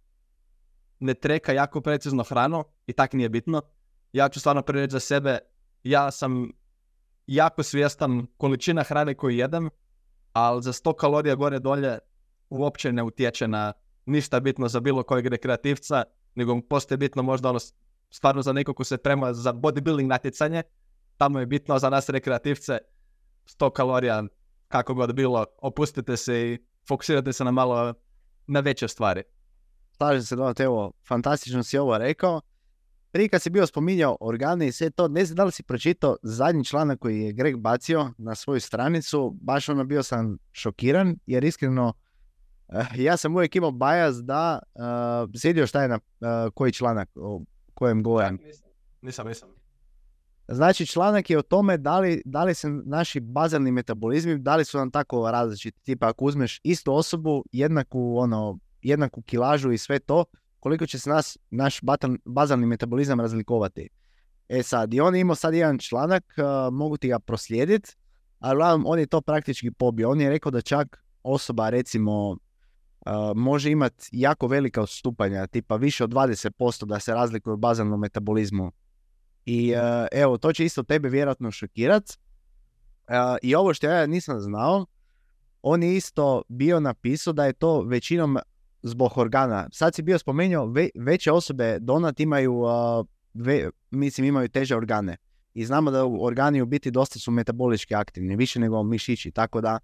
[0.98, 3.62] ne treka jako precizno hranu, i tak nije bitno,
[4.12, 5.38] ja ću stvarno prireći za sebe,
[5.82, 6.50] ja sam
[7.26, 9.70] jako svjestan količina hrane koju jedem,
[10.32, 11.98] ali za 100 kalorija gore dolje
[12.50, 13.72] uopće ne utječe na
[14.06, 16.04] ništa bitno za bilo kojeg rekreativca,
[16.34, 17.58] nego postoje bitno možda ono
[18.10, 20.62] stvarno za nekog ko se prema za bodybuilding natjecanje,
[21.16, 22.78] tamo je bitno za nas rekreativce
[23.46, 24.22] 100 kalorija
[24.68, 26.58] kako god bilo, opustite se i
[26.88, 27.94] fokusirate se na malo
[28.46, 29.22] na veće stvari.
[29.96, 32.40] Slažem se, da, evo, fantastično si ovo rekao.
[33.10, 36.16] Prije kad si bio spominjao organe i sve to, ne znam da li si pročitao
[36.22, 41.44] zadnji članak koji je Greg bacio na svoju stranicu, baš ono bio sam šokiran, jer
[41.44, 41.92] iskreno
[42.68, 47.08] eh, ja sam uvijek imao bajas da, uh, sjedio šta je na eh, koji članak
[47.14, 47.42] o
[47.74, 48.38] kojem govorim.
[49.02, 49.48] Nisam, nisam.
[50.48, 54.64] Znači članak je o tome da li, da li se naši bazalni metabolizmi, da li
[54.64, 55.80] su nam tako različiti.
[55.82, 60.24] Tipa ako uzmeš istu osobu, jednaku, ono, jednaku kilažu i sve to,
[60.60, 61.80] koliko će se nas, naš
[62.24, 63.88] bazalni metabolizam razlikovati.
[64.48, 67.96] E sad, i on je imao sad jedan članak, uh, mogu ti ga proslijediti,
[68.38, 70.10] ali uglavnom on je to praktički pobio.
[70.10, 72.36] On je rekao da čak osoba recimo uh,
[73.34, 78.72] može imati jako velika odstupanja, tipa više od 20% da se razlikuje u bazalnom metabolizmu.
[79.50, 82.04] I uh, evo, to će isto tebe vjerojatno šokirat.
[83.08, 84.86] Uh, I ovo što ja nisam znao,
[85.62, 88.38] on je isto bio napisao da je to većinom
[88.82, 89.68] zbog organa.
[89.72, 95.16] Sad si bio spomenuo, ve, veće osobe donat imaju, uh, ve, mislim imaju teže organe.
[95.54, 99.30] I znamo da organi u biti dosta su metabolički aktivni, više nego mišići.
[99.30, 99.78] Tako da,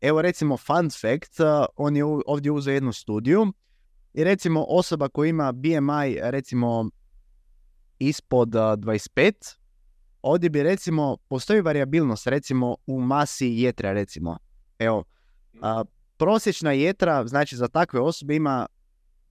[0.00, 1.46] evo recimo fun fact, uh,
[1.76, 3.52] on je ovdje uzeo jednu studiju
[4.14, 6.90] i recimo osoba koja ima BMI recimo
[8.00, 9.56] ispod uh, 25,
[10.22, 14.38] ovdje bi recimo, postoji variabilnost recimo u masi jetre recimo.
[14.78, 15.04] Evo,
[15.62, 15.84] a,
[16.16, 18.66] prosječna jetra, znači za takve osobe ima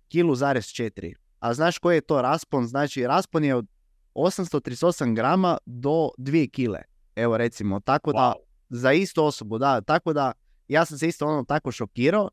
[0.08, 1.16] kilu zarez četiri.
[1.40, 2.68] A znaš koji je to raspon?
[2.68, 3.68] Znači raspon je od
[4.16, 6.80] 838 grama do 2 kile.
[7.16, 8.34] Evo recimo, tako da
[8.70, 10.32] za istu osobu, da, tako da
[10.68, 12.30] ja sam se isto ono tako šokirao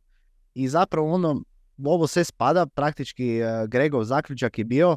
[0.54, 1.42] i zapravo ono,
[1.84, 4.96] ovo sve spada, praktički uh, Gregov zaključak je bio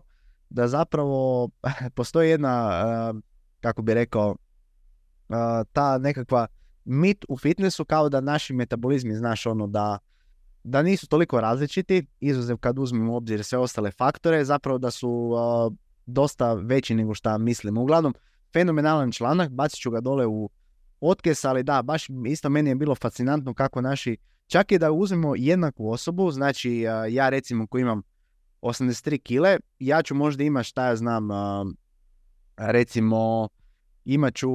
[0.50, 1.50] da zapravo
[1.96, 3.22] postoji jedna, uh,
[3.62, 5.36] kako bi rekao, uh,
[5.74, 6.48] ta nekakva
[6.86, 9.98] mit u fitnessu kao da naši metabolizmi, znaš ono da,
[10.64, 15.10] da nisu toliko različiti, izuzev kad uzmemo u obzir sve ostale faktore, zapravo da su
[15.10, 15.74] uh,
[16.06, 17.82] dosta veći nego šta mislimo.
[17.82, 18.16] Uglavnom,
[18.54, 20.50] fenomenalan članak, bacit ću ga dole u
[21.02, 24.18] otkes, ali da, baš isto meni je bilo fascinantno kako naši,
[24.48, 28.02] čak i da uzmemo jednaku osobu, znači ja recimo koji imam
[28.62, 31.30] 83 kile, ja ću možda imati šta ja znam,
[32.58, 33.50] recimo
[34.06, 34.50] imat ću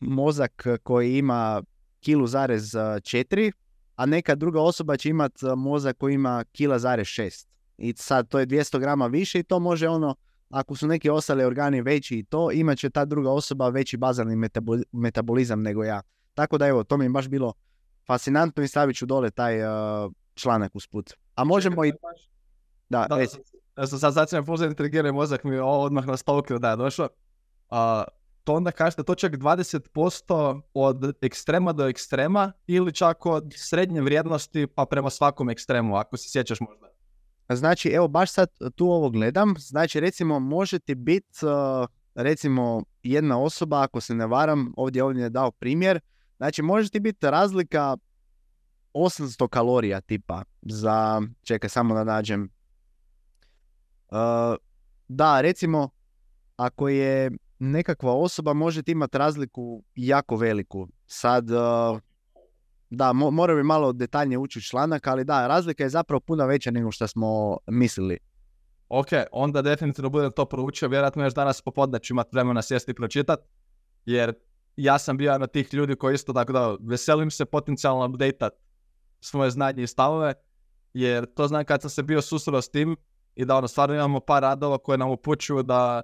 [0.00, 1.62] mozak koji ima
[2.00, 2.72] kilu zarez
[3.02, 3.52] četiri,
[3.96, 7.48] a neka druga osoba će imat mozak koji ima kila zarez šest.
[7.78, 10.14] I sad to je 200 grama više i to može ono,
[10.50, 14.36] ako su neki ostali organi veći i to, imat će ta druga osoba veći bazalni
[14.36, 16.02] metaboli- metabolizam nego ja.
[16.34, 17.52] Tako da evo, to mi je baš bilo
[18.06, 21.12] fascinantno i stavit ću dole taj uh, članak usput.
[21.34, 21.92] A možemo i...
[22.90, 23.38] Da, Da, reci.
[23.78, 26.76] ja sam sad sad sam puno integrirani mozak mi ovo odmah na stalker da je
[26.76, 27.08] došao.
[27.70, 28.04] A,
[28.44, 34.66] to onda kažete to čak 20% od ekstrema do ekstrema ili čak od srednje vrijednosti
[34.66, 36.86] pa prema svakom ekstremu, ako se sjećaš možda.
[37.48, 39.54] Znači, evo baš sad tu ovo gledam.
[39.58, 41.38] Znači, recimo, može ti biti,
[42.14, 46.00] recimo, jedna osoba, ako se ne varam, ovdje ovdje je dao primjer,
[46.36, 47.96] znači, može ti biti razlika
[48.94, 52.48] 800 kalorija tipa za, čekaj, samo da nađem.
[55.08, 55.88] Da, recimo,
[56.56, 60.88] ako je nekakva osoba, može ti imati razliku jako veliku.
[61.06, 62.00] Sad, uh,
[62.90, 66.46] da, mo- morao bi malo detaljnije ući u članak, ali da, razlika je zapravo puno
[66.46, 68.18] veća nego što smo mislili.
[68.88, 72.94] Ok, onda definitivno budem to proučio, vjerojatno još danas popodne ću imat vremena sjesti i
[72.94, 73.40] pročitat,
[74.04, 74.34] jer
[74.76, 78.52] ja sam bio jedan od tih ljudi koji isto tako da veselim se potencijalno updateat
[79.20, 80.34] svoje znanje i stavove,
[80.94, 82.96] jer to znam kad sam se bio susreo s tim
[83.40, 86.02] i da ono stvarno imamo par radova koje nam upućuju da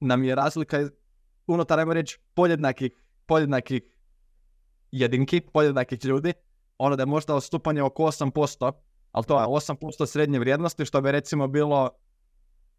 [0.00, 0.88] nam je razlika
[1.46, 2.92] unutar, ajmo reći, podjednakih,
[3.26, 3.82] podjednakih
[4.90, 6.32] jedinki, podjednakih ljudi,
[6.78, 8.72] ono da je možda odstupanje oko 8%,
[9.12, 11.90] ali to je 8% srednje vrijednosti, što bi recimo bilo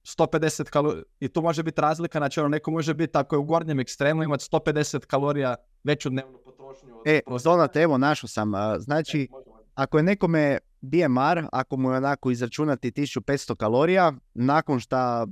[0.04, 3.44] 150 kalorija, i tu može biti razlika, znači ono neko može biti, ako je u
[3.44, 6.96] gornjem ekstremu, imati 150 kalorija veću dnevnu potrošnju.
[6.96, 7.50] od E, prosjeka.
[7.50, 8.52] Donat, evo, našao sam.
[8.80, 9.28] Znači, E,
[9.76, 15.28] ako je nekome BMR, ako mu je onako izračunati 1500 kalorija, nakon što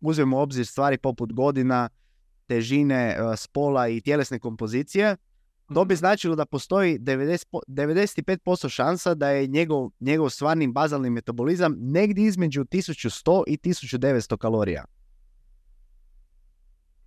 [0.00, 1.88] uzmemo u obzir stvari poput godina,
[2.46, 5.16] težine, e, spola i tjelesne kompozicije,
[5.74, 11.10] to bi značilo da postoji 90, po- 95% šansa da je njegov, njegov stvarni bazalni
[11.10, 14.84] metabolizam negdje između 1100 i 1900 kalorija.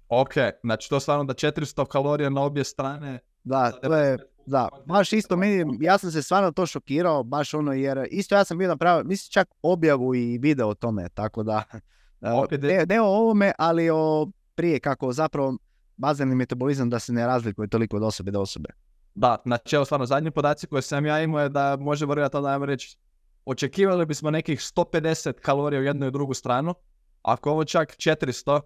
[0.10, 3.20] Ok, znači to stvarno da 400 kalorija na obje strane.
[3.44, 7.74] Da, to je, da, baš isto meni, ja sam se stvarno to šokirao, baš ono,
[7.74, 11.64] jer isto ja sam bio napravio, mislim čak objavu i video o tome, tako da,
[12.22, 15.58] Opet ne, ne o ovome, ali o prije kako zapravo
[15.98, 18.70] bazalni metabolizam da se ne razlikuje toliko od osobe do osobe.
[19.16, 22.58] Da, znači evo stvarno zadnji podaci koje sam ja imao je da može vjerojatno da
[22.58, 22.98] reći
[23.46, 26.74] očekivali bismo nekih 150 kalorija u jednu i drugu stranu,
[27.22, 28.60] ako ovo čak 400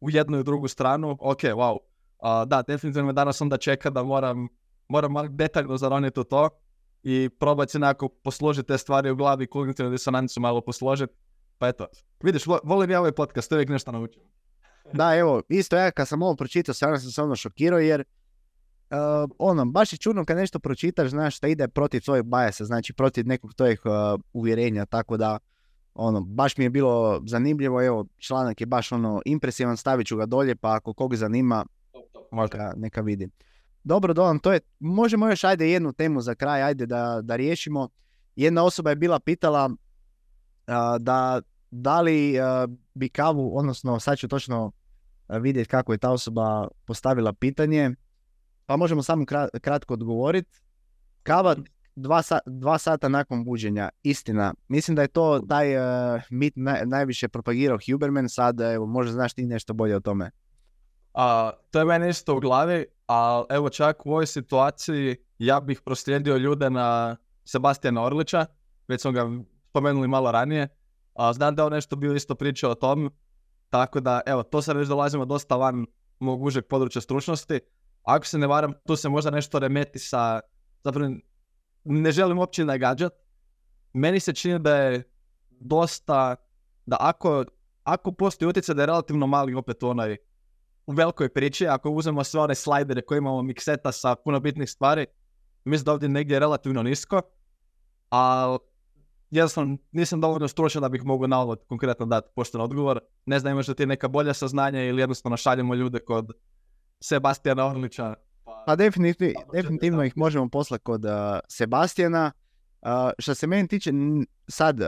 [0.00, 1.76] u jednu i drugu stranu, ok, wow.
[2.18, 4.48] A, da, definitivno me danas onda čeka da moram,
[4.88, 6.48] moram malo detaljno zaroniti u to,
[7.02, 11.14] i probat se nekako posložiti te stvari u glavi, kognitivnu disonancu malo posložiti.
[11.58, 11.86] Pa eto,
[12.22, 14.22] vidiš, vo- volim ja ovaj podcast, uvijek nešto naučim.
[14.92, 18.00] Da, evo, isto ja kad sam ovo pročitao, stvarno sam se ono šokirao jer
[18.90, 22.92] uh, ono, baš je čudno kad nešto pročitaš, znaš, šta ide protiv tvojeg bajasa, znači
[22.92, 25.38] protiv nekog tvojeg uh, uvjerenja, tako da
[25.94, 30.26] ono, baš mi je bilo zanimljivo, evo, članak je baš ono impresivan, stavit ću ga
[30.26, 31.66] dolje, pa ako kog zanima,
[32.32, 33.28] neka, neka vidi.
[33.86, 37.88] Dobro, Dolan, to je, možemo još ajde jednu temu za kraj, ajde da, da riješimo.
[38.36, 39.70] Jedna osoba je bila pitala
[40.66, 41.40] a, da,
[41.70, 44.72] da li a, bi kavu, odnosno sad ću točno
[45.28, 47.90] vidjeti kako je ta osoba postavila pitanje,
[48.66, 50.60] pa možemo samo kra- kratko odgovoriti.
[51.22, 51.56] Kava
[51.96, 54.54] dva, sa- dva sata nakon buđenja, istina.
[54.68, 59.34] Mislim da je to taj a, mit naj- najviše propagirao Huberman, sad evo, možda znaš
[59.34, 60.30] ti nešto bolje o tome.
[61.14, 65.80] A, to je meni isto u glavi, a evo čak u ovoj situaciji ja bih
[65.80, 68.46] proslijedio ljude na Sebastijana Orlića,
[68.88, 69.30] već smo ga
[69.70, 70.68] spomenuli malo ranije,
[71.14, 73.10] a znam da je on nešto bio isto pričao o tom,
[73.70, 75.86] tako da evo, to sad već dolazimo dosta van
[76.18, 77.60] mog užeg područja stručnosti.
[78.02, 80.40] Ako se ne varam, tu se možda nešto remeti sa,
[80.84, 81.14] zapravo
[81.84, 83.12] ne želim uopće nagađat,
[83.92, 85.02] meni se čini da je
[85.50, 86.36] dosta,
[86.86, 87.44] da ako,
[87.84, 90.16] ako postoji utjecaj da je relativno mali opet u onoj
[90.86, 95.06] u velikoj priči, ako uzmemo sve one slajdere koje imamo mikseta sa puno bitnih stvari,
[95.64, 97.22] mislim da ovdje negdje je relativno nisko,
[98.08, 98.58] ali
[99.30, 103.00] jednostavno nisam dovoljno stručan da bih mogao na ovo konkretno dati pošten odgovor.
[103.26, 106.32] Ne znam imaš li ti neka bolja saznanja ili jednostavno šaljemo ljude kod
[107.00, 108.14] Sebastijana Orlića.
[108.66, 111.10] Pa ćete definitivno ih možemo poslati kod uh,
[111.48, 112.32] Sebastijana.
[112.82, 113.92] Uh, što se meni tiče,
[114.48, 114.86] sad uh,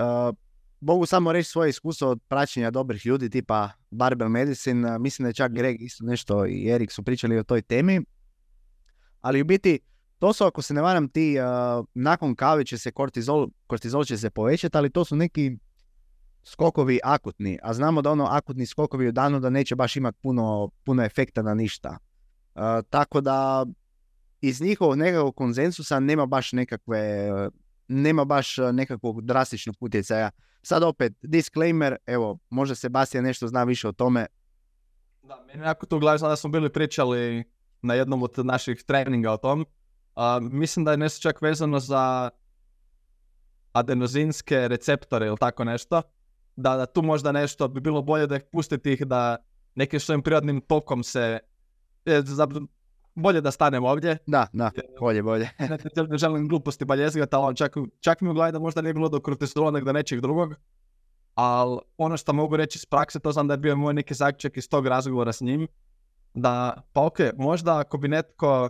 [0.80, 4.98] mogu samo reći svoje iskustvo od praćenja dobrih ljudi tipa Barbell Medicine.
[4.98, 8.00] mislim da je čak Greg isto nešto i Erik su pričali o toj temi.
[9.20, 9.80] Ali u biti,
[10.18, 14.18] to su ako se ne varam ti, uh, nakon kave će se kortizol, kortizol će
[14.18, 15.56] se povećati, ali to su neki
[16.44, 17.58] skokovi akutni.
[17.62, 21.42] A znamo da ono akutni skokovi u danu da neće baš imati puno, puno efekta
[21.42, 21.98] na ništa.
[22.54, 23.66] Uh, tako da
[24.40, 27.30] iz njihovog nekakvog konsenzusa nema baš nekakve
[27.88, 30.30] nema baš nekakvog drastičnog utjecaja.
[30.62, 34.26] Sad opet, disclaimer, evo, možda Sebastian nešto zna više o tome.
[35.22, 37.44] Da, meni jako tu u glavi da smo bili pričali
[37.82, 39.66] na jednom od naših treninga o tom.
[40.14, 42.30] A, mislim da je nešto čak vezano za
[43.72, 46.02] adenozinske receptore ili tako nešto.
[46.56, 49.36] Da, da tu možda nešto bi bilo bolje da pustiti ih da
[49.74, 51.38] nekim svojim prirodnim tokom se...
[53.18, 54.18] e, bolje da stanem ovdje.
[54.26, 54.70] Da, da,
[55.00, 55.50] bolje, bolje.
[56.08, 59.20] ne, želim gluposti baljezgati, ali čak, čak mi u glavi da možda nije bilo do
[59.20, 60.54] kortizola nego do nečeg drugog.
[61.34, 64.56] Ali ono što mogu reći iz prakse, to znam da je bio moj neki zaključak
[64.56, 65.68] iz tog razgovora s njim,
[66.34, 68.68] da, pa ok, možda ako bi netko,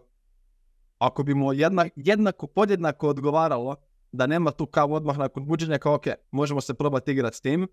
[0.98, 3.76] ako bi mu jedna, jednako, podjednako odgovaralo
[4.12, 7.68] da nema tu kavu odmah nakon buđenja, kao ok, možemo se probati igrati s tim,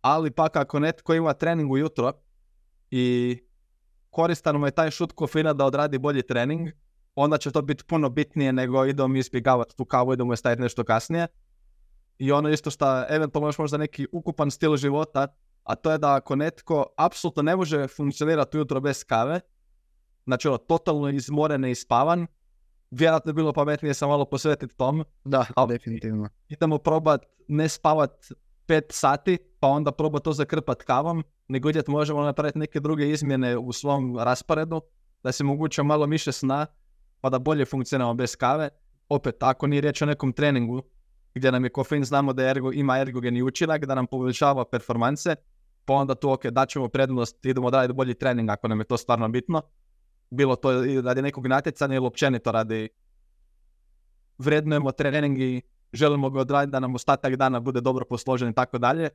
[0.00, 2.12] ali pak ako netko ima trening ujutro
[2.90, 3.38] i
[4.10, 6.68] koristan mu je taj šut kofina da odradi bolji trening,
[7.14, 10.84] onda će to biti puno bitnije nego idemo izbjegavati tu kavu, idemo je staviti nešto
[10.84, 11.26] kasnije.
[12.18, 15.26] I ono isto što eventualno još možda neki ukupan stil života,
[15.62, 19.40] a to je da ako netko apsolutno ne može funkcionirati ujutro bez kave,
[20.24, 22.26] znači ono, totalno izmoren i spavan,
[22.90, 26.28] vjerojatno je bilo pametnije se malo posvetiti tom, Da, definitivno.
[26.48, 28.26] idemo probat ne spavat
[28.70, 33.56] 5 sati, pa onda probat to zakrpat kavom, nego vidjeti možemo napraviti neke druge izmjene
[33.56, 34.80] u svom rasporedu,
[35.22, 36.66] da se moguće malo više sna,
[37.20, 38.68] pa da bolje funkcioniramo bez kave.
[39.08, 40.82] Opet, ako nije riječ o nekom treningu,
[41.34, 45.36] gdje nam je kofein, znamo da ergo, ima ergogeni učinak, da nam poboljšava performanse,
[45.84, 49.28] pa onda tu, ok, daćemo prednost, idemo dalje bolji trening ako nam je to stvarno
[49.28, 49.62] bitno.
[50.30, 50.70] Bilo to
[51.04, 52.88] radi nekog natjecanja ili općenito radi
[54.38, 58.78] vrednujemo trening i želimo ga odraditi da nam ostatak dana bude dobro posložen i tako
[58.78, 59.08] dalje.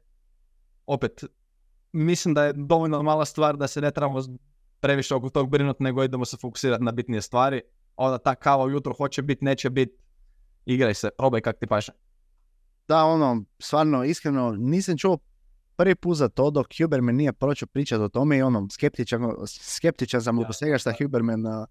[0.85, 1.23] Opet,
[1.91, 4.19] mislim da je dovoljno mala stvar da se ne trebamo
[4.79, 7.61] previše oko tog brinuti, nego idemo se fokusirati na bitnije stvari.
[7.95, 9.97] Onda ta kava ujutro hoće biti, neće biti,
[10.65, 11.91] igraj se, probaj kak ti paše.
[12.87, 15.17] Da, ono, stvarno, iskreno, nisam čuo
[15.75, 20.21] prvi put za to dok Huberman nije počeo pričati o tome i ono, skeptičan, skeptičan
[20.21, 20.53] sam oko Da.
[20.53, 21.65] svega što Huberman a,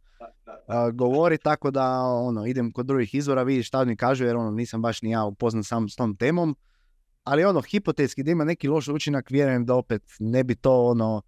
[0.66, 4.50] a, govori, tako da ono, idem kod drugih izvora, vidiš šta oni kažu, jer ono,
[4.50, 6.56] nisam baš ni ja upoznat sam s tom temom.
[7.24, 11.22] Ali ono, hipotetski da ima neki loš učinak, vjerujem da opet ne bi to ono,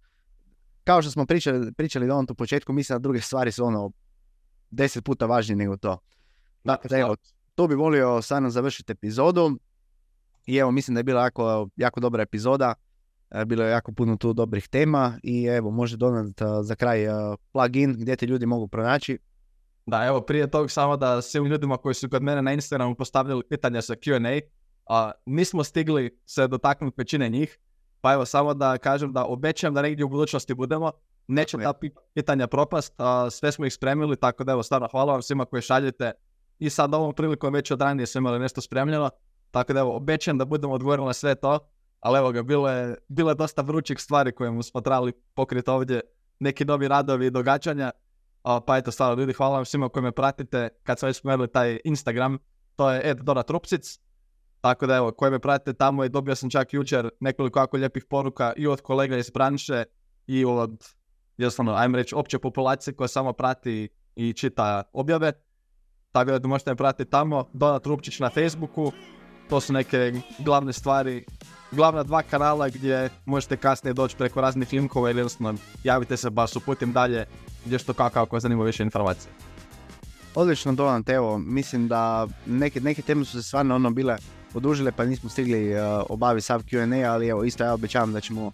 [0.83, 3.91] kao što smo pričali, pričali da on u početku, mislim da druge stvari su ono,
[4.71, 5.97] deset puta važnije nego to.
[6.63, 7.15] Dakle, da, evo,
[7.55, 9.57] tu bi volio stvarno završiti epizodu.
[10.47, 12.73] I evo, mislim da je bila jako, jako dobra epizoda.
[13.31, 17.05] E, Bilo je jako puno tu dobrih tema i evo, može donat e, za kraj
[17.05, 17.09] e,
[17.51, 19.19] plugin gdje te ljudi mogu pronaći.
[19.85, 23.43] Da, evo, prije tog samo da svim ljudima koji su kod mene na Instagramu postavljali
[23.49, 24.39] pitanja sa Q&A,
[24.85, 27.59] a, nismo stigli se dotaknuti većine njih,
[28.01, 30.91] pa evo samo da kažem da obećam da negdje u budućnosti budemo,
[31.27, 31.73] neće ta
[32.13, 35.61] pitanja propast, a, sve smo ih spremili, tako da evo stvarno hvala vam svima koji
[35.61, 36.11] šaljete
[36.59, 39.09] i sad ovom prilikom već od ranije smo imali nešto spremljeno,
[39.57, 41.59] tako da evo obećam da budemo odgovorili na sve to,
[41.99, 46.01] ali evo ga, bilo je, bilo je dosta vrućih stvari koje smo trebali pokriti ovdje,
[46.39, 47.91] neki novi radovi i događanja,
[48.43, 51.51] a, pa eto stvarno ljudi, hvala vam svima koji me pratite, kad sam već spomenuli
[51.51, 52.37] taj Instagram,
[52.75, 53.99] to je Ed Dora Trupcic,
[54.61, 58.05] tako da evo, koji me pratite tamo i dobio sam čak jučer nekoliko jako lijepih
[58.05, 59.83] poruka i od kolega iz branše
[60.27, 60.83] i od,
[61.37, 65.31] jednostavno, ajmo reći, opće populacije koja samo prati i čita objave.
[66.11, 68.91] Tako da možete me pratiti tamo, Donat Trupčić na Facebooku,
[69.49, 71.25] to su neke glavne stvari,
[71.71, 76.55] glavna dva kanala gdje možete kasnije doći preko raznih linkova ili jednostavno javite se baš
[76.55, 77.25] uputim dalje
[77.65, 79.31] gdje što kako ako zanima više informacije.
[80.35, 84.17] Odlično Donat, evo, mislim da neke, neke teme su se stvarno ono bile
[84.53, 85.79] odužile pa nismo stigli uh,
[86.09, 88.51] obaviti sav Q&A, ali evo isto ja obećavam da ćemo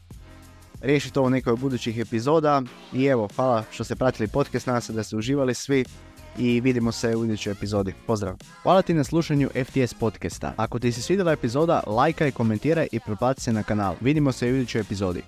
[0.81, 2.61] riješiti ovo u nekoj budućih epizoda
[2.93, 5.85] i evo, hvala što ste pratili podcast, nadam se da ste uživali svi
[6.37, 7.93] i vidimo se u idućoj epizodi.
[8.07, 8.35] Pozdrav!
[8.63, 10.53] Hvala ti na slušanju FTS podcasta.
[10.57, 13.95] Ako ti se svidjela epizoda, lajkaj, komentiraj i prebaci se na kanal.
[14.01, 15.23] Vidimo se u idućoj epizodi.